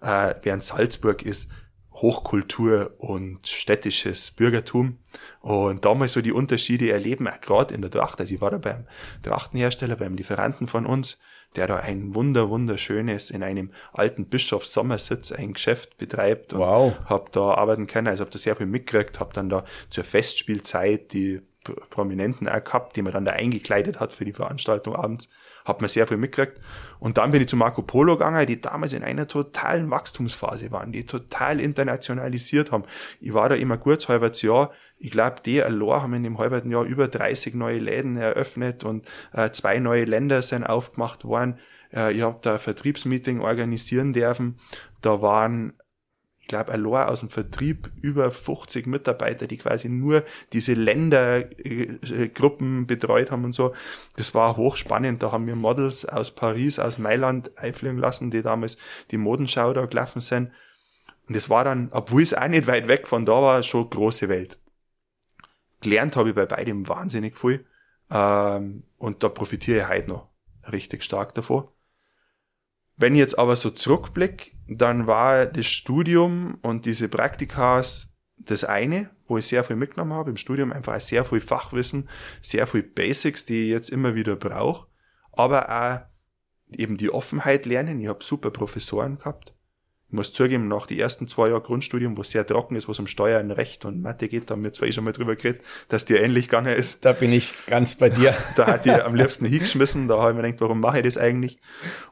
äh, 0.00 0.34
während 0.42 0.62
Salzburg 0.62 1.22
ist 1.22 1.48
Hochkultur 1.94 2.94
und 2.98 3.46
städtisches 3.46 4.30
Bürgertum. 4.30 4.98
Und 5.40 5.84
da 5.84 5.94
mal 5.94 6.08
so 6.08 6.22
die 6.22 6.32
Unterschiede 6.32 6.90
erleben, 6.90 7.28
auch 7.28 7.40
gerade 7.40 7.74
in 7.74 7.82
der 7.82 7.90
Tracht. 7.90 8.18
Also 8.20 8.34
ich 8.34 8.40
war 8.40 8.50
da 8.50 8.58
beim 8.58 8.86
Trachtenhersteller, 9.22 9.96
beim 9.96 10.14
Lieferanten 10.14 10.66
von 10.68 10.86
uns, 10.86 11.18
der 11.54 11.66
da 11.66 11.76
ein 11.76 12.14
wunder, 12.14 12.48
wunderschönes 12.48 13.30
in 13.30 13.42
einem 13.42 13.72
alten 13.92 14.26
Bischofs 14.26 14.72
Sommersitz 14.72 15.32
ein 15.32 15.52
Geschäft 15.52 15.98
betreibt. 15.98 16.54
Und 16.54 16.60
wow. 16.60 16.94
hab 17.04 17.30
da 17.32 17.54
arbeiten 17.54 17.86
können, 17.86 18.08
also 18.08 18.24
hab 18.24 18.30
da 18.30 18.38
sehr 18.38 18.56
viel 18.56 18.66
mitgekriegt, 18.66 19.20
hab 19.20 19.34
dann 19.34 19.50
da 19.50 19.64
zur 19.90 20.04
Festspielzeit 20.04 21.12
die 21.12 21.42
Prominenten 21.90 22.48
auch 22.48 22.62
gehabt, 22.62 22.96
die 22.96 23.02
man 23.02 23.12
dann 23.12 23.24
da 23.24 23.32
eingekleidet 23.32 24.00
hat 24.00 24.12
für 24.12 24.24
die 24.24 24.32
Veranstaltung 24.32 24.96
abends. 24.96 25.28
hat 25.64 25.80
man 25.80 25.88
sehr 25.88 26.06
viel 26.06 26.16
mitgekriegt. 26.16 26.60
Und 26.98 27.18
dann 27.18 27.30
bin 27.30 27.40
ich 27.40 27.48
zu 27.48 27.56
Marco 27.56 27.82
Polo 27.82 28.14
gegangen, 28.16 28.46
die 28.46 28.60
damals 28.60 28.92
in 28.92 29.04
einer 29.04 29.28
totalen 29.28 29.90
Wachstumsphase 29.90 30.72
waren, 30.72 30.90
die 30.90 31.06
total 31.06 31.60
internationalisiert 31.60 32.72
haben. 32.72 32.84
Ich 33.20 33.32
war 33.32 33.48
da 33.48 33.54
immer 33.54 33.78
kurz, 33.78 34.08
halbes 34.08 34.42
Jahr. 34.42 34.72
Ich 34.98 35.10
glaube, 35.10 35.36
die 35.44 35.62
allein 35.62 36.02
haben 36.02 36.14
in 36.14 36.22
dem 36.24 36.38
halben 36.38 36.70
Jahr 36.70 36.84
über 36.84 37.08
30 37.08 37.54
neue 37.54 37.78
Läden 37.78 38.16
eröffnet 38.16 38.84
und 38.84 39.06
äh, 39.32 39.50
zwei 39.50 39.78
neue 39.78 40.04
Länder 40.04 40.42
sind 40.42 40.64
aufgemacht 40.64 41.24
worden. 41.24 41.58
Äh, 41.92 42.12
ich 42.12 42.22
habe 42.22 42.38
da 42.42 42.54
ein 42.54 42.58
Vertriebsmeeting 42.58 43.40
organisieren 43.40 44.12
dürfen. 44.12 44.56
Da 45.00 45.20
waren 45.22 45.74
ich 46.42 46.48
glaube, 46.48 46.72
allein 46.72 47.08
aus 47.08 47.20
dem 47.20 47.30
Vertrieb 47.30 47.90
über 48.02 48.30
50 48.30 48.86
Mitarbeiter, 48.86 49.46
die 49.46 49.56
quasi 49.58 49.88
nur 49.88 50.24
diese 50.52 50.74
Ländergruppen 50.74 52.86
betreut 52.86 53.30
haben 53.30 53.44
und 53.44 53.54
so. 53.54 53.72
Das 54.16 54.34
war 54.34 54.56
hochspannend. 54.56 55.22
Da 55.22 55.30
haben 55.30 55.46
wir 55.46 55.54
Models 55.54 56.04
aus 56.04 56.32
Paris, 56.32 56.80
aus 56.80 56.98
Mailand 56.98 57.56
einfliegen 57.56 57.96
lassen, 57.96 58.32
die 58.32 58.42
damals 58.42 58.76
die 59.12 59.18
Modenschau 59.18 59.72
da 59.72 59.86
gelaufen 59.86 60.20
sind. 60.20 60.50
Und 61.28 61.36
das 61.36 61.48
war 61.48 61.62
dann, 61.64 61.90
obwohl 61.92 62.22
es 62.22 62.34
auch 62.34 62.48
nicht 62.48 62.66
weit 62.66 62.88
weg 62.88 63.06
von 63.06 63.24
da 63.24 63.40
war, 63.40 63.62
schon 63.62 63.88
große 63.88 64.28
Welt. 64.28 64.58
Gelernt 65.80 66.16
habe 66.16 66.30
ich 66.30 66.34
bei 66.34 66.46
beidem 66.46 66.88
wahnsinnig 66.88 67.38
viel. 67.38 67.64
Ähm, 68.10 68.82
und 68.98 69.22
da 69.22 69.28
profitiere 69.28 69.82
ich 69.82 69.88
heute 69.88 70.08
noch 70.08 70.28
richtig 70.72 71.04
stark 71.04 71.34
davon. 71.34 71.68
Wenn 72.96 73.14
ich 73.14 73.20
jetzt 73.20 73.38
aber 73.38 73.56
so 73.56 73.70
zurückblicke, 73.70 74.52
dann 74.68 75.06
war 75.06 75.46
das 75.46 75.66
Studium 75.66 76.58
und 76.62 76.86
diese 76.86 77.08
Praktikas 77.08 78.08
das 78.36 78.64
eine, 78.64 79.10
wo 79.26 79.38
ich 79.38 79.46
sehr 79.46 79.64
viel 79.64 79.76
mitgenommen 79.76 80.12
habe. 80.12 80.30
Im 80.30 80.36
Studium 80.36 80.72
einfach 80.72 81.00
sehr 81.00 81.24
viel 81.24 81.40
Fachwissen, 81.40 82.08
sehr 82.40 82.66
viel 82.66 82.82
Basics, 82.82 83.44
die 83.44 83.64
ich 83.64 83.70
jetzt 83.70 83.90
immer 83.90 84.14
wieder 84.14 84.36
brauche. 84.36 84.88
Aber 85.32 85.70
auch 85.70 86.76
eben 86.76 86.96
die 86.96 87.10
Offenheit 87.10 87.66
lernen. 87.66 88.00
Ich 88.00 88.08
habe 88.08 88.24
super 88.24 88.50
Professoren 88.50 89.18
gehabt. 89.18 89.54
Ich 90.12 90.14
muss 90.14 90.30
zugeben, 90.30 90.68
nach 90.68 90.86
die 90.86 91.00
ersten 91.00 91.26
zwei 91.26 91.48
Jahre 91.48 91.62
Grundstudium, 91.62 92.18
wo 92.18 92.20
es 92.20 92.28
sehr 92.28 92.46
trocken 92.46 92.76
ist, 92.76 92.86
wo 92.86 92.92
es 92.92 92.98
um 92.98 93.06
Steuern, 93.06 93.50
Recht 93.50 93.86
und 93.86 94.02
Mathe 94.02 94.28
geht, 94.28 94.50
da 94.50 94.52
haben 94.52 94.62
wir 94.62 94.70
zwar 94.70 94.86
eh 94.86 94.92
schon 94.92 95.04
mal 95.04 95.12
drüber 95.12 95.36
geredet, 95.36 95.62
dass 95.88 96.04
dir 96.04 96.20
ähnlich 96.20 96.48
gegangen 96.48 96.76
ist. 96.76 97.02
Da 97.06 97.12
bin 97.12 97.32
ich 97.32 97.54
ganz 97.66 97.94
bei 97.94 98.10
dir. 98.10 98.34
da 98.56 98.66
hat 98.66 98.84
die 98.84 98.90
am 98.90 99.14
liebsten 99.14 99.46
hingeschmissen, 99.46 100.08
da 100.08 100.18
habe 100.18 100.32
ich 100.32 100.36
mir 100.36 100.42
gedacht, 100.42 100.60
warum 100.60 100.80
mache 100.80 100.98
ich 100.98 101.04
das 101.04 101.16
eigentlich? 101.16 101.60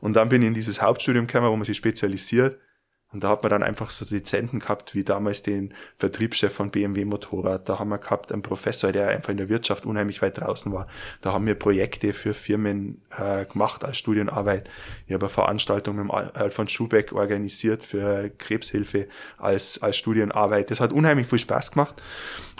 Und 0.00 0.16
dann 0.16 0.30
bin 0.30 0.40
ich 0.40 0.48
in 0.48 0.54
dieses 0.54 0.80
Hauptstudium 0.80 1.26
gekommen, 1.26 1.50
wo 1.50 1.56
man 1.56 1.66
sich 1.66 1.76
spezialisiert 1.76 2.58
und 3.12 3.24
da 3.24 3.30
hat 3.30 3.42
man 3.42 3.50
dann 3.50 3.64
einfach 3.64 3.90
so 3.90 4.04
Dozenten 4.04 4.60
gehabt, 4.60 4.94
wie 4.94 5.02
damals 5.02 5.42
den 5.42 5.74
Vertriebschef 5.96 6.52
von 6.52 6.70
BMW 6.70 7.04
Motorrad. 7.04 7.68
Da 7.68 7.80
haben 7.80 7.88
wir 7.88 7.98
gehabt 7.98 8.32
einen 8.32 8.42
Professor, 8.42 8.92
der 8.92 9.08
einfach 9.08 9.30
in 9.30 9.36
der 9.36 9.48
Wirtschaft 9.48 9.84
unheimlich 9.84 10.22
weit 10.22 10.38
draußen 10.38 10.72
war. 10.72 10.86
Da 11.20 11.32
haben 11.32 11.44
wir 11.44 11.56
Projekte 11.56 12.12
für 12.12 12.34
Firmen 12.34 13.02
äh, 13.18 13.46
gemacht 13.46 13.84
als 13.84 13.98
Studienarbeit. 13.98 14.70
Ich 15.08 15.14
habe 15.14 15.26
eine 15.26 15.30
Veranstaltung 15.30 15.96
mit 15.96 16.10
Alfons 16.12 16.70
Schubeck 16.70 17.12
organisiert 17.12 17.82
für 17.82 18.30
Krebshilfe 18.30 19.08
als, 19.38 19.82
als 19.82 19.96
Studienarbeit. 19.96 20.70
Das 20.70 20.78
hat 20.78 20.92
unheimlich 20.92 21.26
viel 21.26 21.40
Spaß 21.40 21.72
gemacht. 21.72 22.00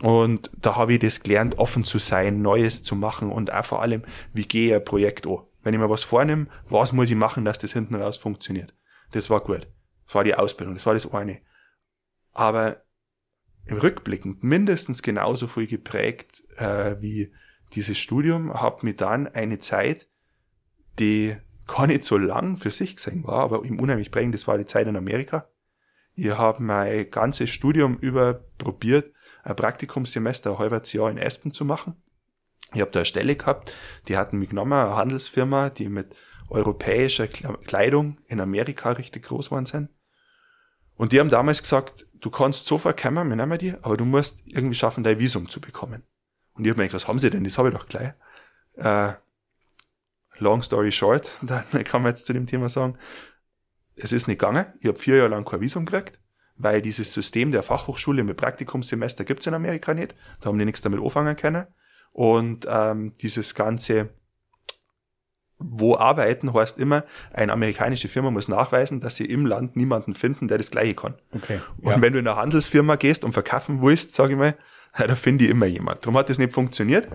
Und 0.02 0.50
da 0.60 0.74
habe 0.74 0.94
ich 0.94 0.98
das 0.98 1.22
gelernt, 1.22 1.58
offen 1.58 1.84
zu 1.84 1.98
sein, 1.98 2.42
Neues 2.42 2.82
zu 2.82 2.96
machen 2.96 3.30
und 3.30 3.52
auch 3.52 3.64
vor 3.64 3.82
allem, 3.82 4.02
wie 4.32 4.46
gehe 4.46 4.70
ich 4.70 4.74
ein 4.74 4.84
Projekt 4.84 5.28
an? 5.28 5.38
Wenn 5.62 5.74
ich 5.74 5.80
mir 5.80 5.90
was 5.90 6.02
vornehme, 6.02 6.46
was 6.68 6.92
muss 6.92 7.10
ich 7.10 7.16
machen, 7.16 7.44
dass 7.44 7.60
das 7.60 7.72
hinten 7.72 7.94
raus 7.94 8.16
funktioniert? 8.16 8.74
Das 9.12 9.30
war 9.30 9.40
gut. 9.40 9.68
Das 10.10 10.16
war 10.16 10.24
die 10.24 10.34
Ausbildung, 10.34 10.74
das 10.74 10.86
war 10.86 10.94
das 10.94 11.08
eine. 11.12 11.40
Aber 12.32 12.82
im 13.64 13.76
Rückblickend 13.76 14.42
mindestens 14.42 15.04
genauso 15.04 15.46
viel 15.46 15.68
geprägt 15.68 16.42
äh, 16.56 16.96
wie 17.00 17.32
dieses 17.74 17.96
Studium, 17.96 18.52
hat 18.60 18.82
mir 18.82 18.96
dann 18.96 19.28
eine 19.28 19.60
Zeit, 19.60 20.08
die 20.98 21.36
gar 21.68 21.86
nicht 21.86 22.02
so 22.02 22.18
lang 22.18 22.56
für 22.56 22.72
sich 22.72 22.96
gesehen 22.96 23.22
war, 23.22 23.44
aber 23.44 23.64
im 23.64 23.78
unheimlich 23.78 24.10
prägend, 24.10 24.34
das 24.34 24.48
war 24.48 24.58
die 24.58 24.66
Zeit 24.66 24.88
in 24.88 24.96
Amerika. 24.96 25.48
Ich 26.16 26.30
habe 26.30 26.60
mein 26.60 27.08
ganzes 27.08 27.50
Studium 27.50 27.96
über 27.98 28.34
probiert, 28.58 29.14
ein 29.44 29.54
Praktikumssemester, 29.54 30.50
ein 30.50 30.58
halbes 30.58 30.92
Jahr 30.92 31.08
in 31.08 31.20
Aspen 31.20 31.52
zu 31.52 31.64
machen. 31.64 32.02
Ich 32.74 32.80
habe 32.80 32.90
da 32.90 32.98
eine 32.98 33.06
Stelle 33.06 33.36
gehabt, 33.36 33.76
die 34.08 34.16
hatten 34.16 34.40
mich 34.40 34.48
genommen, 34.48 34.72
eine 34.72 34.96
Handelsfirma, 34.96 35.70
die 35.70 35.88
mit 35.88 36.16
europäischer 36.48 37.28
Kleidung 37.28 38.18
in 38.26 38.40
Amerika 38.40 38.90
richtig 38.90 39.26
groß 39.26 39.52
waren 39.52 39.66
sind. 39.66 39.90
Und 41.00 41.12
die 41.12 41.20
haben 41.20 41.30
damals 41.30 41.62
gesagt, 41.62 42.06
du 42.20 42.28
kannst 42.28 42.66
sofort 42.66 43.00
kommen, 43.00 43.26
wir 43.30 43.34
nehmen 43.34 43.58
die, 43.58 43.72
aber 43.80 43.96
du 43.96 44.04
musst 44.04 44.42
irgendwie 44.44 44.74
schaffen, 44.74 45.02
dein 45.02 45.18
Visum 45.18 45.48
zu 45.48 45.58
bekommen. 45.58 46.02
Und 46.52 46.66
ich 46.66 46.70
habe 46.70 46.78
mir 46.78 46.88
gedacht, 46.88 47.02
was 47.02 47.08
haben 47.08 47.18
sie 47.18 47.30
denn? 47.30 47.42
Das 47.42 47.56
habe 47.56 47.70
ich 47.70 47.74
doch 47.74 47.88
gleich. 47.88 48.12
Äh, 48.74 49.14
long 50.36 50.62
story 50.62 50.92
short, 50.92 51.32
dann 51.40 51.64
kann 51.84 52.02
man 52.02 52.10
jetzt 52.10 52.26
zu 52.26 52.34
dem 52.34 52.44
Thema 52.44 52.68
sagen, 52.68 52.98
es 53.96 54.12
ist 54.12 54.28
nicht 54.28 54.40
gegangen. 54.40 54.66
Ich 54.80 54.88
habe 54.88 54.98
vier 54.98 55.16
Jahre 55.16 55.28
lang 55.28 55.46
kein 55.46 55.62
Visum 55.62 55.86
gekriegt, 55.86 56.20
weil 56.56 56.82
dieses 56.82 57.14
System 57.14 57.50
der 57.50 57.62
Fachhochschule 57.62 58.22
mit 58.22 58.36
Praktikumssemester 58.36 59.24
gibt's 59.24 59.46
in 59.46 59.54
Amerika 59.54 59.94
nicht. 59.94 60.14
Da 60.40 60.50
haben 60.50 60.58
die 60.58 60.66
nichts 60.66 60.82
damit 60.82 61.00
anfangen 61.00 61.34
können. 61.34 61.66
Und 62.12 62.66
ähm, 62.68 63.14
dieses 63.22 63.54
ganze 63.54 64.10
wo 65.60 65.96
arbeiten, 65.96 66.52
heißt 66.52 66.78
immer, 66.78 67.04
eine 67.32 67.52
amerikanische 67.52 68.08
Firma 68.08 68.30
muss 68.30 68.48
nachweisen, 68.48 69.00
dass 69.00 69.16
sie 69.16 69.26
im 69.26 69.46
Land 69.46 69.76
niemanden 69.76 70.14
finden, 70.14 70.48
der 70.48 70.58
das 70.58 70.70
Gleiche 70.70 70.94
kann. 70.94 71.14
Okay. 71.34 71.60
Und 71.80 71.90
ja. 71.90 72.02
wenn 72.02 72.12
du 72.12 72.18
in 72.18 72.26
eine 72.26 72.36
Handelsfirma 72.36 72.96
gehst 72.96 73.24
und 73.24 73.32
verkaufen 73.32 73.82
willst, 73.82 74.12
sage 74.12 74.32
ich 74.32 74.38
mal, 74.38 74.56
da 74.98 75.14
finde 75.14 75.44
ich 75.44 75.50
immer 75.50 75.66
jemand. 75.66 76.04
Darum 76.04 76.18
hat 76.18 76.30
das 76.30 76.38
nicht 76.38 76.52
funktioniert. 76.52 77.08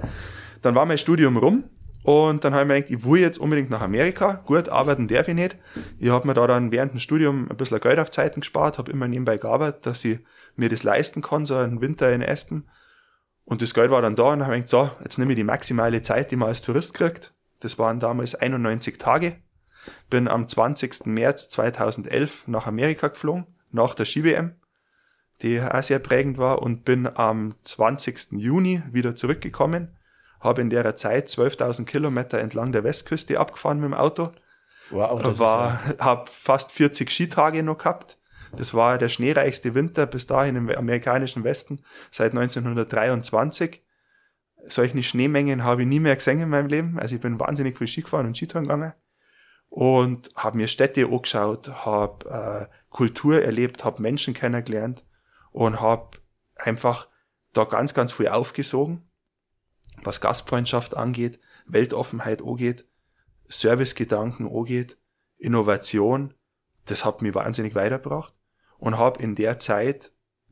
Dann 0.62 0.76
war 0.76 0.86
mein 0.86 0.98
Studium 0.98 1.38
rum 1.38 1.66
und 2.04 2.44
dann 2.44 2.54
habe 2.54 2.64
ich 2.64 2.68
mir 2.68 2.76
gedacht, 2.76 2.92
ich 2.92 3.06
will 3.06 3.20
jetzt 3.20 3.40
unbedingt 3.40 3.70
nach 3.72 3.82
Amerika. 3.82 4.44
Gut, 4.46 4.70
arbeiten 4.70 5.08
darf 5.08 5.28
ich 5.28 5.36
nicht. 5.36 5.58
Ich 5.98 6.10
habe 6.10 6.28
mir 6.28 6.34
da 6.34 6.46
dann 6.48 6.72
während 6.72 6.94
dem 6.94 7.00
Studium 7.00 7.50
ein 7.50 7.58
bisschen 7.58 7.80
Geld 7.80 8.00
auf 8.00 8.12
Zeiten 8.12 8.42
gespart, 8.42 8.78
habe 8.78 8.92
immer 8.92 9.08
nebenbei 9.08 9.38
gearbeitet, 9.38 9.86
dass 9.86 10.06
ich 10.06 10.20
mir 10.56 10.70
das 10.70 10.84
leisten 10.84 11.22
kann, 11.22 11.46
so 11.46 11.56
einen 11.58 11.82
Winter 11.82 12.14
in 12.14 12.22
Espen. 12.22 12.70
Und 13.44 13.62
das 13.62 13.74
Geld 13.74 13.92
war 13.92 14.02
dann 14.02 14.16
da 14.16 14.24
und 14.26 14.40
dann 14.40 14.48
habe 14.48 14.58
ich 14.58 14.66
gedacht, 14.66 14.92
so, 14.98 15.04
jetzt 15.04 15.18
nehme 15.18 15.34
ich 15.34 15.36
die 15.36 15.44
maximale 15.44 16.02
Zeit, 16.02 16.32
die 16.32 16.36
man 16.36 16.50
als 16.50 16.62
Tourist 16.62 16.94
kriegt 16.94 17.35
das 17.60 17.78
waren 17.78 18.00
damals 18.00 18.36
91 18.36 18.98
Tage. 18.98 19.38
Bin 20.10 20.28
am 20.28 20.48
20. 20.48 21.06
März 21.06 21.50
2011 21.50 22.48
nach 22.48 22.68
Amerika 22.68 23.08
geflogen, 23.08 23.46
nach 23.72 23.94
der 23.94 24.06
Ski-WM, 24.06 24.56
die 25.42 25.62
auch 25.62 25.84
sehr 25.84 26.00
prägend 26.00 26.38
war, 26.38 26.62
und 26.62 26.86
bin 26.86 27.08
am 27.08 27.56
20. 27.62 28.32
Juni 28.32 28.82
wieder 28.92 29.16
zurückgekommen. 29.16 29.96
Habe 30.40 30.62
in 30.62 30.70
der 30.70 30.96
Zeit 30.96 31.28
12.000 31.28 31.86
Kilometer 31.86 32.40
entlang 32.40 32.72
der 32.72 32.84
Westküste 32.84 33.40
abgefahren 33.40 33.80
mit 33.80 33.92
dem 33.92 33.94
Auto. 33.94 34.32
Wow, 34.92 35.22
das 35.22 35.40
war, 35.40 35.82
ja 35.88 36.06
habe 36.06 36.30
fast 36.30 36.72
40 36.72 37.10
Skitage 37.10 37.64
noch 37.64 37.78
gehabt. 37.78 38.18
Das 38.56 38.74
war 38.74 38.98
der 38.98 39.10
schneereichste 39.10 39.74
Winter 39.76 40.06
bis 40.06 40.28
dahin 40.28 40.56
im 40.56 40.70
amerikanischen 40.70 41.44
Westen 41.44 41.80
seit 42.12 42.32
1923 42.32 43.85
solche 44.68 45.02
Schneemengen 45.04 45.64
habe 45.64 45.84
ich 45.84 45.88
nie 45.88 46.00
mehr 46.00 46.16
gesehen 46.16 46.40
in 46.40 46.50
meinem 46.50 46.68
Leben. 46.68 47.00
Also 47.00 47.16
ich 47.16 47.22
bin 47.22 47.40
wahnsinnig 47.40 47.78
viel 47.78 47.88
Ski 47.88 48.02
gefahren 48.02 48.26
und 48.26 48.38
Skitouren 48.38 48.66
gegangen 48.66 48.94
und 49.70 50.32
habe 50.36 50.58
mir 50.58 50.68
Städte 50.68 51.06
angeschaut, 51.06 51.70
habe 51.86 52.70
äh, 52.70 52.76
Kultur 52.90 53.42
erlebt, 53.42 53.84
habe 53.84 54.02
Menschen 54.02 54.34
kennengelernt 54.34 55.06
und 55.52 55.82
habe 55.82 56.18
einfach 56.56 57.10
da 57.54 57.66
ganz, 57.66 57.94
ganz 57.94 58.14
viel 58.14 58.28
aufgesogen, 58.28 59.10
was 60.04 60.22
Gastfreundschaft 60.22 60.96
angeht, 60.96 61.40
Weltoffenheit 61.66 62.42
angeht, 62.42 62.86
Servicegedanken 63.48 64.48
angeht, 64.48 64.98
Innovation. 65.38 66.34
Das 66.86 67.04
hat 67.04 67.22
mich 67.22 67.34
wahnsinnig 67.34 67.76
weitergebracht 67.76 68.34
und 68.78 68.98
habe 68.98 69.22
in 69.22 69.36
der 69.36 69.60
Zeit 69.60 70.12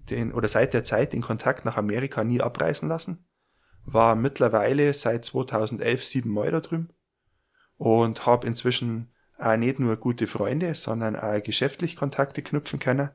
den 0.09 0.33
oder 0.33 0.47
seit 0.47 0.73
der 0.73 0.83
Zeit 0.83 1.13
den 1.13 1.21
Kontakt 1.21 1.63
nach 1.63 1.77
Amerika 1.77 2.23
nie 2.23 2.41
abreißen 2.41 2.89
lassen 2.89 3.25
war 3.85 4.15
mittlerweile 4.15 4.93
seit 4.93 5.25
2011 5.25 6.03
sieben 6.03 6.31
Mal 6.31 6.51
da 6.51 6.61
drüben 6.61 6.89
und 7.77 8.25
habe 8.25 8.47
inzwischen 8.47 9.11
auch 9.37 9.57
nicht 9.57 9.79
nur 9.79 9.97
gute 9.97 10.27
Freunde, 10.27 10.75
sondern 10.75 11.15
auch 11.15 11.41
geschäftlich 11.43 11.95
Kontakte 11.95 12.41
knüpfen 12.41 12.79
können. 12.79 13.09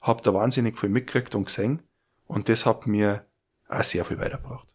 Hab 0.00 0.22
da 0.22 0.34
wahnsinnig 0.34 0.78
viel 0.78 0.88
mitgekriegt 0.88 1.34
und 1.34 1.46
gesehen 1.46 1.82
und 2.26 2.48
das 2.48 2.66
hat 2.66 2.86
mir 2.86 3.26
auch 3.68 3.82
sehr 3.82 4.04
viel 4.04 4.18
weitergebracht. 4.18 4.74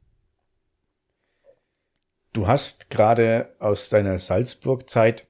Du 2.34 2.48
hast 2.48 2.90
gerade 2.90 3.56
aus 3.60 3.90
deiner 3.90 4.20
Salzburg-Zeit 4.20 5.28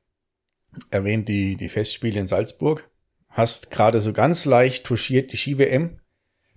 erwähnt 0.89 1.29
die, 1.29 1.55
die 1.55 1.69
Festspiele 1.69 2.19
in 2.19 2.27
Salzburg. 2.27 2.89
Hast 3.29 3.69
gerade 3.69 4.01
so 4.01 4.11
ganz 4.11 4.45
leicht 4.45 4.85
touchiert 4.85 5.31
die 5.31 5.37
Ski-WM. 5.37 5.99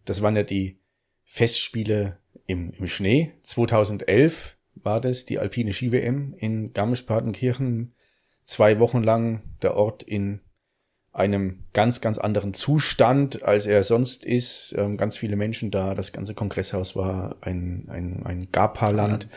Das 0.04 0.22
waren 0.22 0.36
ja 0.36 0.42
die 0.42 0.80
Festspiele 1.24 2.18
im, 2.48 2.72
im 2.72 2.88
Schnee. 2.88 3.34
2011 3.42 4.56
war 4.74 5.00
das, 5.00 5.24
die 5.24 5.38
alpine 5.38 5.72
Ski-WM 5.72 6.34
in 6.36 6.72
Garmisch-Partenkirchen. 6.72 7.94
Zwei 8.42 8.80
Wochen 8.80 9.02
lang 9.02 9.42
der 9.62 9.76
Ort 9.76 10.02
in 10.02 10.40
einem 11.12 11.64
ganz, 11.74 12.00
ganz 12.00 12.16
anderen 12.16 12.54
Zustand, 12.54 13.42
als 13.42 13.66
er 13.66 13.84
sonst 13.84 14.24
ist. 14.24 14.74
Ähm, 14.76 14.96
ganz 14.96 15.16
viele 15.16 15.36
Menschen 15.36 15.70
da. 15.70 15.94
Das 15.94 16.12
ganze 16.12 16.34
Kongresshaus 16.34 16.96
war 16.96 17.36
ein, 17.42 17.86
ein, 17.88 18.22
ein 18.24 18.50
Gapa-Land. 18.50 19.28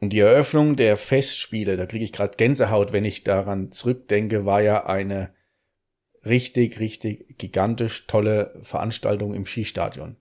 Und 0.00 0.14
die 0.14 0.20
Eröffnung 0.20 0.76
der 0.76 0.96
Festspiele, 0.96 1.76
da 1.76 1.84
kriege 1.84 2.04
ich 2.04 2.12
gerade 2.12 2.36
Gänsehaut, 2.36 2.92
wenn 2.92 3.04
ich 3.04 3.22
daran 3.22 3.70
zurückdenke, 3.70 4.46
war 4.46 4.62
ja 4.62 4.86
eine 4.86 5.34
richtig, 6.24 6.80
richtig 6.80 7.36
gigantisch 7.36 8.06
tolle 8.06 8.58
Veranstaltung 8.62 9.34
im 9.34 9.44
Skistadion. 9.44 10.16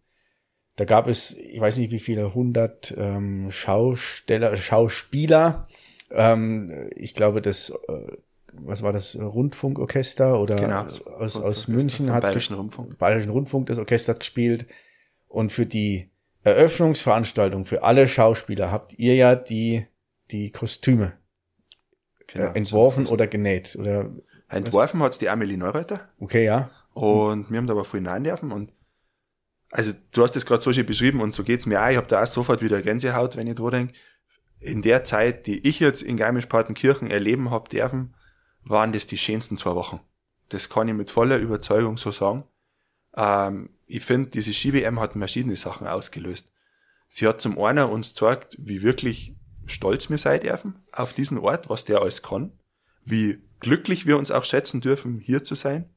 Da 0.80 0.86
gab 0.86 1.10
es, 1.10 1.36
ich 1.36 1.60
weiß 1.60 1.78
nicht 1.78 1.92
wie 1.92 2.00
viele 2.00 2.34
hundert 2.34 2.96
ähm, 2.98 3.52
Schausteller, 3.52 4.56
Schauspieler. 4.56 5.68
Ähm, 6.10 6.90
ich 6.96 7.16
glaube, 7.16 7.42
das, 7.42 7.72
äh, 7.90 8.18
was 8.54 8.82
war 8.82 8.94
das, 8.94 9.18
Rundfunkorchester 9.20 10.40
oder 10.40 10.56
Genau, 10.56 10.84
aus, 11.18 11.38
aus 11.38 11.68
München 11.68 12.14
hat 12.14 12.22
Bayerischen 12.22 12.56
Rundfunk. 12.56 12.98
Bayerischen 12.98 13.32
Rundfunk 13.32 13.68
das 13.68 13.78
Orchester 13.78 14.14
hat 14.14 14.22
gespielt. 14.22 14.68
Und 15.28 15.52
für 15.52 15.66
die 15.66 16.12
Eröffnungsveranstaltung 16.46 17.66
für 17.66 17.84
alle 17.84 18.08
Schauspieler 18.08 18.72
habt 18.72 18.98
ihr 18.98 19.16
ja 19.16 19.36
die, 19.36 19.86
die 20.32 20.50
Kostüme 20.50 21.12
Genau. 22.28 22.46
äh, 22.46 22.58
entworfen 22.58 23.06
oder 23.06 23.28
genäht. 23.28 23.76
Oder 23.78 24.12
Entworfen 24.48 25.04
hat's 25.04 25.18
die 25.18 25.28
Amelie 25.28 25.58
Neureuther. 25.58 26.08
okay, 26.20 26.46
ja. 26.46 26.70
Und 26.94 27.52
wir 27.52 27.58
haben 27.58 27.68
da 27.68 27.74
aber 27.74 27.84
viel 27.84 28.02
dürfen 28.02 28.54
und 28.54 28.72
also 29.72 29.94
du 30.12 30.24
hast 30.24 30.36
das 30.36 30.46
gerade 30.46 30.62
so 30.62 30.74
schön 30.74 30.86
beschrieben 30.86 31.22
und 31.22 31.36
so 31.36 31.44
geht's 31.44 31.66
mir 31.66 31.82
auch. 31.82 31.90
Ich 31.90 31.98
habe 31.98 32.08
da 32.08 32.24
auch 32.24 32.28
sofort 32.28 32.62
wieder 32.62 32.82
Gänsehaut, 32.82 33.36
wenn 33.36 33.48
ich 33.48 33.56
dran 33.56 33.72
denke. 33.72 33.94
In 34.60 34.82
der 34.82 35.04
Zeit, 35.04 35.48
die 35.48 35.66
ich 35.68 35.80
jetzt 35.80 36.02
in 36.02 36.18
Garmisch-Partenkirchen 36.18 37.10
erleben 37.10 37.52
hab 37.52 37.70
dürfen, 37.70 38.16
waren 38.64 38.92
das 38.92 39.08
die 39.08 39.18
schönsten 39.18 39.58
zwei 39.58 39.76
Wochen. 39.76 40.02
Das 40.50 40.70
kann 40.70 40.88
ich 40.88 40.96
mit 40.96 41.12
voller 41.12 41.38
Überzeugung 41.38 41.98
so 41.98 42.12
sagen. 42.12 42.44
Ähm, 43.16 43.70
ich 43.86 44.04
finde, 44.04 44.32
diese 44.32 44.54
Ski-WM 44.54 45.00
hat 45.00 45.14
verschiedene 45.14 45.56
Sachen 45.56 45.88
ausgelöst. 45.88 46.52
Sie 47.08 47.28
hat 47.28 47.42
zum 47.42 47.58
einen 47.60 47.90
uns 47.90 48.10
gezeigt, 48.10 48.58
wie 48.60 48.82
wirklich 48.82 49.36
stolz 49.66 50.10
wir 50.10 50.18
sein 50.18 50.42
dürfen 50.42 50.84
auf 50.92 51.14
diesen 51.14 51.38
Ort, 51.38 51.70
was 51.70 51.86
der 51.86 52.02
alles 52.02 52.22
kann, 52.22 52.52
wie 53.06 53.42
glücklich 53.60 54.06
wir 54.06 54.18
uns 54.18 54.32
auch 54.32 54.46
schätzen 54.46 54.82
dürfen, 54.82 55.20
hier 55.20 55.44
zu 55.44 55.56
sein, 55.56 55.90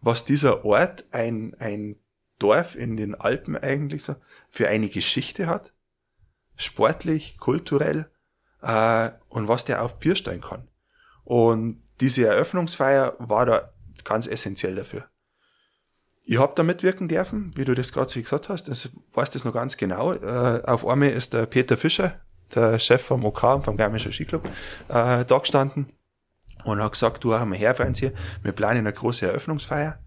was 0.00 0.24
dieser 0.24 0.64
Ort, 0.64 1.04
ein, 1.10 1.54
ein 1.58 1.96
Dorf 2.38 2.76
in 2.76 2.96
den 2.96 3.14
Alpen 3.14 3.56
eigentlich 3.56 4.04
so, 4.04 4.16
für 4.48 4.68
eine 4.68 4.88
Geschichte 4.88 5.46
hat, 5.46 5.72
sportlich, 6.56 7.38
kulturell, 7.38 8.10
äh, 8.62 9.10
und 9.28 9.48
was 9.48 9.64
der 9.64 9.82
auf 9.82 9.96
Vierstein 10.00 10.40
kann. 10.40 10.68
Und 11.24 11.82
diese 12.00 12.26
Eröffnungsfeier 12.26 13.14
war 13.18 13.46
da 13.46 13.72
ganz 14.04 14.26
essentiell 14.26 14.74
dafür. 14.74 15.06
Ich 16.24 16.38
hab 16.38 16.56
da 16.56 16.62
mitwirken 16.62 17.08
dürfen, 17.08 17.56
wie 17.56 17.64
du 17.64 17.74
das 17.74 17.92
gerade 17.92 18.08
so 18.08 18.20
gesagt 18.20 18.48
hast, 18.48 18.68
das 18.68 18.90
weißt 19.12 19.34
das 19.34 19.44
noch 19.44 19.54
ganz 19.54 19.76
genau. 19.76 20.12
Äh, 20.12 20.62
auf 20.64 20.86
einmal 20.86 21.10
ist 21.10 21.32
der 21.32 21.46
Peter 21.46 21.76
Fischer, 21.76 22.20
der 22.54 22.78
Chef 22.78 23.02
vom 23.02 23.24
OK, 23.24 23.64
vom 23.64 23.76
Garmischer 23.76 24.12
Skiclub, 24.12 24.46
äh, 24.88 25.24
da 25.24 25.38
gestanden 25.38 25.92
und 26.64 26.82
hat 26.82 26.92
gesagt, 26.92 27.24
du, 27.24 27.34
haben 27.34 27.52
wir 27.52 27.58
her, 27.58 27.74
Franzi, 27.74 28.12
wir 28.42 28.52
planen 28.52 28.80
eine 28.80 28.92
große 28.92 29.26
Eröffnungsfeier. 29.26 29.98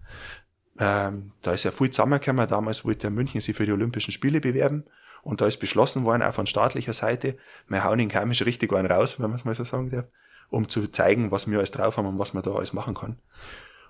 Ähm, 0.78 1.32
da 1.42 1.52
ist 1.52 1.64
ja 1.64 1.70
viel 1.70 1.90
zusammengekommen. 1.90 2.46
Damals 2.48 2.84
wollte 2.84 3.10
München 3.10 3.40
sich 3.40 3.56
für 3.56 3.66
die 3.66 3.72
Olympischen 3.72 4.12
Spiele 4.12 4.40
bewerben. 4.40 4.84
Und 5.22 5.40
da 5.40 5.46
ist 5.46 5.58
beschlossen 5.58 6.04
worden, 6.04 6.22
auch 6.22 6.34
von 6.34 6.46
staatlicher 6.46 6.92
Seite, 6.92 7.36
wir 7.68 7.84
hauen 7.84 8.00
in 8.00 8.08
Garmisch 8.08 8.44
richtig 8.44 8.72
einen 8.72 8.90
raus, 8.90 9.20
wenn 9.20 9.30
man 9.30 9.36
es 9.36 9.44
mal 9.44 9.54
so 9.54 9.64
sagen 9.64 9.90
darf, 9.90 10.06
um 10.50 10.68
zu 10.68 10.88
zeigen, 10.88 11.30
was 11.30 11.48
wir 11.48 11.58
alles 11.58 11.70
drauf 11.70 11.96
haben 11.96 12.06
und 12.06 12.18
was 12.18 12.34
man 12.34 12.42
da 12.42 12.52
alles 12.52 12.72
machen 12.72 12.94
kann. 12.94 13.18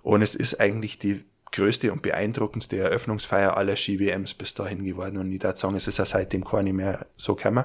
Und 0.03 0.21
es 0.21 0.35
ist 0.35 0.61
eigentlich 0.61 0.99
die 0.99 1.25
größte 1.53 1.93
und 1.93 2.03
beeindruckendste 2.03 2.79
Eröffnungsfeier 2.79 3.57
aller 3.57 3.77
Ski-WMs 3.77 4.35
bis 4.35 4.55
dahin 4.55 4.85
geworden. 4.85 5.17
Und 5.17 5.33
ich 5.33 5.43
würde 5.43 5.57
sagen, 5.57 5.75
es 5.75 5.87
ist 5.87 5.99
ja 5.99 6.05
seitdem 6.05 6.45
gar 6.45 6.63
nicht 6.63 6.75
mehr 6.75 7.07
so 7.17 7.35
gekommen. 7.35 7.65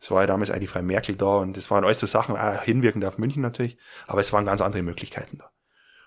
Es 0.00 0.10
war 0.10 0.22
ja 0.22 0.26
damals 0.26 0.50
die 0.52 0.66
Frau 0.66 0.82
Merkel 0.82 1.14
da 1.14 1.36
und 1.36 1.56
es 1.56 1.70
waren 1.70 1.84
alles 1.84 2.00
so 2.00 2.06
Sachen, 2.06 2.36
auch 2.36 2.62
hinwirkend 2.62 3.04
auf 3.04 3.18
München 3.18 3.42
natürlich, 3.42 3.76
aber 4.08 4.20
es 4.20 4.32
waren 4.32 4.44
ganz 4.44 4.60
andere 4.60 4.82
Möglichkeiten 4.82 5.38
da. 5.38 5.51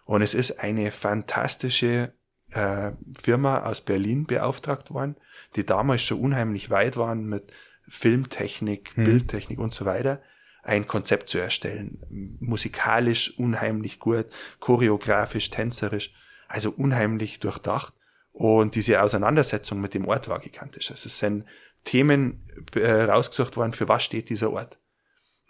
Und 0.06 0.22
es 0.22 0.34
ist 0.34 0.60
eine 0.60 0.92
fantastische 0.92 2.14
äh, 2.52 2.92
Firma 3.20 3.64
aus 3.64 3.82
Berlin 3.82 4.26
beauftragt 4.26 4.92
worden, 4.92 5.18
die 5.56 5.66
damals 5.66 6.04
schon 6.04 6.20
unheimlich 6.20 6.70
weit 6.70 6.96
waren 6.96 7.26
mit 7.26 7.52
Filmtechnik, 7.88 8.96
Bildtechnik 8.96 9.60
und 9.60 9.74
so 9.74 9.86
weiter, 9.86 10.22
ein 10.64 10.88
Konzept 10.88 11.30
zu 11.30 11.38
erstellen. 11.38 12.00
Musikalisch 12.40 13.38
unheimlich 13.38 14.00
gut, 14.00 14.26
choreografisch, 14.60 15.50
tänzerisch, 15.52 16.12
also 16.48 16.72
unheimlich 16.72 17.40
durchdacht. 17.40 17.94
Und 18.32 18.76
diese 18.76 19.02
Auseinandersetzung 19.02 19.80
mit 19.80 19.94
dem 19.94 20.08
Ort 20.08 20.28
war 20.28 20.40
gigantisch. 20.40 20.92
Also 20.92 21.08
es 21.08 21.20
sind 21.20 21.46
Themen 21.84 22.44
äh, 22.76 23.04
rausgesucht 23.04 23.56
worden, 23.58 23.74
für 23.74 23.88
was 23.88 24.04
steht 24.04 24.30
dieser 24.30 24.52
Ort. 24.52 24.80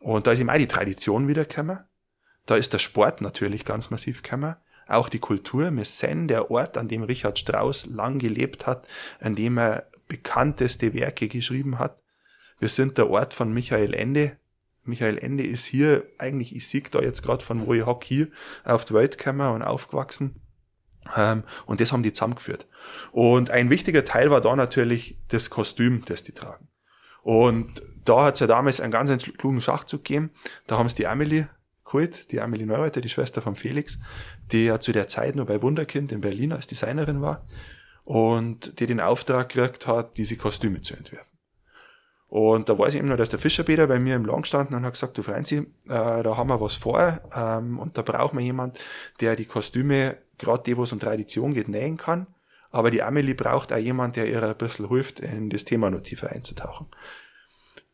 Und 0.01 0.27
da 0.27 0.33
ist 0.33 0.39
eben 0.39 0.49
auch 0.49 0.57
die 0.57 0.67
Tradition 0.67 1.27
wiedergekommen. 1.27 1.79
Da 2.45 2.55
ist 2.55 2.73
der 2.73 2.79
Sport 2.79 3.21
natürlich 3.21 3.65
ganz 3.65 3.89
massiv 3.89 4.21
gekommen. 4.21 4.55
Auch 4.87 5.09
die 5.09 5.19
Kultur. 5.19 5.71
Sind 5.83 6.27
der 6.27 6.51
Ort, 6.51 6.77
an 6.77 6.87
dem 6.87 7.03
Richard 7.03 7.39
Strauss 7.39 7.85
lang 7.87 8.19
gelebt 8.19 8.67
hat, 8.67 8.87
an 9.19 9.35
dem 9.35 9.57
er 9.57 9.87
bekannteste 10.07 10.93
Werke 10.93 11.27
geschrieben 11.27 11.79
hat. 11.79 11.99
Wir 12.59 12.69
sind 12.69 12.97
der 12.97 13.09
Ort 13.09 13.33
von 13.33 13.53
Michael 13.53 13.93
Ende. 13.93 14.37
Michael 14.83 15.17
Ende 15.17 15.43
ist 15.43 15.65
hier, 15.65 16.05
eigentlich, 16.19 16.55
ich 16.55 16.67
sieg 16.67 16.91
da 16.91 17.01
jetzt 17.01 17.23
gerade 17.23 17.43
von 17.43 17.65
wo 17.65 17.73
ich 17.73 17.85
hock 17.85 18.03
hier, 18.03 18.27
auf 18.63 18.85
die 18.85 18.93
Welt 18.93 19.17
gekommen 19.17 19.51
und 19.51 19.63
aufgewachsen. 19.63 20.41
Ähm, 21.15 21.43
und 21.65 21.81
das 21.81 21.91
haben 21.91 22.03
die 22.03 22.13
zusammengeführt. 22.13 22.67
Und 23.11 23.49
ein 23.49 23.71
wichtiger 23.71 24.05
Teil 24.05 24.29
war 24.29 24.41
da 24.41 24.55
natürlich 24.55 25.17
das 25.29 25.49
Kostüm, 25.49 26.05
das 26.05 26.23
die 26.23 26.33
tragen. 26.33 26.67
Und 27.23 27.81
da 28.05 28.25
hat 28.25 28.35
es 28.35 28.39
ja 28.41 28.47
damals 28.47 28.79
einen 28.79 28.91
ganz 28.91 29.11
klugen 29.37 29.61
Schachzug 29.61 30.03
gegeben. 30.03 30.29
Da 30.67 30.77
haben 30.77 30.85
es 30.85 30.93
die 30.93 31.07
Amelie 31.07 31.47
geholt, 31.95 32.31
die 32.31 32.41
Amelie 32.41 32.65
Neureuther, 32.65 33.01
die 33.01 33.09
Schwester 33.09 33.41
von 33.41 33.55
Felix, 33.55 33.99
die 34.51 34.65
ja 34.65 34.79
zu 34.79 34.91
der 34.91 35.07
Zeit 35.07 35.35
nur 35.35 35.45
bei 35.45 35.61
Wunderkind 35.61 36.11
in 36.11 36.21
Berlin 36.21 36.51
als 36.51 36.67
Designerin 36.67 37.21
war 37.21 37.45
und 38.03 38.79
die 38.79 38.85
den 38.85 38.99
Auftrag 38.99 39.49
gekriegt 39.49 39.87
hat, 39.87 40.17
diese 40.17 40.37
Kostüme 40.37 40.81
zu 40.81 40.95
entwerfen. 40.95 41.31
Und 42.27 42.69
da 42.69 42.77
weiß 42.77 42.93
ich 42.93 42.99
eben 42.99 43.07
noch, 43.07 43.17
dass 43.17 43.29
der 43.29 43.39
Fischerpeter 43.39 43.87
bei 43.87 43.99
mir 43.99 44.15
im 44.15 44.25
Laden 44.25 44.41
gestanden 44.41 44.75
und 44.75 44.85
hat 44.85 44.93
gesagt, 44.93 45.17
du 45.17 45.23
Franzi, 45.23 45.57
äh, 45.57 46.23
da 46.23 46.37
haben 46.37 46.49
wir 46.49 46.59
was 46.59 46.75
vor 46.75 47.21
ähm, 47.33 47.79
und 47.79 47.97
da 47.97 48.01
brauchen 48.01 48.37
wir 48.37 48.43
jemand, 48.45 48.79
der 49.21 49.35
die 49.35 49.45
Kostüme, 49.45 50.17
gerade 50.37 50.63
die, 50.63 50.75
wo 50.75 50.83
es 50.83 50.91
um 50.91 50.99
Tradition 50.99 51.53
geht, 51.53 51.69
nähen 51.69 51.97
kann. 51.97 52.27
Aber 52.71 52.91
die 52.91 53.03
Amelie 53.03 53.35
braucht 53.35 53.71
auch 53.71 53.77
jemand, 53.77 54.17
der 54.17 54.27
ihr 54.27 54.43
ein 54.43 54.57
bisschen 54.57 54.89
hilft, 54.89 55.21
in 55.21 55.49
das 55.49 55.63
Thema 55.63 55.89
noch 55.89 56.01
tiefer 56.01 56.29
einzutauchen. 56.29 56.87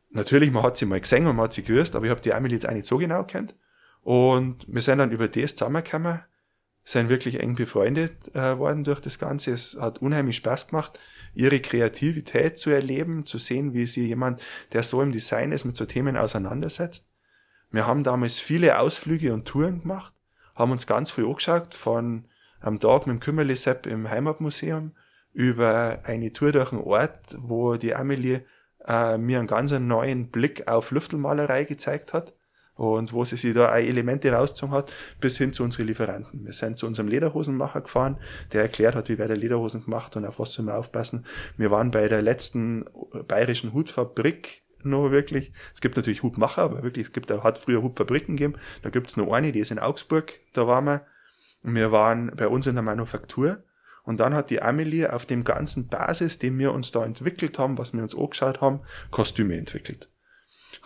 Natürlich, 0.10 0.52
man 0.52 0.64
hat 0.64 0.76
sie 0.76 0.86
mal 0.86 1.00
gesehen 1.00 1.28
und 1.28 1.36
man 1.36 1.46
hat 1.46 1.54
sie 1.54 1.64
gewusst, 1.64 1.96
aber 1.96 2.06
ich 2.06 2.12
habe 2.12 2.22
die 2.22 2.34
Amelie 2.34 2.56
jetzt 2.56 2.68
auch 2.68 2.74
nicht 2.74 2.88
so 2.88 2.98
genau 2.98 3.24
kennt. 3.24 3.54
Und 4.02 4.66
wir 4.68 4.82
sind 4.82 4.98
dann 4.98 5.12
über 5.12 5.28
das 5.28 5.56
zusammengekommen, 5.56 6.22
sind 6.84 7.10
wirklich 7.10 7.40
eng 7.40 7.56
befreundet 7.56 8.34
äh, 8.36 8.58
worden 8.58 8.84
durch 8.84 9.00
das 9.00 9.20
Ganze. 9.20 9.52
Es 9.52 9.78
hat 9.80 10.02
unheimlich 10.02 10.38
Spaß 10.38 10.68
gemacht, 10.68 11.00
ihre 11.34 11.60
Kreativität 11.60 12.58
zu 12.58 12.72
erleben, 12.72 13.26
zu 13.26 13.38
sehen, 13.38 13.74
wie 13.74 13.86
sie 13.86 14.08
jemand, 14.08 14.42
der 14.74 14.84
so 14.84 15.02
im 15.02 15.12
Design 15.12 15.52
ist, 15.52 15.66
mit 15.66 15.78
so 15.78 15.86
Themen 15.86 16.18
auseinandersetzt. 16.18 17.08
Wir 17.70 17.86
haben 17.86 18.04
damals 18.04 18.40
viele 18.40 18.80
Ausflüge 18.80 19.34
und 19.34 19.46
Touren 19.46 19.82
gemacht, 19.82 20.14
haben 20.56 20.72
uns 20.72 20.88
ganz 20.88 21.12
viel 21.12 21.26
angeschaut, 21.26 21.76
von 21.76 22.26
am 22.60 22.80
Tag 22.80 23.08
mit 23.08 23.16
dem 23.16 23.20
Kümmerli-Sepp 23.20 23.86
im 23.86 24.10
Heimatmuseum 24.10 24.92
über 25.34 26.00
eine 26.04 26.34
Tour 26.34 26.52
durch 26.52 26.74
einen 26.74 26.82
Ort, 26.82 27.38
wo 27.40 27.76
die 27.76 27.96
Amelie 27.96 28.42
äh, 28.86 29.18
mir 29.18 29.40
einen 29.40 29.48
ganz 29.48 29.72
neuen 29.72 30.30
Blick 30.30 30.68
auf 30.68 30.92
Lüftelmalerei 30.92 31.64
gezeigt 31.64 32.14
hat 32.14 32.34
und 32.76 33.14
wo 33.14 33.26
sie 33.26 33.38
sich 33.38 33.54
da 33.54 33.72
auch 33.72 33.76
Elemente 33.76 34.32
rausgezogen 34.32 34.74
hat, 34.76 34.92
bis 35.20 35.38
hin 35.38 35.54
zu 35.54 35.64
unseren 35.64 35.88
Lieferanten. 35.88 36.46
Wir 36.46 36.54
sind 36.54 36.78
zu 36.78 36.88
unserem 36.88 37.08
Lederhosenmacher 37.10 37.82
gefahren, 37.82 38.18
der 38.54 38.62
erklärt 38.64 38.96
hat, 38.96 39.10
wie 39.10 39.18
wer 39.18 39.28
der 39.28 39.38
Lederhosen 39.38 39.84
gemacht 39.84 40.16
und 40.16 40.26
auf 40.26 40.40
was 40.40 40.54
soll 40.54 40.66
man 40.66 40.76
aufpassen. 40.76 41.26
Wir 41.58 41.72
waren 41.72 41.92
bei 41.92 42.08
der 42.08 42.22
letzten 42.22 42.86
bayerischen 43.28 43.74
Hutfabrik 43.74 44.64
noch 44.84 45.12
wirklich. 45.12 45.52
Es 45.74 45.82
gibt 45.82 45.96
natürlich 45.96 46.24
Hutmacher, 46.24 46.64
aber 46.64 46.84
wirklich, 46.84 47.08
es 47.08 47.14
gibt, 47.14 47.30
hat 47.30 47.58
früher 47.58 47.84
Hutfabriken 47.84 48.36
gegeben. 48.36 48.56
Da 48.82 48.90
gibt's 48.90 49.18
noch 49.18 49.32
eine, 49.32 49.52
die 49.52 49.60
ist 49.60 49.72
in 49.72 49.80
Augsburg, 49.80 50.40
da 50.54 50.68
waren 50.68 50.86
wir. 50.86 51.06
Wir 51.64 51.92
waren 51.92 52.32
bei 52.36 52.48
uns 52.48 52.66
in 52.66 52.74
der 52.74 52.84
Manufaktur. 52.84 53.64
Und 54.04 54.20
dann 54.20 54.34
hat 54.34 54.50
die 54.50 54.64
Amelie 54.64 55.14
auf 55.14 55.28
dem 55.28 55.44
ganzen 55.44 55.88
Basis, 55.88 56.40
den 56.40 56.58
wir 56.58 56.74
uns 56.74 56.90
da 56.90 57.06
entwickelt 57.06 57.60
haben, 57.60 57.78
was 57.78 57.94
wir 57.94 58.02
uns 58.02 58.18
angeschaut 58.18 58.60
haben, 58.60 58.80
Kostüme 59.12 59.56
entwickelt. 59.56 60.11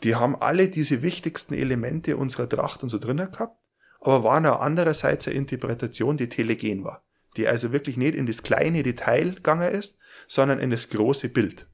Die 0.03 0.15
haben 0.15 0.35
alle 0.35 0.67
diese 0.69 1.01
wichtigsten 1.01 1.53
Elemente 1.53 2.17
unserer 2.17 2.49
Tracht 2.49 2.83
und 2.83 2.89
so 2.89 2.97
drinnen 2.97 3.31
gehabt, 3.31 3.57
aber 3.99 4.23
waren 4.23 4.45
auch 4.45 4.61
andererseits 4.61 5.27
eine 5.27 5.37
Interpretation, 5.37 6.17
die 6.17 6.29
telegen 6.29 6.83
war. 6.83 7.03
Die 7.37 7.47
also 7.47 7.71
wirklich 7.71 7.97
nicht 7.97 8.15
in 8.15 8.25
das 8.25 8.43
kleine 8.43 8.83
Detail 8.83 9.35
gegangen 9.35 9.71
ist, 9.71 9.97
sondern 10.27 10.59
in 10.59 10.69
das 10.69 10.89
große 10.89 11.29
Bild. 11.29 11.67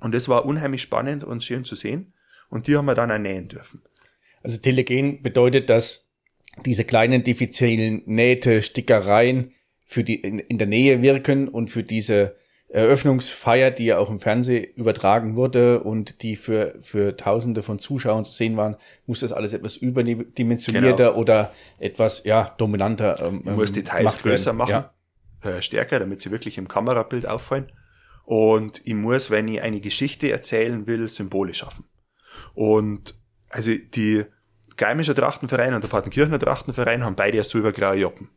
Und 0.00 0.14
das 0.14 0.28
war 0.28 0.44
unheimlich 0.44 0.82
spannend 0.82 1.24
und 1.24 1.44
schön 1.44 1.64
zu 1.64 1.74
sehen. 1.74 2.12
Und 2.50 2.66
die 2.66 2.76
haben 2.76 2.86
wir 2.86 2.94
dann 2.94 3.10
auch 3.10 3.18
nähen 3.18 3.48
dürfen. 3.48 3.82
Also 4.42 4.58
telegen 4.58 5.22
bedeutet, 5.22 5.70
dass 5.70 6.06
diese 6.66 6.84
kleinen 6.84 7.22
diffizilen 7.22 8.02
Nähte, 8.06 8.62
Stickereien 8.62 9.52
für 9.86 10.04
die 10.04 10.16
in, 10.16 10.38
in 10.38 10.58
der 10.58 10.66
Nähe 10.66 11.02
wirken 11.02 11.48
und 11.48 11.70
für 11.70 11.82
diese 11.82 12.36
Eröffnungsfeier, 12.72 13.70
die 13.70 13.84
ja 13.84 13.98
auch 13.98 14.08
im 14.08 14.18
Fernsehen 14.18 14.64
übertragen 14.76 15.36
wurde 15.36 15.82
und 15.82 16.22
die 16.22 16.36
für, 16.36 16.74
für 16.80 17.16
Tausende 17.18 17.62
von 17.62 17.78
Zuschauern 17.78 18.24
zu 18.24 18.32
sehen 18.32 18.56
waren, 18.56 18.76
muss 19.06 19.20
das 19.20 19.30
alles 19.30 19.52
etwas 19.52 19.76
überdimensionierter 19.76 21.08
genau. 21.10 21.18
oder 21.18 21.52
etwas, 21.78 22.24
ja, 22.24 22.54
dominanter. 22.56 23.22
Ähm, 23.22 23.42
muss 23.44 23.72
Details 23.72 24.16
größer 24.16 24.54
machen, 24.54 24.70
ja. 24.70 24.94
äh, 25.42 25.60
stärker, 25.60 25.98
damit 25.98 26.22
sie 26.22 26.30
wirklich 26.30 26.56
im 26.56 26.66
Kamerabild 26.66 27.28
auffallen. 27.28 27.70
Und 28.24 28.80
ich 28.84 28.94
muss, 28.94 29.30
wenn 29.30 29.48
ich 29.48 29.60
eine 29.60 29.80
Geschichte 29.80 30.30
erzählen 30.30 30.86
will, 30.86 31.08
Symbole 31.08 31.52
schaffen. 31.52 31.84
Und 32.54 33.14
also 33.50 33.72
die 33.74 34.24
Geimischer 34.78 35.14
Trachtenverein 35.14 35.74
und 35.74 35.84
der 35.84 35.88
Partenkirchener 35.88 36.38
Trachtenverein 36.38 37.04
haben 37.04 37.16
beide 37.16 37.36
ja 37.36 37.44
silbergraue 37.44 37.96
Joppen. 37.96 38.30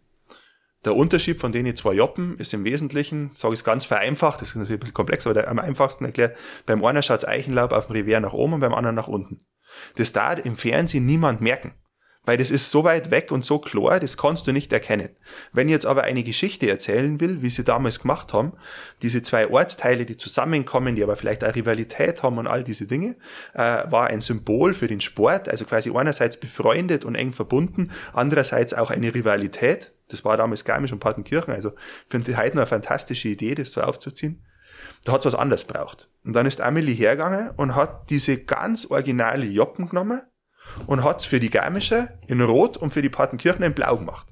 Der 0.86 0.96
Unterschied 0.96 1.40
von 1.40 1.52
denen 1.52 1.76
zwei 1.76 1.94
Joppen 1.94 2.38
ist 2.38 2.54
im 2.54 2.64
Wesentlichen, 2.64 3.32
sage 3.32 3.56
ich 3.56 3.62
es 3.62 3.64
ganz 3.64 3.86
vereinfacht, 3.86 4.42
das 4.42 4.50
ist 4.50 4.56
natürlich 4.56 4.78
ein 4.78 4.80
bisschen 4.82 4.94
komplex, 4.94 5.26
aber 5.26 5.34
der, 5.34 5.48
am 5.50 5.58
einfachsten 5.58 6.06
erklärt, 6.06 6.38
beim 6.68 6.86
einen 6.86 7.02
schaut 7.02 7.28
Eichenlaub 7.28 7.72
auf 7.72 7.88
dem 7.88 7.94
Revier 7.94 8.20
nach 8.20 8.34
oben 8.34 8.54
und 8.54 8.60
beim 8.60 8.74
anderen 8.74 8.96
nach 8.96 9.08
unten. 9.08 9.46
Das 9.96 10.14
darf 10.14 10.46
im 10.46 10.56
Fernsehen 10.56 11.06
niemand 11.06 11.42
merken. 11.42 11.74
Weil 12.28 12.38
das 12.38 12.50
ist 12.50 12.72
so 12.72 12.84
weit 12.84 13.12
weg 13.12 13.32
und 13.32 13.46
so 13.46 13.60
klar, 13.60 14.00
das 14.00 14.18
kannst 14.18 14.48
du 14.48 14.52
nicht 14.52 14.74
erkennen. 14.74 15.10
Wenn 15.54 15.68
ich 15.68 15.74
jetzt 15.74 15.86
aber 15.86 16.04
eine 16.04 16.24
Geschichte 16.24 16.68
erzählen 16.68 17.20
will, 17.20 17.44
wie 17.44 17.52
sie 17.52 17.64
damals 17.64 18.00
gemacht 18.00 18.34
haben, 18.34 18.54
diese 19.04 19.22
zwei 19.22 19.48
Ortsteile, 19.50 20.06
die 20.06 20.18
zusammenkommen, 20.18 20.96
die 20.96 21.04
aber 21.04 21.16
vielleicht 21.16 21.44
auch 21.44 21.56
Rivalität 21.56 22.24
haben 22.24 22.40
und 22.40 22.48
all 22.48 22.64
diese 22.64 22.88
Dinge, 22.88 23.16
äh, 23.54 23.60
war 23.92 24.08
ein 24.08 24.22
Symbol 24.22 24.74
für 24.74 24.88
den 24.88 25.02
Sport, 25.02 25.50
also 25.50 25.66
quasi 25.66 25.92
einerseits 25.96 26.38
befreundet 26.38 27.06
und 27.06 27.14
eng 27.14 27.32
verbunden, 27.32 27.92
andererseits 28.14 28.74
auch 28.74 28.90
eine 28.90 29.14
Rivalität. 29.14 29.95
Das 30.10 30.24
war 30.24 30.38
damals 30.38 30.66
Garmisch 30.66 30.92
und 30.92 31.00
Partenkirchen, 31.00 31.54
also 31.54 31.74
finde 32.08 32.32
ich 32.32 32.38
heute 32.38 32.56
noch 32.56 32.64
eine 32.64 32.68
fantastische 32.68 33.30
Idee, 33.30 33.56
das 33.56 33.72
so 33.72 33.82
aufzuziehen. 33.82 34.46
Da 35.04 35.14
hat's 35.14 35.26
was 35.26 35.36
anderes 35.36 35.64
braucht. 35.64 36.10
Und 36.24 36.34
dann 36.34 36.46
ist 36.46 36.62
Amelie 36.62 36.94
hergegangen 36.94 37.52
und 37.58 37.76
hat 37.76 38.10
diese 38.10 38.38
ganz 38.38 38.86
originale 38.86 39.46
Joppen 39.46 39.90
genommen, 39.90 40.22
und 40.88 41.04
hat's 41.04 41.26
für 41.26 41.40
die 41.40 41.50
Garmische 41.50 42.10
in 42.28 42.42
Rot 42.42 42.78
und 42.78 42.92
für 42.92 43.02
die 43.02 43.10
Partenkirchen 43.10 43.64
in 43.64 43.74
Blau 43.74 43.98
gemacht. 43.98 44.28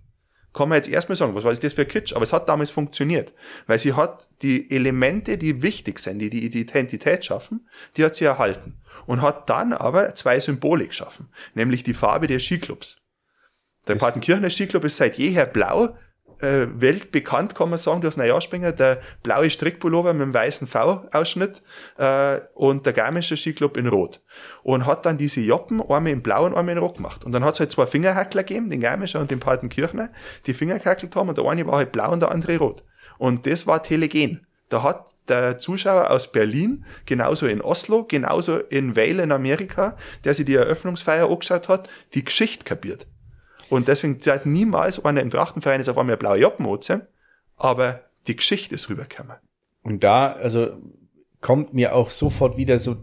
Kann 0.54 0.70
man 0.70 0.76
jetzt 0.76 0.88
erstmal 0.88 1.16
sagen, 1.16 1.34
was 1.34 1.44
war 1.46 1.54
das 1.54 1.74
für 1.74 1.86
Kitsch? 1.86 2.14
Aber 2.14 2.22
es 2.22 2.34
hat 2.34 2.48
damals 2.48 2.70
funktioniert. 2.70 3.34
Weil 3.66 3.80
sie 3.80 3.94
hat 3.94 4.30
die 4.44 4.70
Elemente, 4.70 5.40
die 5.40 5.64
wichtig 5.64 5.98
sind, 5.98 6.20
die 6.20 6.30
die 6.30 6.46
Identität 6.46 7.26
schaffen, 7.26 7.68
die 7.98 8.06
hat 8.06 8.16
sie 8.16 8.26
erhalten. 8.26 8.80
Und 9.08 9.24
hat 9.24 9.50
dann 9.50 9.74
aber 9.74 10.14
zwei 10.14 10.40
Symbole 10.40 10.86
geschaffen. 10.86 11.30
Nämlich 11.56 11.82
die 11.82 11.96
Farbe 11.96 12.28
der 12.28 12.40
Skiclubs. 12.40 12.98
Der 13.88 13.96
Partenkirchener 13.96 14.50
Skiclub 14.50 14.86
ist 14.86 14.98
seit 14.98 15.18
jeher 15.18 15.46
blau, 15.46 15.96
äh, 16.44 16.68
weltbekannt, 16.76 17.56
kann 17.56 17.70
man 17.70 17.80
sagen, 17.80 18.02
durch 18.02 18.18
Neujahrsspringer, 18.18 18.74
der 18.74 19.00
blaue 19.24 19.50
Strickpullover 19.50 20.14
mit 20.14 20.22
dem 20.22 20.34
weißen 20.34 20.68
V-Ausschnitt 20.68 21.62
äh, 21.98 22.42
und 22.54 22.86
der 22.86 22.94
Garmische 22.94 23.38
Skiclub 23.38 23.78
in 23.78 23.88
Rot. 23.88 24.22
Und 24.62 24.86
hat 24.86 25.06
dann 25.06 25.18
diese 25.18 25.42
Joppen 25.42 25.82
einmal 25.82 26.10
in 26.12 26.22
blau 26.22 26.46
und 26.46 26.56
einmal 26.56 26.74
in 26.74 26.80
Rot 26.80 26.98
gemacht. 26.98 27.24
Und 27.24 27.32
dann 27.32 27.44
hat 27.44 27.56
es 27.56 27.60
halt 27.62 27.72
zwei 27.72 27.88
Fingerhackler 27.88 28.44
gegeben, 28.44 28.70
den 28.70 28.82
Garmischer 28.82 29.20
und 29.20 29.32
den 29.32 29.40
Partenkirchner, 29.40 30.10
die 30.46 30.54
Finger 30.54 30.80
gehackelt 30.80 31.16
haben 31.16 31.30
und 31.30 31.38
der 31.38 31.46
eine 31.46 31.66
war 31.66 31.78
halt 31.78 31.92
blau 31.92 32.12
und 32.12 32.22
der 32.22 32.32
andere 32.32 32.58
rot. 32.58 32.84
Und 33.18 33.48
das 33.48 33.66
war 33.66 33.82
telegen. 33.82 34.46
Da 34.70 34.82
hat 34.82 35.12
der 35.28 35.60
Zuschauer 35.60 36.10
aus 36.10 36.32
Berlin, 36.32 36.84
genauso 37.06 37.46
in 37.46 37.62
Oslo, 37.62 38.06
genauso 38.06 38.58
in 38.58 38.96
Vale 38.96 39.22
in 39.22 39.32
Amerika, 39.32 39.96
der 40.24 40.34
sich 40.34 40.46
die 40.46 40.56
Eröffnungsfeier 40.56 41.30
angeschaut 41.30 41.70
hat, 41.70 41.90
die 42.16 42.26
Geschichte 42.26 42.66
kapiert. 42.66 43.08
Und 43.74 43.88
deswegen 43.88 44.20
hat 44.28 44.46
niemals 44.46 45.04
einer 45.04 45.22
im 45.22 45.32
Trachtenverein 45.32 45.82
ist 45.82 45.90
auf 45.90 45.98
einmal 45.98 46.18
blaue 46.18 46.38
Joppen 46.38 46.68
aber 47.58 48.02
die 48.28 48.36
Geschichte 48.36 48.76
ist 48.76 48.88
rübergekommen. 48.88 49.38
Und 49.82 50.04
da, 50.04 50.32
also 50.32 50.78
kommt 51.42 51.74
mir 51.74 51.96
auch 51.96 52.12
sofort 52.12 52.56
wieder 52.56 52.78
so 52.78 52.96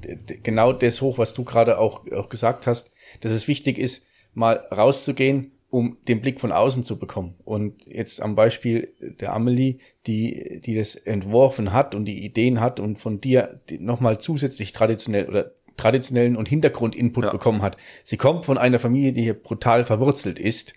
genau 0.43 0.73
das 0.73 1.03
hoch, 1.03 1.19
was 1.19 1.35
du 1.35 1.43
gerade 1.43 1.79
auch, 1.79 2.07
auch 2.13 2.29
gesagt 2.29 2.69
hast, 2.69 2.93
dass 3.21 3.33
es 3.33 3.49
wichtig 3.49 3.79
ist, 3.79 4.05
mal 4.33 4.65
rauszugehen, 4.71 5.53
um 5.71 5.99
den 6.07 6.21
Blick 6.21 6.41
von 6.41 6.53
außen 6.53 6.85
zu 6.85 6.99
bekommen. 6.99 7.35
Und 7.45 7.85
jetzt 7.87 8.23
am 8.23 8.37
Beispiel 8.37 8.95
der 9.01 9.33
Amelie, 9.33 9.79
die, 10.07 10.61
die 10.65 10.77
das 10.77 10.95
entworfen 10.95 11.73
hat 11.73 11.97
und 11.97 12.05
die 12.05 12.25
Ideen 12.25 12.61
hat 12.61 12.79
und 12.79 12.97
von 12.97 13.21
dir 13.21 13.61
nochmal 13.79 14.19
zusätzlich 14.19 14.73
traditionell 14.73 15.29
oder 15.29 15.53
traditionellen 15.77 16.37
und 16.37 16.49
Hintergrundinput 16.49 17.25
ja. 17.25 17.31
bekommen 17.31 17.63
hat. 17.63 17.77
Sie 18.05 18.17
kommt 18.17 18.47
von 18.47 18.59
einer 18.59 18.79
Familie, 18.79 19.13
die 19.13 19.23
hier 19.23 19.35
brutal 19.35 19.85
verwurzelt 19.85 20.39
ist, 20.39 20.75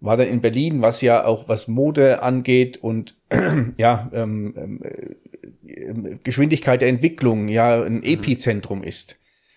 war 0.00 0.16
dann 0.16 0.28
in 0.28 0.40
Berlin, 0.40 0.82
was 0.82 1.00
ja 1.00 1.24
auch 1.24 1.48
was 1.48 1.66
Mode 1.66 2.22
angeht 2.22 2.76
und 2.76 3.16
ja 3.78 4.10
ähm, 4.12 4.54
ähm, 4.56 4.80
äh, 4.82 6.16
Geschwindigkeit 6.22 6.82
der 6.82 6.88
Entwicklung 6.88 7.48
ja 7.48 7.82
ein 7.82 7.96
mhm. 7.96 8.02
Epizentrum 8.02 8.82
ist. 8.82 9.16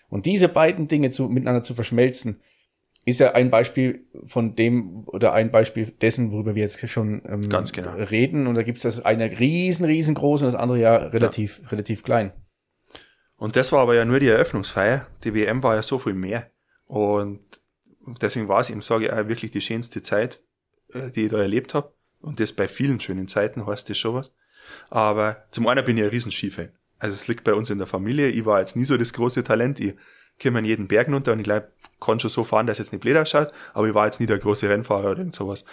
Und 0.10 0.26
diese 0.26 0.48
beiden 0.48 0.88
Dinge 0.88 1.10
zu, 1.10 1.28
miteinander 1.28 1.64
zu 1.64 1.74
verschmelzen, 1.74 2.40
ist 3.08 3.20
ja 3.20 3.34
ein 3.34 3.50
Beispiel 3.50 4.06
von 4.26 4.56
dem 4.56 5.06
oder 5.08 5.34
ein 5.34 5.52
Beispiel 5.52 5.86
dessen, 5.86 6.32
worüber 6.32 6.56
wir 6.56 6.64
jetzt 6.64 6.90
schon 6.90 7.22
ähm, 7.28 7.48
Ganz 7.50 7.72
genau. 7.72 7.92
reden. 7.94 8.48
Und 8.48 8.56
da 8.56 8.64
gibt's 8.64 8.84
das 8.84 9.04
eine 9.04 9.40
riesen, 9.40 9.86
riesengroß 9.86 10.42
und 10.42 10.48
das 10.48 10.56
andere 10.56 10.80
ja 10.80 10.96
relativ, 10.96 11.62
ja. 11.64 11.70
relativ 11.70 12.04
klein. 12.04 12.32
Und 13.38 13.56
das 13.56 13.72
war 13.72 13.82
aber 13.82 13.96
ja 13.96 14.04
nur 14.04 14.20
die 14.20 14.28
Eröffnungsfeier. 14.28 15.08
Die 15.24 15.34
WM 15.34 15.64
war 15.64 15.76
ja 15.76 15.84
so 15.84 16.00
viel 16.00 16.14
mehr. 16.14 16.50
Und 16.86 17.42
deswegen 18.22 18.48
war 18.48 18.62
es 18.62 18.70
eben, 18.70 18.82
sage 18.82 19.06
ich, 19.06 19.12
auch 19.14 19.28
wirklich 19.28 19.52
die 19.52 19.62
schönste 19.62 20.02
Zeit, 20.02 20.42
äh, 20.94 21.12
die 21.12 21.26
ich 21.26 21.30
da 21.30 21.38
erlebt 21.38 21.74
habe. 21.74 21.94
Und 22.20 22.40
das 22.40 22.52
bei 22.52 22.68
vielen 22.68 23.00
schönen 23.00 23.28
Zeiten 23.28 23.66
heißt 23.66 23.90
das 23.90 23.98
schon 23.98 24.16
was. 24.16 24.32
Aber 24.90 25.46
zum 25.52 25.68
einen 25.68 25.86
bin 25.86 25.98
ich 25.98 26.04
ein 26.04 26.10
riesen 26.10 26.32
Skifan. 26.32 26.70
Also 27.00 27.14
es 27.14 27.28
liegt 27.28 27.44
bei 27.44 27.54
uns 27.54 27.70
in 27.70 27.78
der 27.78 27.88
Familie. 27.88 28.30
Ich 28.30 28.46
war 28.46 28.60
jetzt 28.60 28.76
nie 28.76 28.86
so 28.86 28.98
das 28.98 29.14
große 29.14 29.44
Talent. 29.44 29.80
Ich 29.80 29.96
komme 30.42 30.60
an 30.60 30.66
jeden 30.66 30.88
Berg 30.88 31.08
runter 31.10 31.34
und 31.34 31.40
ich 31.40 31.46
glaube, 31.46 31.72
kann 32.00 32.20
schon 32.20 32.30
so 32.30 32.44
fahren, 32.44 32.68
dass 32.68 32.80
jetzt 32.80 32.92
nicht 32.92 33.02
blöd 33.02 33.18
ausschaut. 33.18 33.52
Aber 33.74 33.88
ich 33.88 33.94
war 33.94 34.06
jetzt 34.06 34.20
nie 34.20 34.26
der 34.26 34.40
große 34.40 34.68
Rennfahrer 34.68 35.12
oder 35.12 35.20
irgend 35.20 35.36
sowas. 35.36 35.64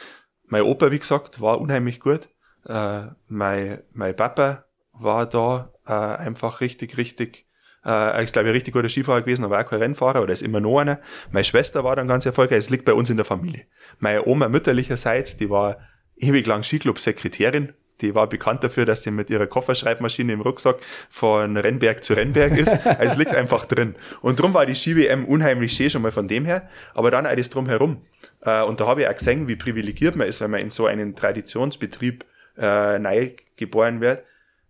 Mein 0.47 0.63
Opa, 0.63 0.91
wie 0.91 0.99
gesagt, 0.99 1.41
war 1.41 1.61
unheimlich 1.61 2.01
gut. 2.01 2.29
Äh, 2.67 3.07
mein, 3.29 3.83
mein 3.93 4.15
Papa 4.15 4.67
war 4.93 5.27
da 5.27 5.73
äh, 5.87 5.93
einfach 5.93 6.61
richtig, 6.61 6.99
richtig 6.99 7.47
äh, 7.85 8.25
ich 8.25 8.33
glaube, 8.33 8.49
ein 8.49 8.53
richtig 8.53 8.75
guter 8.75 8.89
Skifahrer 8.89 9.23
gewesen, 9.23 9.45
aber 9.45 9.61
auch 9.61 9.69
kein 9.69 9.81
Rennfahrer 9.81 10.23
oder 10.23 10.33
ist 10.33 10.43
immer 10.43 10.61
noch 10.61 10.79
einer. 10.79 11.01
Meine 11.31 11.45
Schwester 11.45 11.85
war 11.85 11.97
dann 11.97 12.09
ganz 12.09 12.27
erfolgreich. 12.27 12.59
Es 12.59 12.71
liegt 12.71 12.85
bei 12.85 12.95
uns 12.95 13.11
in 13.11 13.17
der 13.17 13.27
Familie. 13.27 13.65
Meine 13.99 14.27
Oma 14.27 14.49
mütterlicherseits, 14.49 15.37
die 15.37 15.51
war 15.51 15.79
ewig 16.17 16.47
lang 16.47 16.63
Skiclub-Sekretärin. 16.63 17.73
Die 18.01 18.15
war 18.15 18.29
bekannt 18.29 18.65
dafür, 18.65 18.87
dass 18.87 19.05
sie 19.05 19.13
mit 19.13 19.31
ihrer 19.31 19.47
Kofferschreibmaschine 19.47 20.33
im 20.33 20.41
Rucksack 20.41 20.79
von 21.09 21.57
Rennberg 21.57 22.03
zu 22.03 22.15
Rennberg 22.15 22.57
ist. 22.57 22.69
Also 22.85 22.99
es 22.99 23.17
liegt 23.17 23.35
einfach 23.35 23.67
drin. 23.67 23.95
Und 24.21 24.41
drum 24.41 24.53
war 24.53 24.67
die 24.67 24.75
Ski-WM 24.75 25.25
unheimlich 25.25 25.75
schön 25.75 25.91
schon 25.91 26.03
mal 26.03 26.11
von 26.11 26.27
dem 26.27 26.45
her. 26.45 26.69
Aber 26.95 27.13
dann 27.13 27.25
alles 27.25 27.51
drumherum. 27.51 27.99
Äh, 28.41 28.63
und 28.63 28.81
da 28.81 28.89
habe 28.89 29.03
ich 29.03 29.09
auch 29.09 29.15
gesehen, 29.15 29.47
wie 29.47 29.55
privilegiert 29.55 30.17
man 30.17 30.27
ist, 30.27 30.41
wenn 30.41 30.51
man 30.51 30.61
in 30.61 30.71
so 30.71 30.87
einen 30.87 31.15
Traditionsbetrieb 31.15 32.25
äh, 32.59 32.99
neu 32.99 33.31
geboren 33.57 34.01
wird 34.01 34.25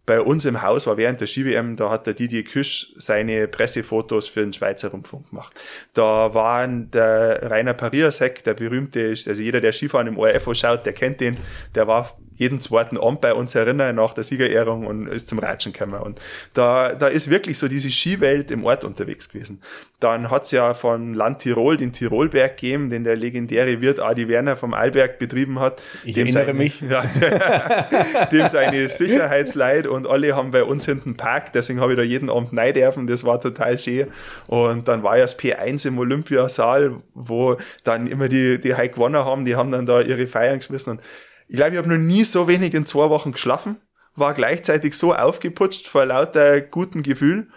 bei 0.06 0.20
uns 0.20 0.44
im 0.44 0.60
Haus 0.62 0.86
war 0.86 0.96
während 0.96 1.20
der 1.20 1.26
Ski-WM, 1.26 1.76
da 1.76 1.90
hat 1.90 2.06
der 2.06 2.14
Didier 2.14 2.44
Küsch 2.44 2.92
seine 2.96 3.48
Pressefotos 3.48 4.28
für 4.28 4.40
den 4.40 4.52
Schweizer 4.52 4.88
Rundfunk 4.88 5.30
gemacht. 5.30 5.58
Da 5.94 6.34
waren 6.34 6.90
der 6.90 7.50
Rainer 7.50 7.74
Pariasek, 7.74 8.44
der 8.44 8.54
berühmte, 8.54 9.14
also 9.26 9.40
jeder, 9.40 9.60
der 9.60 9.72
Skifahren 9.72 10.06
im 10.06 10.18
ORF 10.18 10.48
schaut, 10.54 10.84
der 10.84 10.92
kennt 10.92 11.20
den, 11.20 11.38
der 11.74 11.86
war 11.86 12.18
jeden 12.36 12.60
zweiten 12.60 12.98
Abend 12.98 13.20
bei 13.20 13.34
uns 13.34 13.54
erinnern 13.54 13.96
nach 13.96 14.12
der 14.14 14.24
Siegerehrung 14.24 14.86
und 14.86 15.06
ist 15.06 15.28
zum 15.28 15.38
Ratschen 15.38 15.72
gekommen. 15.72 16.00
Und 16.00 16.20
da, 16.52 16.94
da 16.94 17.06
ist 17.06 17.30
wirklich 17.30 17.58
so 17.58 17.68
diese 17.68 17.90
Skiwelt 17.90 18.50
im 18.50 18.64
Ort 18.64 18.84
unterwegs 18.84 19.28
gewesen. 19.28 19.60
Dann 20.00 20.30
hat's 20.30 20.50
ja 20.50 20.74
von 20.74 21.14
Land 21.14 21.38
Tirol 21.38 21.76
den 21.76 21.92
Tirolberg 21.92 22.56
gegeben, 22.56 22.90
den 22.90 23.04
der 23.04 23.16
legendäre 23.16 23.80
Wirt 23.80 24.00
Adi 24.00 24.28
Werner 24.28 24.56
vom 24.56 24.74
Allberg 24.74 25.18
betrieben 25.18 25.60
hat. 25.60 25.80
Ich 26.04 26.14
dem 26.14 26.26
erinnere 26.26 26.46
seine, 26.46 26.58
mich. 26.58 26.80
Ja, 26.80 27.04
dem 28.32 28.48
seine 28.48 28.88
Sicherheitsleit 28.88 29.86
und 29.86 30.06
alle 30.06 30.36
haben 30.36 30.50
bei 30.50 30.64
uns 30.64 30.84
hinten 30.84 31.16
Park, 31.16 31.52
deswegen 31.52 31.80
habe 31.80 31.92
ich 31.92 31.98
da 31.98 32.04
jeden 32.04 32.30
Abend 32.30 32.52
nein 32.52 32.74
dürfen, 32.74 33.06
das 33.06 33.24
war 33.24 33.40
total 33.40 33.78
schön. 33.78 34.08
Und 34.46 34.88
dann 34.88 35.02
war 35.02 35.16
ja 35.16 35.24
das 35.24 35.38
P1 35.38 35.86
im 35.86 35.98
Olympiasaal, 35.98 36.96
wo 37.14 37.56
dann 37.84 38.06
immer 38.06 38.28
die, 38.28 38.60
die 38.60 38.74
High 38.74 38.92
gewonnen 38.92 39.24
haben, 39.24 39.44
die 39.44 39.56
haben 39.56 39.70
dann 39.70 39.86
da 39.86 40.00
ihre 40.00 40.26
Feiern 40.26 40.58
geschmissen 40.58 40.92
und 40.92 41.00
ich 41.48 41.56
glaube, 41.56 41.72
ich 41.72 41.78
habe 41.78 41.88
noch 41.88 41.98
nie 41.98 42.24
so 42.24 42.48
wenig 42.48 42.74
in 42.74 42.86
zwei 42.86 43.10
Wochen 43.10 43.32
geschlafen, 43.32 43.76
war 44.16 44.34
gleichzeitig 44.34 44.96
so 44.96 45.14
aufgeputscht 45.14 45.88
vor 45.88 46.06
lauter 46.06 46.60
guten 46.60 47.02
Gefühl 47.02 47.48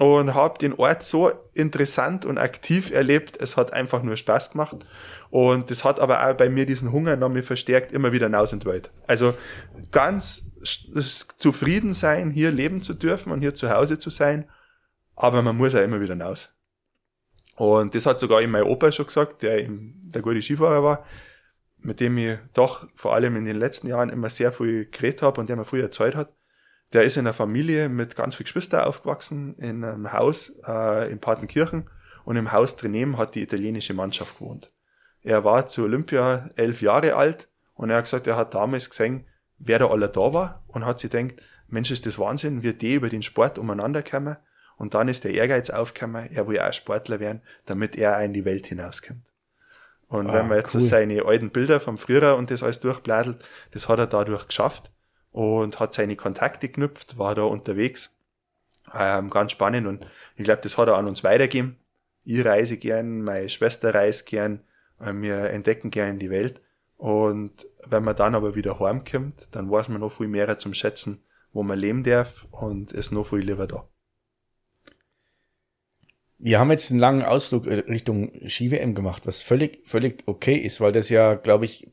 und 0.00 0.34
habe 0.34 0.58
den 0.58 0.74
Ort 0.74 1.02
so 1.02 1.32
interessant 1.54 2.24
und 2.24 2.38
aktiv 2.38 2.90
erlebt. 2.90 3.36
Es 3.40 3.56
hat 3.56 3.72
einfach 3.72 4.02
nur 4.02 4.16
Spaß 4.16 4.52
gemacht. 4.52 4.86
Und 5.30 5.70
das 5.70 5.84
hat 5.84 6.00
aber 6.00 6.26
auch 6.26 6.34
bei 6.34 6.48
mir 6.48 6.66
diesen 6.66 6.92
Hunger 6.92 7.16
noch 7.16 7.28
mal 7.28 7.42
verstärkt, 7.42 7.92
immer 7.92 8.12
wieder 8.12 8.26
hinaus 8.26 8.52
in 8.52 8.60
die 8.60 8.66
Welt. 8.66 8.90
Also 9.06 9.34
ganz 9.90 10.50
zufrieden 11.36 11.94
sein, 11.94 12.30
hier 12.30 12.50
leben 12.50 12.80
zu 12.80 12.94
dürfen 12.94 13.32
und 13.32 13.40
hier 13.40 13.54
zu 13.54 13.70
Hause 13.70 13.98
zu 13.98 14.10
sein. 14.10 14.48
Aber 15.16 15.42
man 15.42 15.56
muss 15.56 15.74
auch 15.74 15.82
immer 15.82 16.00
wieder 16.00 16.14
hinaus. 16.14 16.50
Und 17.56 17.94
das 17.94 18.06
hat 18.06 18.20
sogar 18.20 18.40
eben 18.40 18.52
mein 18.52 18.62
Opa 18.62 18.92
schon 18.92 19.06
gesagt, 19.06 19.42
der 19.42 19.58
eben 19.58 20.00
der 20.04 20.22
gute 20.22 20.40
Skifahrer 20.40 20.82
war 20.82 21.04
mit 21.80 22.00
dem 22.00 22.16
ich 22.18 22.38
doch 22.54 22.88
vor 22.94 23.14
allem 23.14 23.36
in 23.36 23.44
den 23.44 23.56
letzten 23.56 23.86
Jahren 23.86 24.08
immer 24.10 24.30
sehr 24.30 24.52
viel 24.52 24.86
geredet 24.86 25.22
habe 25.22 25.40
und 25.40 25.48
der 25.48 25.56
mir 25.56 25.64
früher 25.64 25.84
erzählt 25.84 26.16
hat, 26.16 26.34
der 26.92 27.04
ist 27.04 27.16
in 27.16 27.26
einer 27.26 27.34
Familie 27.34 27.88
mit 27.88 28.16
ganz 28.16 28.34
vielen 28.34 28.46
Geschwistern 28.46 28.84
aufgewachsen, 28.84 29.54
in 29.56 29.84
einem 29.84 30.12
Haus 30.12 30.52
äh, 30.66 31.10
in 31.10 31.20
Partenkirchen 31.20 31.88
und 32.24 32.36
im 32.36 32.52
Haus 32.52 32.76
daneben 32.76 33.18
hat 33.18 33.34
die 33.34 33.42
italienische 33.42 33.94
Mannschaft 33.94 34.38
gewohnt. 34.38 34.72
Er 35.22 35.44
war 35.44 35.66
zu 35.66 35.84
Olympia 35.84 36.50
elf 36.56 36.80
Jahre 36.80 37.14
alt 37.14 37.48
und 37.74 37.90
er 37.90 37.96
hat 37.96 38.04
gesagt, 38.04 38.26
er 38.26 38.36
hat 38.36 38.54
damals 38.54 38.88
gesehen, 38.88 39.26
wer 39.58 39.78
da 39.78 39.88
alle 39.88 40.08
da 40.08 40.32
war 40.32 40.64
und 40.68 40.86
hat 40.86 40.98
sich 40.98 41.10
gedacht, 41.10 41.42
Mensch, 41.68 41.90
ist 41.90 42.06
das 42.06 42.18
Wahnsinn, 42.18 42.62
wie 42.62 42.72
die 42.72 42.94
über 42.94 43.10
den 43.10 43.22
Sport 43.22 43.58
umeinander 43.58 44.02
kommen. 44.02 44.36
Und 44.78 44.94
dann 44.94 45.08
ist 45.08 45.24
der 45.24 45.34
Ehrgeiz 45.34 45.70
aufgekommen, 45.70 46.30
er 46.30 46.48
will 46.48 46.60
auch 46.60 46.72
Sportler 46.72 47.20
werden, 47.20 47.42
damit 47.66 47.96
er 47.96 48.18
in 48.22 48.32
die 48.32 48.44
Welt 48.44 48.66
hinauskommt. 48.66 49.32
Und 50.08 50.28
ah, 50.28 50.34
wenn 50.34 50.48
man 50.48 50.58
jetzt 50.58 50.74
cool. 50.74 50.80
so 50.80 50.88
seine 50.88 51.24
alten 51.24 51.50
Bilder 51.50 51.80
vom 51.80 51.98
Frühjahr 51.98 52.36
und 52.36 52.50
das 52.50 52.62
alles 52.62 52.80
durchblättelt, 52.80 53.46
das 53.72 53.88
hat 53.88 53.98
er 53.98 54.06
dadurch 54.06 54.48
geschafft 54.48 54.90
und 55.30 55.78
hat 55.80 55.94
seine 55.94 56.16
Kontakte 56.16 56.68
geknüpft, 56.68 57.18
war 57.18 57.34
da 57.34 57.42
unterwegs. 57.42 58.14
Ähm, 58.94 59.28
ganz 59.28 59.52
spannend 59.52 59.86
und 59.86 60.06
ich 60.36 60.44
glaube, 60.44 60.62
das 60.62 60.78
hat 60.78 60.88
er 60.88 60.96
an 60.96 61.06
uns 61.06 61.22
weitergegeben. 61.22 61.76
Ich 62.24 62.42
reise 62.44 62.78
gern, 62.78 63.22
meine 63.22 63.50
Schwester 63.50 63.94
reist 63.94 64.24
gern, 64.24 64.60
äh, 64.98 65.12
wir 65.14 65.50
entdecken 65.50 65.90
gern 65.90 66.18
die 66.18 66.30
Welt. 66.30 66.62
Und 66.96 67.68
wenn 67.86 68.02
man 68.02 68.16
dann 68.16 68.34
aber 68.34 68.54
wieder 68.54 68.80
heimkommt, 68.80 69.54
dann 69.54 69.70
weiß 69.70 69.88
man 69.88 70.00
noch 70.00 70.10
viel 70.10 70.26
mehr 70.26 70.58
zum 70.58 70.74
Schätzen, 70.74 71.22
wo 71.52 71.62
man 71.62 71.78
leben 71.78 72.02
darf 72.02 72.46
und 72.50 72.92
ist 72.92 73.12
noch 73.12 73.24
viel 73.24 73.40
lieber 73.40 73.66
da. 73.66 73.86
Wir 76.38 76.60
haben 76.60 76.70
jetzt 76.70 76.90
einen 76.90 77.00
langen 77.00 77.22
Ausflug 77.22 77.66
äh, 77.66 77.80
Richtung 77.80 78.32
Ski-WM 78.46 78.94
gemacht, 78.94 79.26
was 79.26 79.42
völlig, 79.42 79.80
völlig 79.84 80.22
okay 80.26 80.54
ist, 80.54 80.80
weil 80.80 80.92
das 80.92 81.08
ja, 81.08 81.34
glaube 81.34 81.64
ich, 81.64 81.88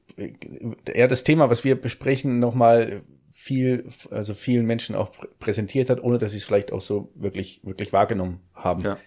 eher 0.85 1.07
das 1.07 1.23
Thema, 1.23 1.49
was 1.49 1.63
wir 1.63 1.79
besprechen, 1.79 2.39
nochmal 2.39 3.03
viel, 3.31 3.85
also 4.11 4.33
vielen 4.33 4.65
Menschen 4.65 4.95
auch 4.95 5.11
präsentiert 5.39 5.89
hat, 5.89 6.01
ohne 6.01 6.17
dass 6.19 6.31
sie 6.31 6.37
es 6.37 6.45
vielleicht 6.45 6.71
auch 6.71 6.81
so 6.81 7.11
wirklich, 7.15 7.61
wirklich 7.63 7.91
wahrgenommen 7.91 8.41
haben. 8.53 8.83
Ja. 8.83 8.97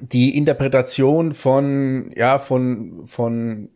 Die 0.00 0.36
Interpretation 0.36 1.32
von, 1.32 2.12
ja, 2.16 2.38
von, 2.38 3.06
von, 3.06 3.68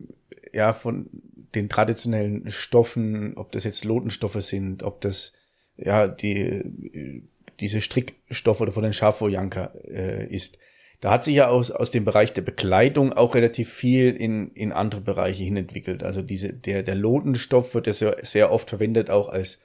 ja, 0.52 0.72
von 0.72 1.10
den 1.54 1.68
traditionellen 1.68 2.50
Stoffen, 2.50 3.36
ob 3.36 3.52
das 3.52 3.64
jetzt 3.64 3.84
Lotenstoffe 3.84 4.40
sind, 4.40 4.82
ob 4.82 5.00
das, 5.02 5.32
ja, 5.76 6.08
die, 6.08 7.28
diese 7.60 7.80
Strickstoffe 7.80 8.60
oder 8.60 8.72
von 8.72 8.82
den 8.82 8.92
Schafwojanka 8.92 9.72
äh, 9.88 10.26
ist. 10.26 10.58
Da 11.00 11.10
hat 11.10 11.24
sich 11.24 11.36
ja 11.36 11.48
aus, 11.48 11.70
aus 11.70 11.90
dem 11.90 12.04
Bereich 12.04 12.32
der 12.32 12.42
Bekleidung 12.42 13.12
auch 13.12 13.34
relativ 13.34 13.70
viel 13.72 14.16
in, 14.16 14.50
in 14.52 14.72
andere 14.72 15.02
Bereiche 15.02 15.44
hin 15.44 15.56
entwickelt. 15.56 16.02
Also 16.02 16.22
diese, 16.22 16.52
der, 16.52 16.82
der 16.82 16.94
Lotenstoff 16.94 17.74
wird 17.74 17.86
ja 17.86 17.92
sehr, 17.92 18.16
sehr 18.22 18.50
oft 18.50 18.70
verwendet 18.70 19.10
auch 19.10 19.28
als, 19.28 19.58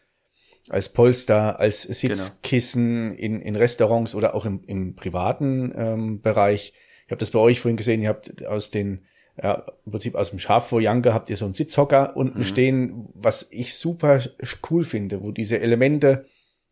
als 0.70 0.90
Polster, 0.90 1.60
als 1.60 1.84
Sitzkissen 1.84 3.16
genau. 3.16 3.22
in, 3.22 3.42
in 3.42 3.56
Restaurants 3.56 4.14
oder 4.14 4.36
auch 4.36 4.46
im, 4.46 4.64
im 4.68 4.96
privaten 4.96 5.74
ähm, 5.76 6.22
Bereich. 6.22 6.74
Ich 7.06 7.12
habe 7.12 7.20
das 7.20 7.32
bei 7.32 7.40
euch 7.40 7.62
vorhin 7.62 7.78
gesehen, 7.78 8.02
ihr 8.02 8.10
habt 8.10 8.46
aus 8.46 8.70
den, 8.70 9.06
ja, 9.42 9.66
im 9.86 9.92
Prinzip 9.92 10.16
aus 10.16 10.32
dem 10.32 10.40
Schafwojanka 10.40 11.14
habt 11.14 11.30
ihr 11.30 11.38
so 11.38 11.46
einen 11.46 11.54
Sitzhocker 11.54 12.16
unten 12.18 12.40
mhm. 12.40 12.44
stehen, 12.44 13.10
was 13.14 13.48
ich 13.52 13.76
super 13.76 14.22
cool 14.70 14.84
finde, 14.84 15.24
wo 15.24 15.32
diese 15.32 15.60
Elemente 15.60 16.26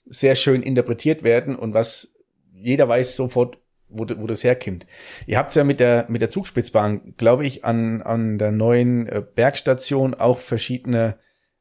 sehr 0.10 0.36
schön 0.36 0.62
interpretiert 0.62 1.24
werden 1.24 1.55
und 1.55 1.74
was 1.74 2.14
jeder 2.53 2.88
weiß 2.88 3.16
sofort, 3.16 3.57
wo, 3.88 4.05
wo 4.18 4.28
das 4.28 4.43
herkommt. 4.43 4.86
Ihr 5.26 5.38
habt 5.38 5.53
ja 5.55 5.64
mit 5.64 5.80
der, 5.80 6.05
mit 6.10 6.22
der 6.22 6.30
Zugspitzbahn, 6.30 7.16
glaube 7.18 7.45
ich, 7.45 7.66
an, 7.66 8.01
an 8.01 8.38
der 8.38 8.51
neuen 8.51 9.07
äh, 9.07 9.24
Bergstation 9.34 10.14
auch 10.14 10.38
verschiedene, 10.38 11.18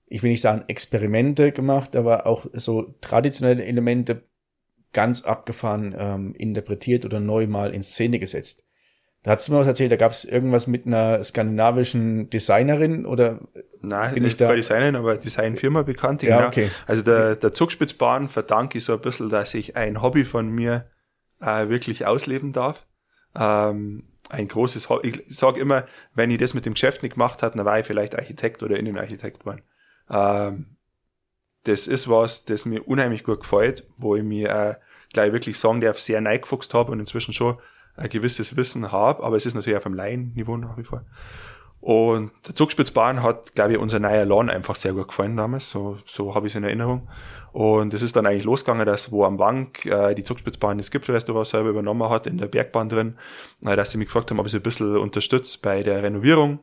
ich 0.06 0.22
will 0.22 0.30
nicht 0.30 0.40
sagen 0.40 0.64
Experimente 0.68 1.52
gemacht, 1.52 1.96
aber 1.96 2.26
auch 2.26 2.46
so 2.52 2.94
traditionelle 3.00 3.64
Elemente 3.64 4.22
ganz 4.92 5.22
abgefahren 5.22 5.94
ähm, 5.98 6.34
interpretiert 6.36 7.04
oder 7.04 7.20
neu 7.20 7.46
mal 7.46 7.72
in 7.74 7.82
Szene 7.82 8.18
gesetzt. 8.18 8.64
Da 9.22 9.32
hast 9.32 9.48
du 9.48 9.52
mir 9.52 9.58
was 9.58 9.66
erzählt, 9.66 9.90
da 9.90 9.96
gab 9.96 10.12
es 10.12 10.24
irgendwas 10.24 10.66
mit 10.66 10.86
einer 10.86 11.22
skandinavischen 11.24 12.30
Designerin 12.30 13.04
oder 13.04 13.40
Nein, 13.80 14.14
bin 14.14 14.22
nicht 14.22 14.34
ich 14.34 14.38
da? 14.38 14.52
Designerin, 14.54 14.96
aber 14.96 15.16
Designfirma 15.16 15.82
bekannt. 15.82 16.22
Ja, 16.22 16.36
genau. 16.36 16.48
okay. 16.48 16.70
Also 16.86 17.02
der, 17.02 17.36
der 17.36 17.52
Zugspitzbahn 17.52 18.28
verdanke 18.28 18.78
ich 18.78 18.84
so 18.84 18.92
ein 18.92 19.00
bisschen, 19.00 19.28
dass 19.28 19.54
ich 19.54 19.76
ein 19.76 20.02
Hobby 20.02 20.24
von 20.24 20.48
mir 20.48 20.90
äh, 21.40 21.68
wirklich 21.68 22.06
ausleben 22.06 22.52
darf. 22.52 22.86
Ähm, 23.36 24.04
ein 24.28 24.48
großes 24.48 24.88
Hobby. 24.88 25.08
Ich 25.08 25.36
sage 25.36 25.60
immer, 25.60 25.84
wenn 26.14 26.30
ich 26.30 26.38
das 26.38 26.54
mit 26.54 26.66
dem 26.66 26.74
Geschäft 26.74 27.02
nicht 27.02 27.14
gemacht 27.14 27.42
hätte, 27.42 27.56
dann 27.56 27.66
war 27.66 27.78
ich 27.78 27.86
vielleicht 27.86 28.16
Architekt 28.16 28.62
oder 28.62 28.76
Innenarchitekt 28.76 29.40
geworden. 29.40 29.62
Ähm, 30.10 30.76
das 31.64 31.86
ist 31.86 32.08
was, 32.08 32.44
das 32.44 32.64
mir 32.64 32.86
unheimlich 32.86 33.24
gut 33.24 33.40
gefällt, 33.40 33.86
wo 33.96 34.16
ich 34.16 34.22
mir 34.22 34.48
äh, 34.48 34.74
gleich 35.12 35.32
wirklich 35.32 35.58
sagen 35.58 35.80
darf, 35.80 35.98
sehr 35.98 36.20
neigefuchst 36.20 36.72
habe 36.74 36.92
und 36.92 37.00
inzwischen 37.00 37.32
schon 37.32 37.58
ein 37.98 38.08
gewisses 38.08 38.56
Wissen 38.56 38.92
habe, 38.92 39.22
aber 39.22 39.36
es 39.36 39.46
ist 39.46 39.54
natürlich 39.54 39.76
auf 39.76 39.86
einem 39.86 39.96
Laienniveau 39.96 40.56
nach 40.56 40.76
wie 40.76 40.84
vor. 40.84 41.04
Und 41.80 42.32
der 42.46 42.56
Zugspitzbahn 42.56 43.22
hat, 43.22 43.54
glaube 43.54 43.72
ich, 43.72 43.78
unser 43.78 44.00
neuer 44.00 44.24
Lawn 44.24 44.50
einfach 44.50 44.74
sehr 44.74 44.92
gut 44.92 45.08
gefallen 45.08 45.36
damals, 45.36 45.70
so, 45.70 45.98
so 46.06 46.34
habe 46.34 46.46
ich 46.46 46.52
es 46.52 46.56
in 46.56 46.64
Erinnerung. 46.64 47.08
Und 47.52 47.94
es 47.94 48.02
ist 48.02 48.16
dann 48.16 48.26
eigentlich 48.26 48.44
losgegangen, 48.44 48.84
dass 48.84 49.12
wo 49.12 49.24
am 49.24 49.38
Wank 49.38 49.86
äh, 49.86 50.14
die 50.14 50.24
Zugspitzbahn 50.24 50.78
das 50.78 50.90
Gipfelrestaurant 50.90 51.46
selber 51.46 51.70
übernommen 51.70 52.08
hat, 52.10 52.26
in 52.26 52.36
der 52.36 52.48
Bergbahn 52.48 52.88
drin, 52.88 53.16
äh, 53.64 53.76
dass 53.76 53.92
sie 53.92 53.98
mich 53.98 54.08
gefragt 54.08 54.30
haben, 54.30 54.40
ob 54.40 54.46
ich 54.46 54.52
sie 54.52 54.58
ein 54.58 54.62
bisschen 54.62 54.96
unterstützt 54.96 55.62
bei 55.62 55.84
der 55.84 56.02
Renovierung, 56.02 56.58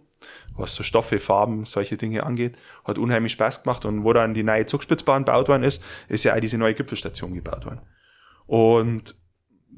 was 0.58 0.76
so 0.76 0.84
Stoffe, 0.84 1.20
Farben, 1.20 1.64
solche 1.64 1.96
Dinge 1.96 2.24
angeht. 2.24 2.58
Hat 2.84 2.98
unheimlich 2.98 3.32
Spaß 3.32 3.64
gemacht. 3.64 3.86
Und 3.86 4.04
wo 4.04 4.12
dann 4.12 4.34
die 4.34 4.44
neue 4.44 4.66
Zugspitzbahn 4.66 5.24
gebaut 5.24 5.48
worden 5.48 5.64
ist, 5.64 5.82
ist 6.10 6.26
ja 6.26 6.36
auch 6.36 6.40
diese 6.40 6.58
neue 6.58 6.74
Gipfelstation 6.74 7.34
gebaut 7.34 7.66
worden. 7.66 7.82
Und 8.48 9.16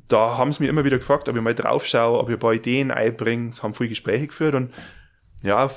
da 0.08 0.38
haben 0.38 0.51
sie 0.51 0.64
mir 0.64 0.70
immer 0.70 0.86
wieder 0.86 0.97
gefragt, 0.97 1.28
ob 1.28 1.36
ich 1.36 1.41
mal 1.41 1.55
drauf 1.55 1.86
schaue, 1.86 2.20
ob 2.20 2.30
ich 2.30 2.36
ein 2.36 2.39
paar 2.39 2.53
Ideen 2.53 2.91
einbringe. 2.91 3.51
Sie 3.51 3.62
haben 3.62 3.74
viele 3.74 3.89
Gespräche 3.89 4.28
geführt 4.28 4.55
und 4.55 4.74
ja, 5.43 5.70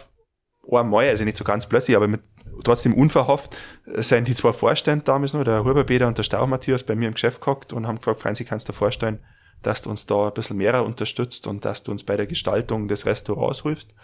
einmal, 0.70 1.08
also 1.08 1.24
nicht 1.24 1.36
so 1.36 1.44
ganz 1.44 1.66
plötzlich, 1.66 1.96
aber 1.96 2.08
mit, 2.08 2.20
trotzdem 2.64 2.94
unverhofft, 2.94 3.56
sind 3.96 4.28
die 4.28 4.34
zwei 4.34 4.52
Vorstände 4.52 5.04
damals 5.04 5.32
noch, 5.32 5.44
der 5.44 5.64
Huberpeter 5.64 6.06
und 6.06 6.18
der 6.18 6.22
Stau 6.22 6.46
Matthias, 6.46 6.82
bei 6.82 6.94
mir 6.94 7.08
im 7.08 7.14
Geschäft 7.14 7.40
gehockt 7.40 7.72
und 7.72 7.86
haben 7.86 7.96
gefragt, 7.96 8.20
Franzi, 8.20 8.44
kannst 8.44 8.68
du 8.68 8.72
dir 8.72 8.78
vorstellen, 8.78 9.20
dass 9.62 9.82
du 9.82 9.90
uns 9.90 10.06
da 10.06 10.28
ein 10.28 10.34
bisschen 10.34 10.56
mehr 10.56 10.84
unterstützt 10.84 11.46
und 11.46 11.64
dass 11.64 11.82
du 11.82 11.90
uns 11.90 12.04
bei 12.04 12.16
der 12.16 12.26
Gestaltung 12.26 12.88
des 12.88 13.04
Restaurants 13.04 13.62
hilfst. 13.62 13.94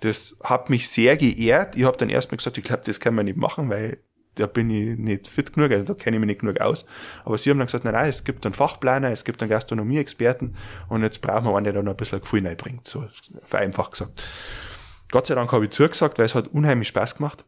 Das 0.00 0.36
hat 0.42 0.68
mich 0.68 0.88
sehr 0.88 1.16
geehrt. 1.16 1.76
Ich 1.76 1.84
habe 1.84 1.96
dann 1.96 2.10
erstmal 2.10 2.36
gesagt, 2.36 2.58
ich 2.58 2.64
glaube, 2.64 2.82
das 2.84 3.00
kann 3.00 3.14
man 3.14 3.24
nicht 3.24 3.38
machen, 3.38 3.70
weil 3.70 3.98
da 4.38 4.46
bin 4.46 4.70
ich 4.70 4.98
nicht 4.98 5.28
fit 5.28 5.52
genug, 5.52 5.70
also 5.70 5.84
da 5.84 5.94
kenne 5.94 6.16
ich 6.16 6.20
mich 6.20 6.26
nicht 6.26 6.40
genug 6.40 6.60
aus. 6.60 6.84
Aber 7.24 7.38
sie 7.38 7.50
haben 7.50 7.58
dann 7.58 7.66
gesagt, 7.66 7.84
nein, 7.84 7.94
nein, 7.94 8.08
es 8.08 8.24
gibt 8.24 8.44
einen 8.46 8.54
Fachplaner, 8.54 9.10
es 9.10 9.24
gibt 9.24 9.42
einen 9.42 9.50
Gastronomie-Experten 9.50 10.54
und 10.88 11.02
jetzt 11.02 11.20
brauchen 11.20 11.46
wir 11.46 11.56
einen, 11.56 11.64
der 11.64 11.72
da 11.72 11.82
noch 11.82 11.92
ein 11.92 11.96
bisschen 11.96 12.20
Gefühl 12.20 12.46
reinbringt, 12.46 12.86
so 12.86 13.06
vereinfacht 13.42 13.92
gesagt. 13.92 14.22
Gott 15.10 15.26
sei 15.26 15.34
Dank 15.34 15.50
habe 15.52 15.64
ich 15.64 15.70
zugesagt, 15.70 16.18
weil 16.18 16.26
es 16.26 16.34
hat 16.34 16.48
unheimlich 16.48 16.88
Spaß 16.88 17.16
gemacht. 17.16 17.44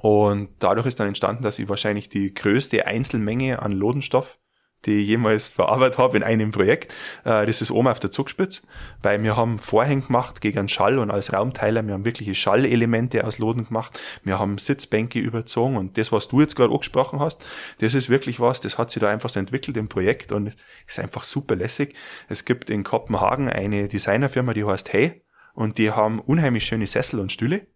Und 0.00 0.48
dadurch 0.60 0.86
ist 0.86 0.98
dann 0.98 1.08
entstanden, 1.08 1.42
dass 1.42 1.58
ich 1.58 1.68
wahrscheinlich 1.68 2.08
die 2.08 2.32
größte 2.32 2.86
Einzelmenge 2.86 3.60
an 3.60 3.72
Lodenstoff 3.72 4.38
die 4.86 4.98
ich 5.02 5.08
jemals 5.08 5.48
verarbeitet 5.48 5.98
habe 5.98 6.16
in 6.16 6.22
einem 6.22 6.50
Projekt. 6.52 6.94
Äh, 7.24 7.46
das 7.46 7.60
ist 7.60 7.70
oben 7.70 7.88
auf 7.88 8.00
der 8.00 8.10
Zugspitze, 8.10 8.62
weil 9.02 9.22
wir 9.22 9.36
haben 9.36 9.58
Vorhänge 9.58 10.02
gemacht 10.02 10.40
gegen 10.40 10.68
Schall 10.68 10.98
und 10.98 11.10
als 11.10 11.32
Raumteiler, 11.32 11.86
wir 11.86 11.94
haben 11.94 12.04
wirkliche 12.04 12.34
Schallelemente 12.34 13.26
aus 13.26 13.38
Loden 13.38 13.66
gemacht, 13.66 14.00
wir 14.24 14.38
haben 14.38 14.58
Sitzbänke 14.58 15.18
überzogen 15.18 15.76
und 15.76 15.98
das, 15.98 16.12
was 16.12 16.28
du 16.28 16.40
jetzt 16.40 16.56
gerade 16.56 16.72
angesprochen 16.72 17.20
hast, 17.20 17.46
das 17.80 17.94
ist 17.94 18.08
wirklich 18.08 18.40
was, 18.40 18.60
das 18.60 18.78
hat 18.78 18.90
sich 18.90 19.00
da 19.00 19.08
einfach 19.08 19.30
so 19.30 19.40
entwickelt 19.40 19.76
im 19.76 19.88
Projekt 19.88 20.32
und 20.32 20.54
ist 20.86 20.98
einfach 20.98 21.24
super 21.24 21.56
lässig. 21.56 21.94
Es 22.28 22.44
gibt 22.44 22.70
in 22.70 22.84
Kopenhagen 22.84 23.48
eine 23.48 23.88
Designerfirma, 23.88 24.54
die 24.54 24.64
heißt 24.64 24.92
Hey 24.92 25.22
und 25.54 25.78
die 25.78 25.90
haben 25.90 26.20
unheimlich 26.20 26.64
schöne 26.64 26.86
Sessel 26.86 27.20
und 27.20 27.32
Stühle 27.32 27.66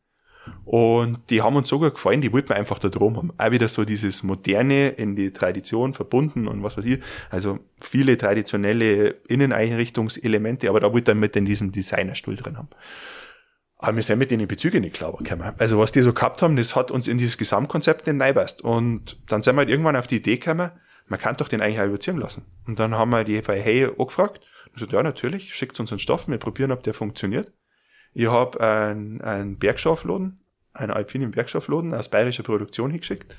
und 0.65 1.19
die 1.31 1.43
haben 1.43 1.57
uns 1.57 1.69
sogar 1.69 1.91
gefallen, 1.91 2.21
die 2.21 2.33
wollten 2.33 2.49
wir 2.49 2.57
einfach 2.57 2.79
da 2.79 2.89
drum 2.89 3.17
haben. 3.17 3.33
Auch 3.39 3.51
wieder 3.51 3.69
so 3.69 3.85
dieses 3.85 4.23
Moderne 4.23 4.89
in 4.89 5.17
die 5.17 5.33
Tradition 5.33 5.95
verbunden 5.95 6.49
und 6.49 6.63
was 6.63 6.77
weiß 6.77 6.85
ich. 6.85 7.01
Also 7.31 7.59
viele 7.81 8.17
traditionelle 8.17 9.11
Inneneinrichtungselemente, 9.29 10.69
aber 10.69 10.81
da 10.81 10.93
wollte 10.93 11.13
er 11.13 11.17
mit 11.17 11.37
in 11.37 11.45
diesen 11.45 11.73
Designerstuhl 11.73 12.37
drin 12.37 12.57
haben. 12.57 12.69
Aber 13.79 13.97
wir 13.97 14.03
sind 14.03 14.19
mit 14.19 14.31
denen 14.31 14.49
Bezüge 14.49 14.81
nicht 14.81 14.95
klar 14.95 15.15
gekommen. 15.15 15.53
Also 15.59 15.79
was 15.79 15.93
die 15.93 16.01
so 16.01 16.15
gehabt 16.15 16.41
haben, 16.41 16.57
das 16.57 16.75
hat 16.75 16.91
uns 16.91 17.07
in 17.07 17.19
dieses 17.19 17.37
Gesamtkonzept 17.37 18.07
nicht 18.07 18.21
reinpasst. 18.21 18.63
Und 18.63 19.19
dann 19.29 19.43
sind 19.43 19.57
wir 19.57 19.61
halt 19.61 19.69
irgendwann 19.69 19.97
auf 19.97 20.07
die 20.07 20.17
Idee 20.17 20.39
gekommen, 20.39 20.71
man 21.07 21.21
kann 21.21 21.37
doch 21.37 21.49
den 21.49 21.61
eigentlich 21.61 21.81
auch 21.81 21.87
überziehen 21.87 22.17
lassen. 22.17 22.47
Und 22.67 22.79
dann 22.79 22.95
haben 22.95 23.11
wir 23.11 23.25
die 23.25 23.43
Hey 23.43 23.85
angefragt. 23.85 24.41
Und 24.73 24.79
so, 24.79 24.87
ja, 24.87 25.03
natürlich, 25.03 25.55
schickt 25.55 25.79
uns 25.79 25.93
einen 25.93 25.99
Stoff, 25.99 26.29
wir 26.29 26.39
probieren, 26.39 26.73
ob 26.73 26.83
der 26.83 26.95
funktioniert. 26.95 27.53
Ich 28.15 28.29
habe 28.29 28.61
einen, 28.61 29.21
einen 29.21 29.59
Bergschafladen, 29.59 30.41
einen 30.73 30.93
alpinen 30.93 31.33
Bergschafladen 31.33 31.93
aus 31.93 32.09
bayerischer 32.09 32.45
Produktion 32.45 32.91
hingeschickt. 32.91 33.37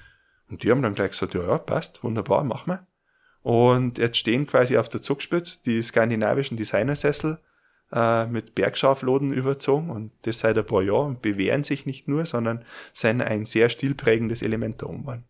Und 0.50 0.64
die 0.64 0.70
haben 0.70 0.82
dann 0.82 0.96
gleich 0.96 1.12
gesagt, 1.12 1.34
ja, 1.34 1.48
ja, 1.48 1.58
passt, 1.58 2.04
wunderbar, 2.04 2.44
machen 2.44 2.74
wir. 2.74 2.88
Und 3.42 3.98
jetzt 3.98 4.18
stehen 4.18 4.48
quasi 4.48 4.78
auf 4.78 4.90
der 4.90 5.02
Zugspitze 5.02 5.60
die 5.66 5.82
skandinavischen 5.82 6.58
Designersessel 6.58 7.40
äh, 7.92 8.26
mit 8.26 8.56
Bergschafloden 8.56 9.32
überzogen 9.32 9.90
und 9.90 10.12
das 10.24 10.40
seit 10.40 10.58
ein 10.58 10.66
paar 10.66 10.82
Jahren 10.82 11.20
bewähren 11.22 11.64
sich 11.64 11.86
nicht 11.86 12.08
nur, 12.08 12.26
sondern 12.26 12.66
sind 12.94 13.22
ein 13.22 13.46
sehr 13.46 13.70
stilprägendes 13.70 14.42
Element 14.42 14.82
da 14.82 14.88
oben. 14.88 15.24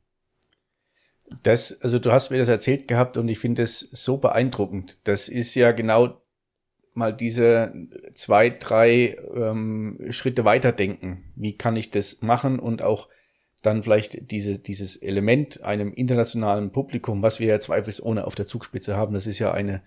Das, 1.44 1.82
also 1.82 2.00
du 2.00 2.12
hast 2.12 2.30
mir 2.30 2.38
das 2.38 2.48
erzählt 2.48 2.88
gehabt 2.88 3.18
und 3.18 3.28
ich 3.28 3.40
finde 3.40 3.64
es 3.64 3.80
so 3.80 4.18
beeindruckend. 4.18 5.00
Das 5.04 5.28
ist 5.28 5.54
ja 5.56 5.72
genau 5.72 6.22
mal 6.96 7.14
diese 7.14 7.74
zwei, 8.14 8.50
drei 8.50 9.18
ähm, 9.36 10.00
Schritte 10.10 10.46
weiterdenken. 10.46 11.26
Wie 11.36 11.58
kann 11.58 11.76
ich 11.76 11.92
das 11.92 12.22
machen 12.22 12.60
und 12.60 12.82
auch 12.82 13.10
dann 13.62 13.84
vielleicht 13.84 14.32
diese, 14.32 14.60
dieses 14.60 14.96
Element 14.96 15.64
einem 15.64 15.92
internationalen 15.94 16.72
Publikum, 16.72 17.22
was 17.22 17.40
wir 17.40 17.48
ja 17.48 17.60
zweifelsohne 17.60 18.26
auf 18.26 18.36
der 18.36 18.48
Zugspitze 18.48 18.96
haben, 18.96 19.14
das 19.14 19.28
ist 19.28 19.40
ja 19.40 19.52
eine, 19.52 19.82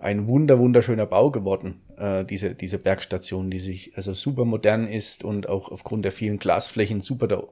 ein 0.00 0.26
wunder, 0.26 0.58
wunderschöner 0.58 1.06
Bau 1.06 1.30
geworden, 1.30 1.82
äh, 1.96 2.24
diese, 2.24 2.54
diese 2.54 2.78
Bergstation, 2.78 3.50
die 3.50 3.58
sich 3.58 3.92
also 3.96 4.14
super 4.14 4.44
modern 4.44 4.86
ist 4.86 5.24
und 5.24 5.48
auch 5.48 5.70
aufgrund 5.70 6.04
der 6.04 6.12
vielen 6.12 6.38
Glasflächen 6.38 7.00
super 7.00 7.28
da 7.28 7.42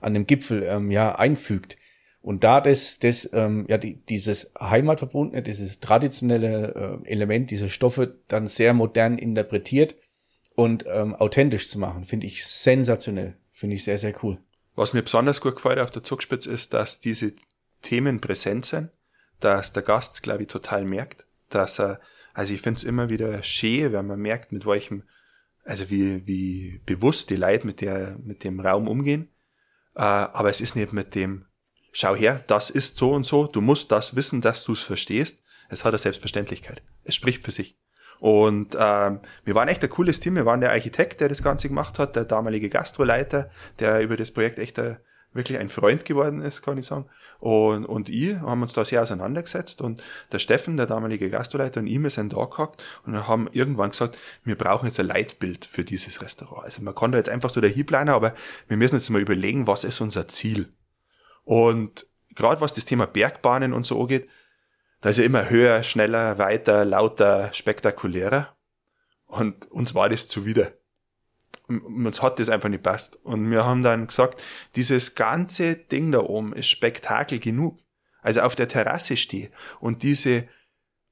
an 0.00 0.14
dem 0.14 0.26
Gipfel 0.26 0.62
ähm, 0.62 0.90
ja 0.90 1.16
einfügt. 1.16 1.76
Und 2.28 2.44
da 2.44 2.60
das, 2.60 2.98
das 2.98 3.30
ähm, 3.32 3.64
ja, 3.70 3.78
die, 3.78 4.04
dieses 4.04 4.52
Heimatverbundene, 4.60 5.42
dieses 5.42 5.80
traditionelle 5.80 7.00
äh, 7.02 7.10
Element, 7.10 7.50
diese 7.50 7.70
Stoffe 7.70 8.18
dann 8.28 8.46
sehr 8.46 8.74
modern 8.74 9.16
interpretiert 9.16 9.96
und 10.54 10.84
ähm, 10.88 11.14
authentisch 11.14 11.70
zu 11.70 11.78
machen, 11.78 12.04
finde 12.04 12.26
ich 12.26 12.44
sensationell. 12.44 13.38
Finde 13.54 13.76
ich 13.76 13.84
sehr, 13.84 13.96
sehr 13.96 14.12
cool. 14.22 14.36
Was 14.74 14.92
mir 14.92 15.00
besonders 15.00 15.40
gut 15.40 15.56
gefällt 15.56 15.78
auf 15.78 15.90
der 15.90 16.02
Zugspitze 16.02 16.52
ist, 16.52 16.74
dass 16.74 17.00
diese 17.00 17.32
Themen 17.80 18.20
präsent 18.20 18.66
sind, 18.66 18.90
dass 19.40 19.72
der 19.72 19.82
Gast, 19.82 20.22
glaube 20.22 20.42
ich, 20.42 20.48
total 20.48 20.84
merkt, 20.84 21.26
dass 21.48 21.80
er, 21.80 21.98
also 22.34 22.52
ich 22.52 22.60
finde 22.60 22.76
es 22.76 22.84
immer 22.84 23.08
wieder 23.08 23.42
schön, 23.42 23.94
wenn 23.94 24.06
man 24.06 24.20
merkt, 24.20 24.52
mit 24.52 24.66
welchem, 24.66 25.04
also 25.64 25.88
wie, 25.88 26.26
wie 26.26 26.82
bewusst 26.84 27.30
die 27.30 27.36
Leute 27.36 27.66
mit 27.66 27.80
der, 27.80 28.18
mit 28.22 28.44
dem 28.44 28.60
Raum 28.60 28.86
umgehen. 28.86 29.30
Äh, 29.94 30.02
aber 30.02 30.50
es 30.50 30.60
ist 30.60 30.76
nicht 30.76 30.92
mit 30.92 31.14
dem, 31.14 31.46
schau 31.92 32.14
her, 32.14 32.44
das 32.46 32.70
ist 32.70 32.96
so 32.96 33.12
und 33.12 33.24
so, 33.24 33.46
du 33.46 33.60
musst 33.60 33.92
das 33.92 34.16
wissen, 34.16 34.40
dass 34.40 34.64
du 34.64 34.72
es 34.72 34.82
verstehst. 34.82 35.42
Es 35.68 35.84
hat 35.84 35.92
eine 35.92 35.98
Selbstverständlichkeit. 35.98 36.82
Es 37.04 37.14
spricht 37.14 37.44
für 37.44 37.50
sich. 37.50 37.76
Und 38.20 38.76
ähm, 38.78 39.20
wir 39.44 39.54
waren 39.54 39.68
echt 39.68 39.82
ein 39.84 39.90
cooles 39.90 40.20
Team. 40.20 40.34
Wir 40.34 40.46
waren 40.46 40.60
der 40.60 40.72
Architekt, 40.72 41.20
der 41.20 41.28
das 41.28 41.42
Ganze 41.42 41.68
gemacht 41.68 41.98
hat, 41.98 42.16
der 42.16 42.24
damalige 42.24 42.68
Gastroleiter, 42.68 43.50
der 43.78 44.00
über 44.00 44.16
das 44.16 44.32
Projekt 44.32 44.58
echt 44.58 44.78
ein, 44.78 44.96
wirklich 45.32 45.58
ein 45.58 45.68
Freund 45.68 46.04
geworden 46.04 46.42
ist, 46.42 46.62
kann 46.62 46.78
ich 46.78 46.86
sagen. 46.86 47.06
Und, 47.38 47.84
und 47.84 48.08
ich 48.08 48.34
haben 48.40 48.62
uns 48.62 48.72
da 48.72 48.84
sehr 48.84 49.02
auseinandergesetzt 49.02 49.80
und 49.82 50.02
der 50.32 50.40
Steffen, 50.40 50.76
der 50.76 50.86
damalige 50.86 51.30
Gastroleiter 51.30 51.80
und 51.80 51.86
ich, 51.86 52.02
wir 52.02 52.10
sind 52.10 52.32
da 52.32 52.44
gehackt 52.44 52.82
und 53.06 53.28
haben 53.28 53.48
irgendwann 53.52 53.90
gesagt, 53.90 54.18
wir 54.42 54.56
brauchen 54.56 54.86
jetzt 54.86 54.98
ein 54.98 55.06
Leitbild 55.06 55.64
für 55.64 55.84
dieses 55.84 56.20
Restaurant. 56.20 56.64
Also 56.64 56.82
man 56.82 56.94
kann 56.94 57.12
da 57.12 57.18
jetzt 57.18 57.28
einfach 57.28 57.50
so 57.50 57.60
der 57.60 57.70
Hiebleiner, 57.70 58.14
aber 58.14 58.34
wir 58.66 58.76
müssen 58.76 58.96
jetzt 58.96 59.10
mal 59.10 59.20
überlegen, 59.20 59.66
was 59.68 59.84
ist 59.84 60.00
unser 60.00 60.26
Ziel. 60.26 60.72
Und 61.48 62.06
gerade 62.34 62.60
was 62.60 62.74
das 62.74 62.84
Thema 62.84 63.06
Bergbahnen 63.06 63.72
und 63.72 63.86
so 63.86 63.98
angeht, 63.98 64.28
da 65.00 65.08
ist 65.08 65.16
ja 65.16 65.24
immer 65.24 65.48
höher, 65.48 65.82
schneller, 65.82 66.36
weiter, 66.36 66.84
lauter, 66.84 67.54
spektakulärer. 67.54 68.54
Und 69.24 69.64
uns 69.70 69.94
war 69.94 70.10
das 70.10 70.28
zuwider. 70.28 70.74
Uns 71.66 72.20
hat 72.20 72.38
das 72.38 72.50
einfach 72.50 72.68
nicht 72.68 72.82
passt. 72.82 73.16
Und 73.24 73.50
wir 73.50 73.64
haben 73.64 73.82
dann 73.82 74.08
gesagt, 74.08 74.42
dieses 74.76 75.14
ganze 75.14 75.74
Ding 75.74 76.12
da 76.12 76.18
oben 76.18 76.52
ist 76.52 76.68
Spektakel 76.68 77.38
genug. 77.38 77.78
Also 78.20 78.42
auf 78.42 78.54
der 78.54 78.68
Terrasse 78.68 79.16
stehe 79.16 79.50
und 79.80 80.02
diese 80.02 80.46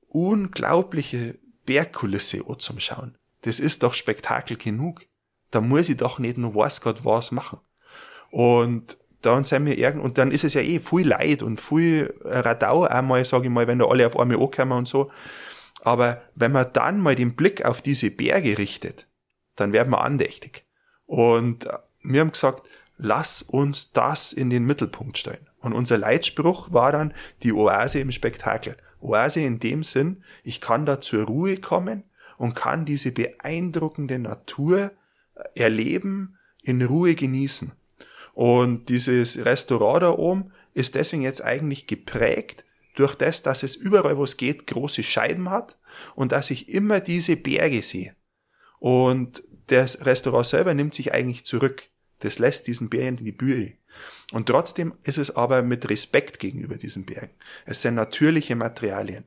unglaubliche 0.09 1.39
Bergkulisse 1.65 2.45
zum 2.59 2.79
Schauen. 2.79 3.17
Das 3.41 3.59
ist 3.59 3.83
doch 3.83 3.95
Spektakel 3.95 4.59
genug. 4.59 5.01
Da 5.51 5.63
muss 5.63 5.89
ich 5.89 5.97
doch 5.97 6.19
nicht 6.19 6.37
nur 6.37 6.55
weiß 6.55 6.83
Gott 6.83 7.07
was 7.07 7.31
machen. 7.31 7.59
Und 8.31 8.99
dann 9.23 9.45
sind 9.45 9.67
wir 9.67 9.79
irgend, 9.79 10.03
und 10.03 10.19
dann 10.19 10.31
ist 10.31 10.45
es 10.45 10.55
ja 10.55 10.61
eh 10.61 10.79
viel 10.79 11.09
Leid 11.09 11.43
und 11.43 11.61
viel 11.61 12.15
Radau 12.23 12.85
einmal, 12.85 13.25
sage 13.25 13.45
ich 13.45 13.51
mal, 13.51 13.67
wenn 13.67 13.79
da 13.79 13.87
alle 13.87 14.07
auf 14.07 14.19
einmal 14.19 14.39
ankommen 14.39 14.73
und 14.73 14.89
so. 14.89 15.11
Aber 15.83 16.23
wenn 16.35 16.53
man 16.53 16.73
dann 16.73 17.01
mal 17.01 17.15
den 17.15 17.35
Blick 17.35 17.65
auf 17.65 17.81
diese 17.81 18.11
Berge 18.11 18.59
richtet, 18.59 19.07
dann 19.55 19.73
werden 19.73 19.91
wir 19.91 20.03
andächtig. 20.03 20.65
Und 21.07 21.69
wir 22.03 22.21
haben 22.21 22.33
gesagt, 22.33 22.69
lass 22.99 23.43
uns 23.43 23.93
das 23.93 24.33
in 24.33 24.51
den 24.51 24.65
Mittelpunkt 24.65 25.19
stellen. 25.19 25.49
Und 25.61 25.73
unser 25.73 25.99
Leitspruch 25.99 26.73
war 26.73 26.93
dann 26.93 27.15
die 27.43 27.53
Oase 27.53 28.01
im 28.01 28.13
Spektakel. 28.13 28.77
Oase 29.01 29.41
in 29.41 29.59
dem 29.59 29.83
Sinn, 29.83 30.23
ich 30.43 30.61
kann 30.61 30.87
da 30.87 31.01
zur 31.01 31.25
Ruhe 31.25 31.57
kommen 31.59 32.05
und 32.39 32.55
kann 32.55 32.85
diese 32.85 33.13
beeindruckende 33.13 34.19
Natur 34.19 34.93
erleben, 35.55 36.39
in 36.63 36.83
Ruhe 36.83 37.15
genießen. 37.15 37.73
Und 38.37 38.91
dieses 38.91 39.47
Restaurant 39.47 40.03
da 40.03 40.11
oben 40.11 40.53
ist 40.75 40.95
deswegen 40.95 41.23
jetzt 41.23 41.43
eigentlich 41.43 41.87
geprägt 41.87 42.67
durch 42.95 43.15
das, 43.15 43.43
dass 43.43 43.63
es 43.63 43.75
überall, 43.75 44.19
wo 44.19 44.25
es 44.25 44.37
geht, 44.37 44.67
große 44.67 45.03
Scheiben 45.03 45.49
hat 45.49 45.79
und 46.15 46.33
dass 46.33 46.51
ich 46.51 46.69
immer 46.69 47.01
diese 47.01 47.39
Berge 47.39 47.83
sehe. 47.83 48.15
Und 48.79 49.43
das 49.69 50.05
Restaurant 50.05 50.47
selber 50.47 50.75
nimmt 50.75 50.93
sich 50.93 51.15
eigentlich 51.15 51.47
zurück. 51.47 51.85
Das 52.19 52.39
lässt 52.39 52.67
diesen 52.67 52.91
Bergen 52.91 53.25
die 53.25 53.33
Bühne. 53.33 53.73
Und 54.33 54.51
trotzdem 54.51 54.93
ist 55.03 55.17
es 55.17 55.35
aber 55.35 55.63
mit 55.63 55.89
Respekt 55.89 56.39
gegenüber 56.39 56.77
diesen 56.77 57.07
Bergen. 57.07 57.33
Es 57.65 57.81
sind 57.81 57.95
natürliche 57.95 58.55
Materialien. 58.55 59.25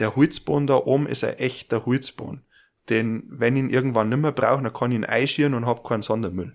Der 0.00 0.16
Holzboden 0.16 0.66
da 0.66 0.76
oben 0.76 1.06
ist 1.06 1.24
ein 1.24 1.38
echter 1.38 1.86
Holzboden. 1.86 2.44
Denn 2.90 3.22
wenn 3.28 3.56
ich 3.56 3.62
ihn 3.62 3.70
irgendwann 3.70 4.08
nimmer 4.10 4.32
brauche, 4.32 4.62
dann 4.62 4.72
kann 4.72 4.90
ich 4.90 4.96
ihn 4.96 5.04
einschieren 5.04 5.54
und 5.54 5.64
habe 5.64 5.82
keinen 5.82 6.02
Sondermüll. 6.02 6.54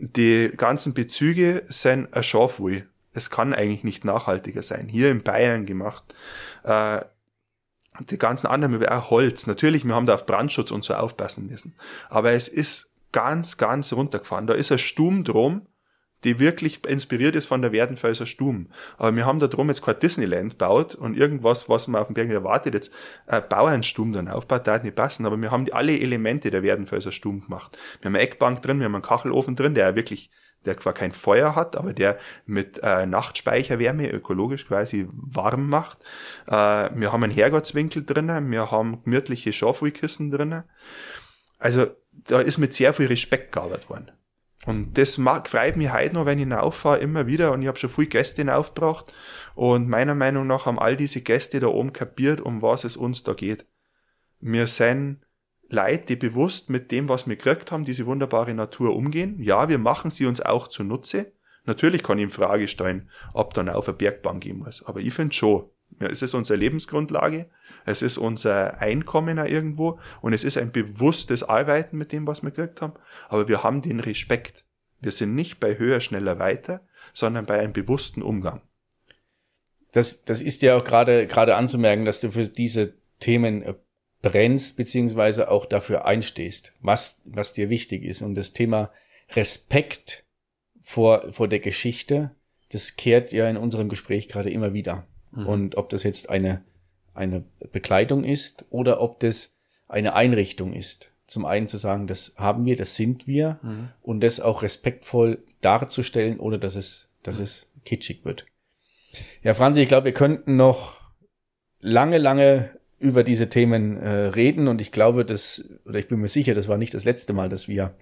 Die 0.00 0.52
ganzen 0.56 0.94
Bezüge 0.94 1.64
sind 1.68 2.12
ein 2.14 2.22
Schafwohl. 2.22 2.86
Es 3.12 3.30
kann 3.30 3.52
eigentlich 3.52 3.84
nicht 3.84 4.04
nachhaltiger 4.04 4.62
sein. 4.62 4.88
Hier 4.88 5.10
in 5.10 5.22
Bayern 5.22 5.66
gemacht. 5.66 6.14
Äh, 6.62 7.00
die 8.00 8.18
ganzen 8.18 8.46
anderen 8.46 8.72
Möbel, 8.72 8.88
auch 8.88 9.10
Holz. 9.10 9.46
Natürlich, 9.46 9.84
wir 9.84 9.94
haben 9.94 10.06
da 10.06 10.14
auf 10.14 10.26
Brandschutz 10.26 10.70
und 10.70 10.84
so 10.84 10.94
aufpassen 10.94 11.46
müssen. 11.46 11.74
Aber 12.08 12.32
es 12.32 12.48
ist 12.48 12.88
ganz, 13.12 13.56
ganz 13.56 13.92
runtergefahren. 13.92 14.46
Da 14.46 14.54
ist 14.54 14.70
ein 14.70 14.78
Sturm 14.78 15.24
drum, 15.24 15.66
die 16.24 16.40
wirklich 16.40 16.84
inspiriert 16.86 17.36
ist 17.36 17.46
von 17.46 17.62
der 17.62 17.72
Werdenfelser 17.72 18.26
Sturm. 18.26 18.68
Aber 18.96 19.14
wir 19.14 19.26
haben 19.26 19.38
da 19.38 19.46
drum 19.46 19.68
jetzt 19.68 19.82
kein 19.82 19.98
Disneyland 19.98 20.58
baut 20.58 20.94
und 20.94 21.16
irgendwas, 21.16 21.68
was 21.68 21.88
man 21.88 22.00
auf 22.00 22.08
dem 22.08 22.14
Berg 22.14 22.30
erwartet, 22.30 22.74
jetzt 22.74 22.92
äh, 23.26 23.40
Bauernsturm 23.40 24.12
dann 24.12 24.28
aufbaut, 24.28 24.66
da 24.66 24.74
hat 24.74 24.84
nicht 24.84 24.96
passen. 24.96 25.26
Aber 25.26 25.40
wir 25.40 25.50
haben 25.50 25.64
die, 25.64 25.72
alle 25.72 25.98
Elemente 25.98 26.50
der 26.50 26.62
Werdenfelser 26.62 27.12
Sturm 27.12 27.42
gemacht. 27.42 27.76
Wir 28.00 28.06
haben 28.06 28.16
eine 28.16 28.24
Eckbank 28.24 28.62
drin, 28.62 28.78
wir 28.78 28.86
haben 28.86 28.94
einen 28.94 29.02
Kachelofen 29.02 29.56
drin, 29.56 29.74
der 29.74 29.94
wirklich 29.94 30.30
der 30.64 30.76
zwar 30.76 30.92
kein 30.92 31.12
Feuer 31.12 31.54
hat, 31.54 31.76
aber 31.76 31.92
der 31.92 32.18
mit 32.44 32.80
äh, 32.82 33.06
Nachtspeicherwärme 33.06 34.10
ökologisch 34.10 34.66
quasi 34.66 35.08
warm 35.12 35.68
macht. 35.68 35.98
Äh, 36.46 36.52
wir 36.52 37.12
haben 37.12 37.22
einen 37.22 37.32
Herrgottswinkel 37.32 38.04
drinnen, 38.04 38.50
wir 38.50 38.70
haben 38.70 39.02
gemütliche 39.04 39.52
Schafwollkissen 39.52 40.30
drinnen. 40.30 40.64
Also 41.58 41.86
da 42.12 42.40
ist 42.40 42.58
mit 42.58 42.74
sehr 42.74 42.92
viel 42.92 43.06
Respekt 43.06 43.52
gearbeitet 43.52 43.88
worden. 43.88 44.10
Und 44.68 44.98
das 44.98 45.16
mag, 45.16 45.48
freut 45.48 45.78
mich 45.78 45.90
heute 45.90 46.12
noch, 46.12 46.26
wenn 46.26 46.38
ich 46.38 46.54
auffahre, 46.54 46.98
immer 46.98 47.26
wieder. 47.26 47.52
Und 47.52 47.62
ich 47.62 47.68
habe 47.68 47.78
schon 47.78 47.88
viele 47.88 48.08
Gäste 48.08 48.54
aufgebracht. 48.54 49.10
Und 49.54 49.88
meiner 49.88 50.14
Meinung 50.14 50.46
nach 50.46 50.66
haben 50.66 50.78
all 50.78 50.94
diese 50.94 51.22
Gäste 51.22 51.58
da 51.58 51.68
oben 51.68 51.94
kapiert, 51.94 52.42
um 52.42 52.60
was 52.60 52.84
es 52.84 52.94
uns 52.94 53.22
da 53.22 53.32
geht. 53.32 53.64
Wir 54.40 54.66
sind 54.66 55.20
Leute, 55.70 56.04
die 56.04 56.16
bewusst 56.16 56.68
mit 56.68 56.92
dem, 56.92 57.08
was 57.08 57.26
wir 57.26 57.36
gekriegt 57.36 57.72
haben, 57.72 57.86
diese 57.86 58.04
wunderbare 58.04 58.52
Natur 58.52 58.94
umgehen. 58.94 59.40
Ja, 59.40 59.70
wir 59.70 59.78
machen 59.78 60.10
sie 60.10 60.26
uns 60.26 60.42
auch 60.42 60.68
zunutze. 60.68 61.32
Natürlich 61.64 62.02
kann 62.02 62.18
ich 62.18 62.24
in 62.24 62.30
Frage 62.30 62.68
stellen, 62.68 63.08
ob 63.32 63.54
dann 63.54 63.70
auf 63.70 63.88
eine 63.88 63.96
Bergbahn 63.96 64.38
gehen 64.38 64.58
muss. 64.58 64.84
Aber 64.84 65.00
ich 65.00 65.14
finde 65.14 65.34
schon, 65.34 65.64
ja, 65.98 66.08
es 66.08 66.20
ist 66.20 66.34
unsere 66.34 66.58
Lebensgrundlage, 66.58 67.48
es 67.88 68.02
ist 68.02 68.18
unser 68.18 68.80
Einkommen 68.80 69.38
irgendwo 69.38 69.98
und 70.20 70.32
es 70.32 70.44
ist 70.44 70.58
ein 70.58 70.72
bewusstes 70.72 71.42
Arbeiten 71.42 71.96
mit 71.96 72.12
dem, 72.12 72.26
was 72.26 72.42
wir 72.42 72.50
gekriegt 72.50 72.82
haben. 72.82 72.94
Aber 73.28 73.48
wir 73.48 73.62
haben 73.62 73.82
den 73.82 74.00
Respekt. 74.00 74.66
Wir 75.00 75.12
sind 75.12 75.34
nicht 75.34 75.60
bei 75.60 75.78
höher, 75.78 76.00
schneller, 76.00 76.38
weiter, 76.38 76.80
sondern 77.12 77.46
bei 77.46 77.58
einem 77.58 77.72
bewussten 77.72 78.22
Umgang. 78.22 78.62
Das, 79.92 80.24
das 80.24 80.42
ist 80.42 80.62
ja 80.62 80.76
auch 80.76 80.84
gerade, 80.84 81.26
gerade 81.26 81.56
anzumerken, 81.56 82.04
dass 82.04 82.20
du 82.20 82.30
für 82.30 82.48
diese 82.48 82.94
Themen 83.20 83.62
äh, 83.62 83.74
brennst, 84.20 84.76
beziehungsweise 84.76 85.50
auch 85.50 85.66
dafür 85.66 86.04
einstehst, 86.04 86.72
was, 86.80 87.20
was 87.24 87.52
dir 87.52 87.70
wichtig 87.70 88.04
ist. 88.04 88.22
Und 88.22 88.34
das 88.34 88.52
Thema 88.52 88.90
Respekt 89.30 90.24
vor, 90.80 91.32
vor 91.32 91.48
der 91.48 91.60
Geschichte, 91.60 92.32
das 92.70 92.96
kehrt 92.96 93.32
ja 93.32 93.48
in 93.48 93.56
unserem 93.56 93.88
Gespräch 93.88 94.28
gerade 94.28 94.50
immer 94.50 94.74
wieder. 94.74 95.06
Mhm. 95.30 95.46
Und 95.46 95.76
ob 95.76 95.88
das 95.90 96.02
jetzt 96.02 96.28
eine, 96.28 96.64
eine 97.18 97.44
Bekleidung 97.72 98.24
ist 98.24 98.64
oder 98.70 99.00
ob 99.00 99.20
das 99.20 99.50
eine 99.88 100.14
Einrichtung 100.14 100.72
ist. 100.72 101.12
Zum 101.26 101.44
einen 101.44 101.68
zu 101.68 101.76
sagen, 101.76 102.06
das 102.06 102.32
haben 102.36 102.64
wir, 102.64 102.76
das 102.76 102.96
sind 102.96 103.26
wir 103.26 103.58
mhm. 103.62 103.90
und 104.02 104.20
das 104.20 104.40
auch 104.40 104.62
respektvoll 104.62 105.42
darzustellen, 105.60 106.40
ohne 106.40 106.58
dass 106.58 106.74
es, 106.74 107.08
dass 107.22 107.38
mhm. 107.38 107.44
es 107.44 107.66
kitschig 107.84 108.24
wird. 108.24 108.46
Ja, 109.42 109.54
Franzi, 109.54 109.82
ich 109.82 109.88
glaube, 109.88 110.06
wir 110.06 110.14
könnten 110.14 110.56
noch 110.56 111.00
lange, 111.80 112.18
lange 112.18 112.70
über 112.98 113.24
diese 113.24 113.48
Themen 113.48 113.96
äh, 113.96 114.08
reden 114.08 114.68
und 114.68 114.80
ich 114.80 114.92
glaube, 114.92 115.24
dass, 115.24 115.64
oder 115.84 115.98
ich 115.98 116.08
bin 116.08 116.20
mir 116.20 116.28
sicher, 116.28 116.54
das 116.54 116.68
war 116.68 116.78
nicht 116.78 116.94
das 116.94 117.04
letzte 117.04 117.32
Mal, 117.32 117.48
dass 117.48 117.68
wir 117.68 117.94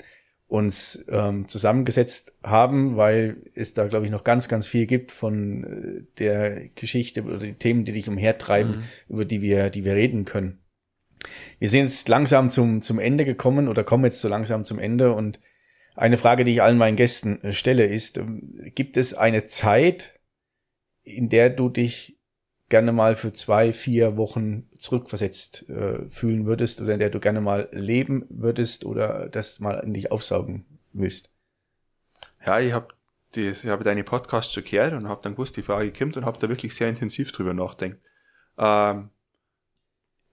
uns 0.49 1.05
ähm, 1.09 1.49
zusammengesetzt 1.49 2.34
haben, 2.42 2.97
weil 2.97 3.38
es 3.55 3.74
da, 3.74 3.88
glaube 3.88 4.05
ich, 4.05 4.12
noch 4.12 4.22
ganz, 4.22 4.49
ganz 4.49 4.66
viel 4.66 4.86
gibt 4.86 5.11
von 5.11 5.64
äh, 5.64 6.03
der 6.18 6.68
Geschichte 6.68 7.24
oder 7.24 7.38
die 7.38 7.55
Themen, 7.55 7.84
die 7.84 7.92
dich 7.92 8.09
umhertreiben, 8.09 8.76
mhm. 8.76 8.82
über 9.09 9.24
die 9.24 9.42
wir, 9.42 9.70
die 9.70 9.84
wir 9.84 9.94
reden 9.94 10.24
können. 10.24 10.61
Wir 11.59 11.68
sind 11.68 11.82
jetzt 11.82 12.09
langsam 12.09 12.51
zum, 12.51 12.80
zum 12.80 13.01
Ende 13.01 13.24
gekommen 13.24 13.66
oder 13.66 13.82
kommen 13.82 14.05
jetzt 14.05 14.20
so 14.20 14.28
langsam 14.28 14.64
zum 14.64 14.78
Ende 14.78 15.12
und 15.12 15.40
eine 15.97 16.18
Frage, 16.18 16.44
die 16.44 16.53
ich 16.53 16.62
allen 16.62 16.78
meinen 16.78 16.97
Gästen 16.97 17.42
äh, 17.42 17.53
stelle, 17.53 17.86
ist, 17.86 18.18
ähm, 18.18 18.70
gibt 18.74 18.97
es 18.97 19.14
eine 19.14 19.47
Zeit, 19.47 20.12
in 21.03 21.28
der 21.28 21.51
du 21.51 21.70
dich 21.70 22.15
gerne 22.68 22.92
mal 22.92 23.14
für 23.14 23.32
zwei, 23.32 23.72
vier 23.72 24.16
Wochen 24.16 24.68
zurückversetzt 24.78 25.68
äh, 25.68 26.08
fühlen 26.08 26.46
würdest 26.46 26.80
oder 26.80 26.94
in 26.94 26.98
der 26.98 27.10
du 27.10 27.20
gerne 27.20 27.40
mal 27.40 27.68
leben 27.72 28.26
würdest 28.28 28.84
oder 28.84 29.28
das 29.28 29.60
mal 29.60 29.78
in 29.80 29.94
dich 29.94 30.10
aufsaugen 30.10 30.66
willst? 30.92 31.30
Ja, 32.44 32.58
ich 32.60 32.72
habe 32.72 32.94
ich 33.34 33.66
habe 33.66 33.84
deine 33.84 34.04
Podcasts 34.04 34.54
schon 34.54 34.64
gehört 34.64 34.94
und 34.94 35.08
habe 35.08 35.20
dann 35.22 35.32
gewusst, 35.32 35.56
die 35.56 35.62
Frage 35.62 35.92
kommt 35.92 36.16
und 36.16 36.24
habe 36.24 36.38
da 36.38 36.48
wirklich 36.48 36.74
sehr 36.74 36.88
intensiv 36.88 37.32
drüber 37.32 37.52
nachdenkt. 37.52 38.00
Ähm, 38.56 39.10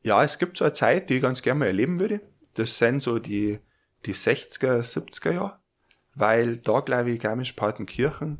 ja, 0.03 0.23
es 0.23 0.37
gibt 0.37 0.55
so 0.55 0.63
eine 0.63 0.73
Zeit, 0.73 1.09
die 1.09 1.15
ich 1.15 1.21
ganz 1.21 1.41
gerne 1.41 1.59
mal 1.59 1.65
erleben 1.65 1.99
würde. 1.99 2.21
Das 2.53 2.77
sind 2.77 3.01
so 3.01 3.19
die, 3.19 3.59
die 4.05 4.13
60er, 4.13 4.81
70er 4.83 5.31
Jahre, 5.31 5.59
weil 6.13 6.57
da, 6.57 6.79
glaube 6.79 7.11
ich, 7.11 7.19
Garmisch-Partenkirchen 7.19 8.37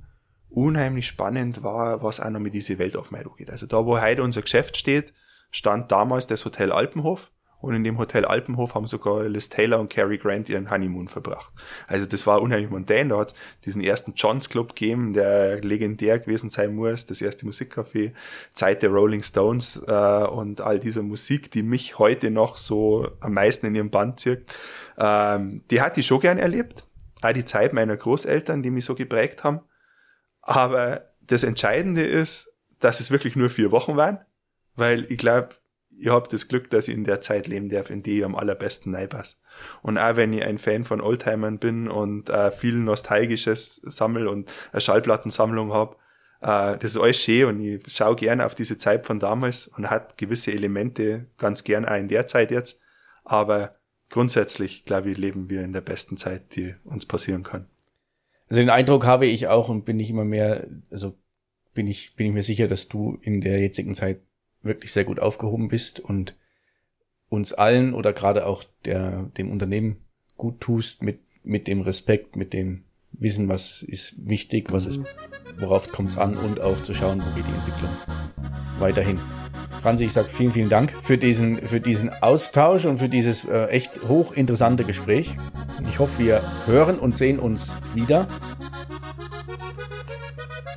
unheimlich 0.54 1.08
spannend 1.08 1.64
war, 1.64 2.04
was 2.04 2.20
auch 2.20 2.30
noch 2.30 2.40
mit 2.40 2.54
dieser 2.54 2.78
Welt 2.78 2.96
auf 2.96 3.12
mich 3.12 3.24
geht. 3.38 3.50
Also 3.50 3.66
da, 3.66 3.86
wo 3.86 4.00
heute 4.00 4.24
unser 4.24 4.42
Geschäft 4.42 4.78
steht, 4.78 5.14
stand 5.52 5.92
damals 5.92 6.28
das 6.28 6.46
Hotel 6.46 6.72
Alpenhof 6.72 7.32
und 7.64 7.74
in 7.76 7.86
dem 7.86 7.98
Hotel 7.98 8.26
Alpenhof 8.26 8.76
haben 8.76 8.88
sogar 8.88 9.24
Liz 9.24 9.48
Taylor 9.48 9.80
und 9.80 9.90
Cary 9.90 10.18
Grant 10.18 10.50
ihren 10.50 10.70
Honeymoon 10.70 11.08
verbracht. 11.08 11.54
Also 11.88 12.06
das 12.06 12.28
war 12.28 12.42
unheimlich 12.42 12.70
mondän. 12.70 13.08
Da 13.08 13.20
hat 13.20 13.34
diesen 13.64 13.82
ersten 13.82 14.16
Johns 14.18 14.50
Club 14.50 14.76
gegeben, 14.76 15.14
der 15.14 15.62
legendär 15.62 16.20
gewesen 16.20 16.50
sein 16.50 16.76
muss. 16.76 17.06
Das 17.06 17.22
erste 17.22 17.46
Musikcafé, 17.46 18.12
Zeit 18.52 18.84
der 18.84 18.90
Rolling 18.90 19.24
Stones 19.24 19.82
äh, 19.88 20.26
und 20.26 20.60
all 20.60 20.78
dieser 20.78 21.04
Musik, 21.04 21.52
die 21.52 21.64
mich 21.64 21.98
heute 22.00 22.32
noch 22.32 22.58
so 22.58 23.08
am 23.22 23.32
meisten 23.32 23.68
in 23.68 23.76
ihrem 23.76 23.90
Band 23.90 24.20
zirkt. 24.20 24.58
Ähm, 24.98 25.62
die 25.72 25.80
hat 25.80 25.98
ich 25.98 26.06
schon 26.06 26.20
gern 26.20 26.40
erlebt. 26.40 26.84
Auch 27.22 27.32
die 27.32 27.46
Zeit 27.46 27.72
meiner 27.72 27.96
Großeltern, 27.96 28.62
die 28.62 28.72
mich 28.72 28.84
so 28.84 28.94
geprägt 28.94 29.46
haben. 29.46 29.62
Aber 30.44 31.10
das 31.22 31.44
Entscheidende 31.44 32.04
ist, 32.04 32.52
dass 32.80 33.00
es 33.00 33.12
wirklich 33.12 33.36
nur 33.36 33.50
vier 33.50 33.72
Wochen 33.72 33.96
waren, 33.96 34.20
weil 34.76 35.12
ich 35.12 35.18
glaube, 35.18 35.56
ich 35.98 36.10
habe 36.10 36.28
das 36.30 36.48
Glück, 36.48 36.70
dass 36.70 36.88
ich 36.88 36.96
in 36.96 37.06
der 37.06 37.22
Zeit 37.22 37.48
leben 37.48 37.70
darf, 37.70 37.90
in 37.90 38.04
die 38.04 38.20
ich 38.20 38.26
am 38.26 38.36
allerbesten 38.36 38.94
reinpasse. 38.94 39.38
Und 39.82 39.98
auch 39.98 40.16
wenn 40.16 40.34
ich 40.34 40.44
ein 40.44 40.58
Fan 40.58 40.84
von 40.84 41.02
Oldtimern 41.02 41.60
bin 41.60 41.88
und 41.88 42.30
äh, 42.30 42.52
viel 42.52 42.76
Nostalgisches 42.76 43.82
sammel 43.86 44.28
und 44.28 44.52
eine 44.72 44.82
Schallplattensammlung 44.82 45.72
habe, 45.72 45.96
äh, 46.42 46.78
das 46.78 46.92
ist 46.92 46.98
alles 46.98 47.22
schön 47.22 47.48
und 47.48 47.62
ich 47.62 47.82
schaue 47.88 48.16
gerne 48.16 48.46
auf 48.46 48.56
diese 48.56 48.78
Zeit 48.78 49.06
von 49.06 49.20
damals 49.20 49.68
und 49.68 49.90
hat 49.90 50.18
gewisse 50.18 50.52
Elemente 50.52 51.28
ganz 51.38 51.64
gern 51.64 51.86
auch 51.86 51.96
in 51.96 52.08
der 52.08 52.28
Zeit 52.28 52.52
jetzt. 52.52 52.82
Aber 53.24 53.76
grundsätzlich, 54.10 54.84
glaube 54.84 55.12
ich, 55.12 55.18
leben 55.18 55.50
wir 55.50 55.62
in 55.62 55.74
der 55.74 55.82
besten 55.82 56.18
Zeit, 56.18 56.56
die 56.56 56.76
uns 56.84 57.06
passieren 57.06 57.44
kann. 57.44 57.68
Also 58.54 58.62
den 58.62 58.70
Eindruck 58.70 59.08
habe 59.08 59.26
ich 59.26 59.48
auch 59.48 59.68
und 59.68 59.84
bin 59.84 60.00
ich 60.00 60.12
immer 60.12 60.26
mehr, 60.26 60.68
also 60.92 61.16
bin 61.74 61.88
ich, 61.88 62.16
bin 62.16 62.28
ich 62.28 62.34
mir 62.34 62.44
sicher, 62.44 62.68
dass 62.68 62.88
du 62.88 63.18
in 63.20 63.42
der 63.42 63.60
jetzigen 63.60 63.96
Zeit 63.96 64.20
wirklich 64.62 64.92
sehr 64.92 65.06
gut 65.06 65.20
aufgehoben 65.20 65.70
bist 65.70 66.00
und 66.00 66.36
uns 67.30 67.52
allen 67.52 67.96
oder 67.96 68.14
gerade 68.14 68.46
auch 68.46 68.64
der, 68.86 69.24
dem 69.40 69.50
Unternehmen 69.50 70.06
gut 70.38 70.62
tust 70.62 71.02
mit, 71.02 71.20
mit 71.42 71.66
dem 71.66 71.82
Respekt, 71.82 72.36
mit 72.36 72.54
dem 72.54 72.84
Wissen, 73.14 73.50
was 73.50 73.84
ist 73.84 74.28
wichtig, 74.28 74.72
was 74.72 74.86
ist, 74.86 75.00
worauf 75.60 75.92
kommt 75.92 76.12
es 76.12 76.18
an 76.18 76.38
und 76.38 76.60
auch 76.60 76.82
zu 76.82 76.94
schauen, 76.94 77.22
wo 77.22 77.36
geht 77.36 77.48
die 77.48 77.54
Entwicklung 77.54 77.90
weiterhin. 78.80 79.20
Franzi, 79.82 80.06
ich 80.06 80.14
sage 80.14 80.30
vielen, 80.30 80.54
vielen 80.54 80.70
Dank 80.70 80.94
für 81.04 81.18
diesen, 81.18 81.58
für 81.58 81.82
diesen 81.82 82.10
Austausch 82.24 82.86
und 82.86 83.00
für 83.00 83.10
dieses 83.10 83.46
äh, 83.46 83.66
echt 83.66 84.02
hochinteressante 84.08 84.86
Gespräch. 84.86 85.36
Ich 85.90 86.00
hoffe, 86.00 86.24
wir 86.24 86.42
hören 86.66 86.98
und 86.98 87.16
sehen 87.16 87.38
uns 87.38 87.76
wieder. 87.94 88.28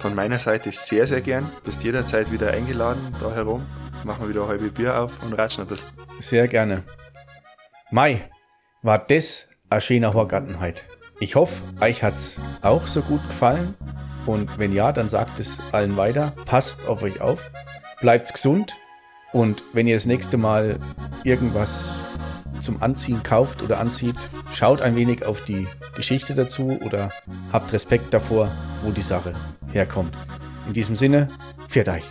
Von 0.00 0.14
meiner 0.14 0.38
Seite 0.38 0.72
sehr, 0.72 1.06
sehr 1.06 1.20
gern. 1.20 1.50
Bist 1.64 1.84
jederzeit 1.84 2.32
wieder 2.32 2.50
eingeladen 2.50 3.14
da 3.20 3.32
herum. 3.32 3.64
Machen 4.04 4.22
wir 4.22 4.28
wieder 4.28 4.42
ein 4.42 4.48
halbes 4.48 4.72
Bier 4.72 5.00
auf 5.00 5.12
und 5.22 5.32
ratschen 5.34 5.62
ein 5.62 5.68
bisschen. 5.68 5.86
Sehr 6.18 6.48
gerne. 6.48 6.82
Mai, 7.90 8.28
war 8.82 8.98
das 8.98 9.48
ein 9.70 9.80
schöner 9.80 10.14
Horgartenheit. 10.14 10.84
Ich 11.18 11.34
hoffe, 11.34 11.62
euch 11.80 12.02
hat's 12.02 12.38
auch 12.60 12.86
so 12.86 13.00
gut 13.00 13.26
gefallen. 13.26 13.74
Und 14.26 14.58
wenn 14.58 14.72
ja, 14.72 14.92
dann 14.92 15.08
sagt 15.08 15.40
es 15.40 15.62
allen 15.72 15.96
weiter. 15.96 16.32
Passt 16.44 16.86
auf 16.86 17.02
euch 17.02 17.20
auf. 17.20 17.50
Bleibt's 18.00 18.32
gesund. 18.32 18.74
Und 19.32 19.64
wenn 19.72 19.86
ihr 19.86 19.96
das 19.96 20.06
nächste 20.06 20.36
Mal 20.36 20.78
irgendwas 21.24 21.94
zum 22.60 22.82
Anziehen 22.82 23.22
kauft 23.22 23.62
oder 23.62 23.78
anzieht, 23.78 24.16
schaut 24.52 24.82
ein 24.82 24.96
wenig 24.96 25.24
auf 25.24 25.42
die 25.42 25.66
Geschichte 25.94 26.34
dazu 26.34 26.78
oder 26.84 27.10
habt 27.52 27.72
Respekt 27.72 28.12
davor, 28.12 28.52
wo 28.82 28.90
die 28.90 29.02
Sache 29.02 29.34
herkommt. 29.72 30.14
In 30.66 30.72
diesem 30.72 30.96
Sinne, 30.96 31.30
pfiat 31.68 31.88
euch. 31.88 32.04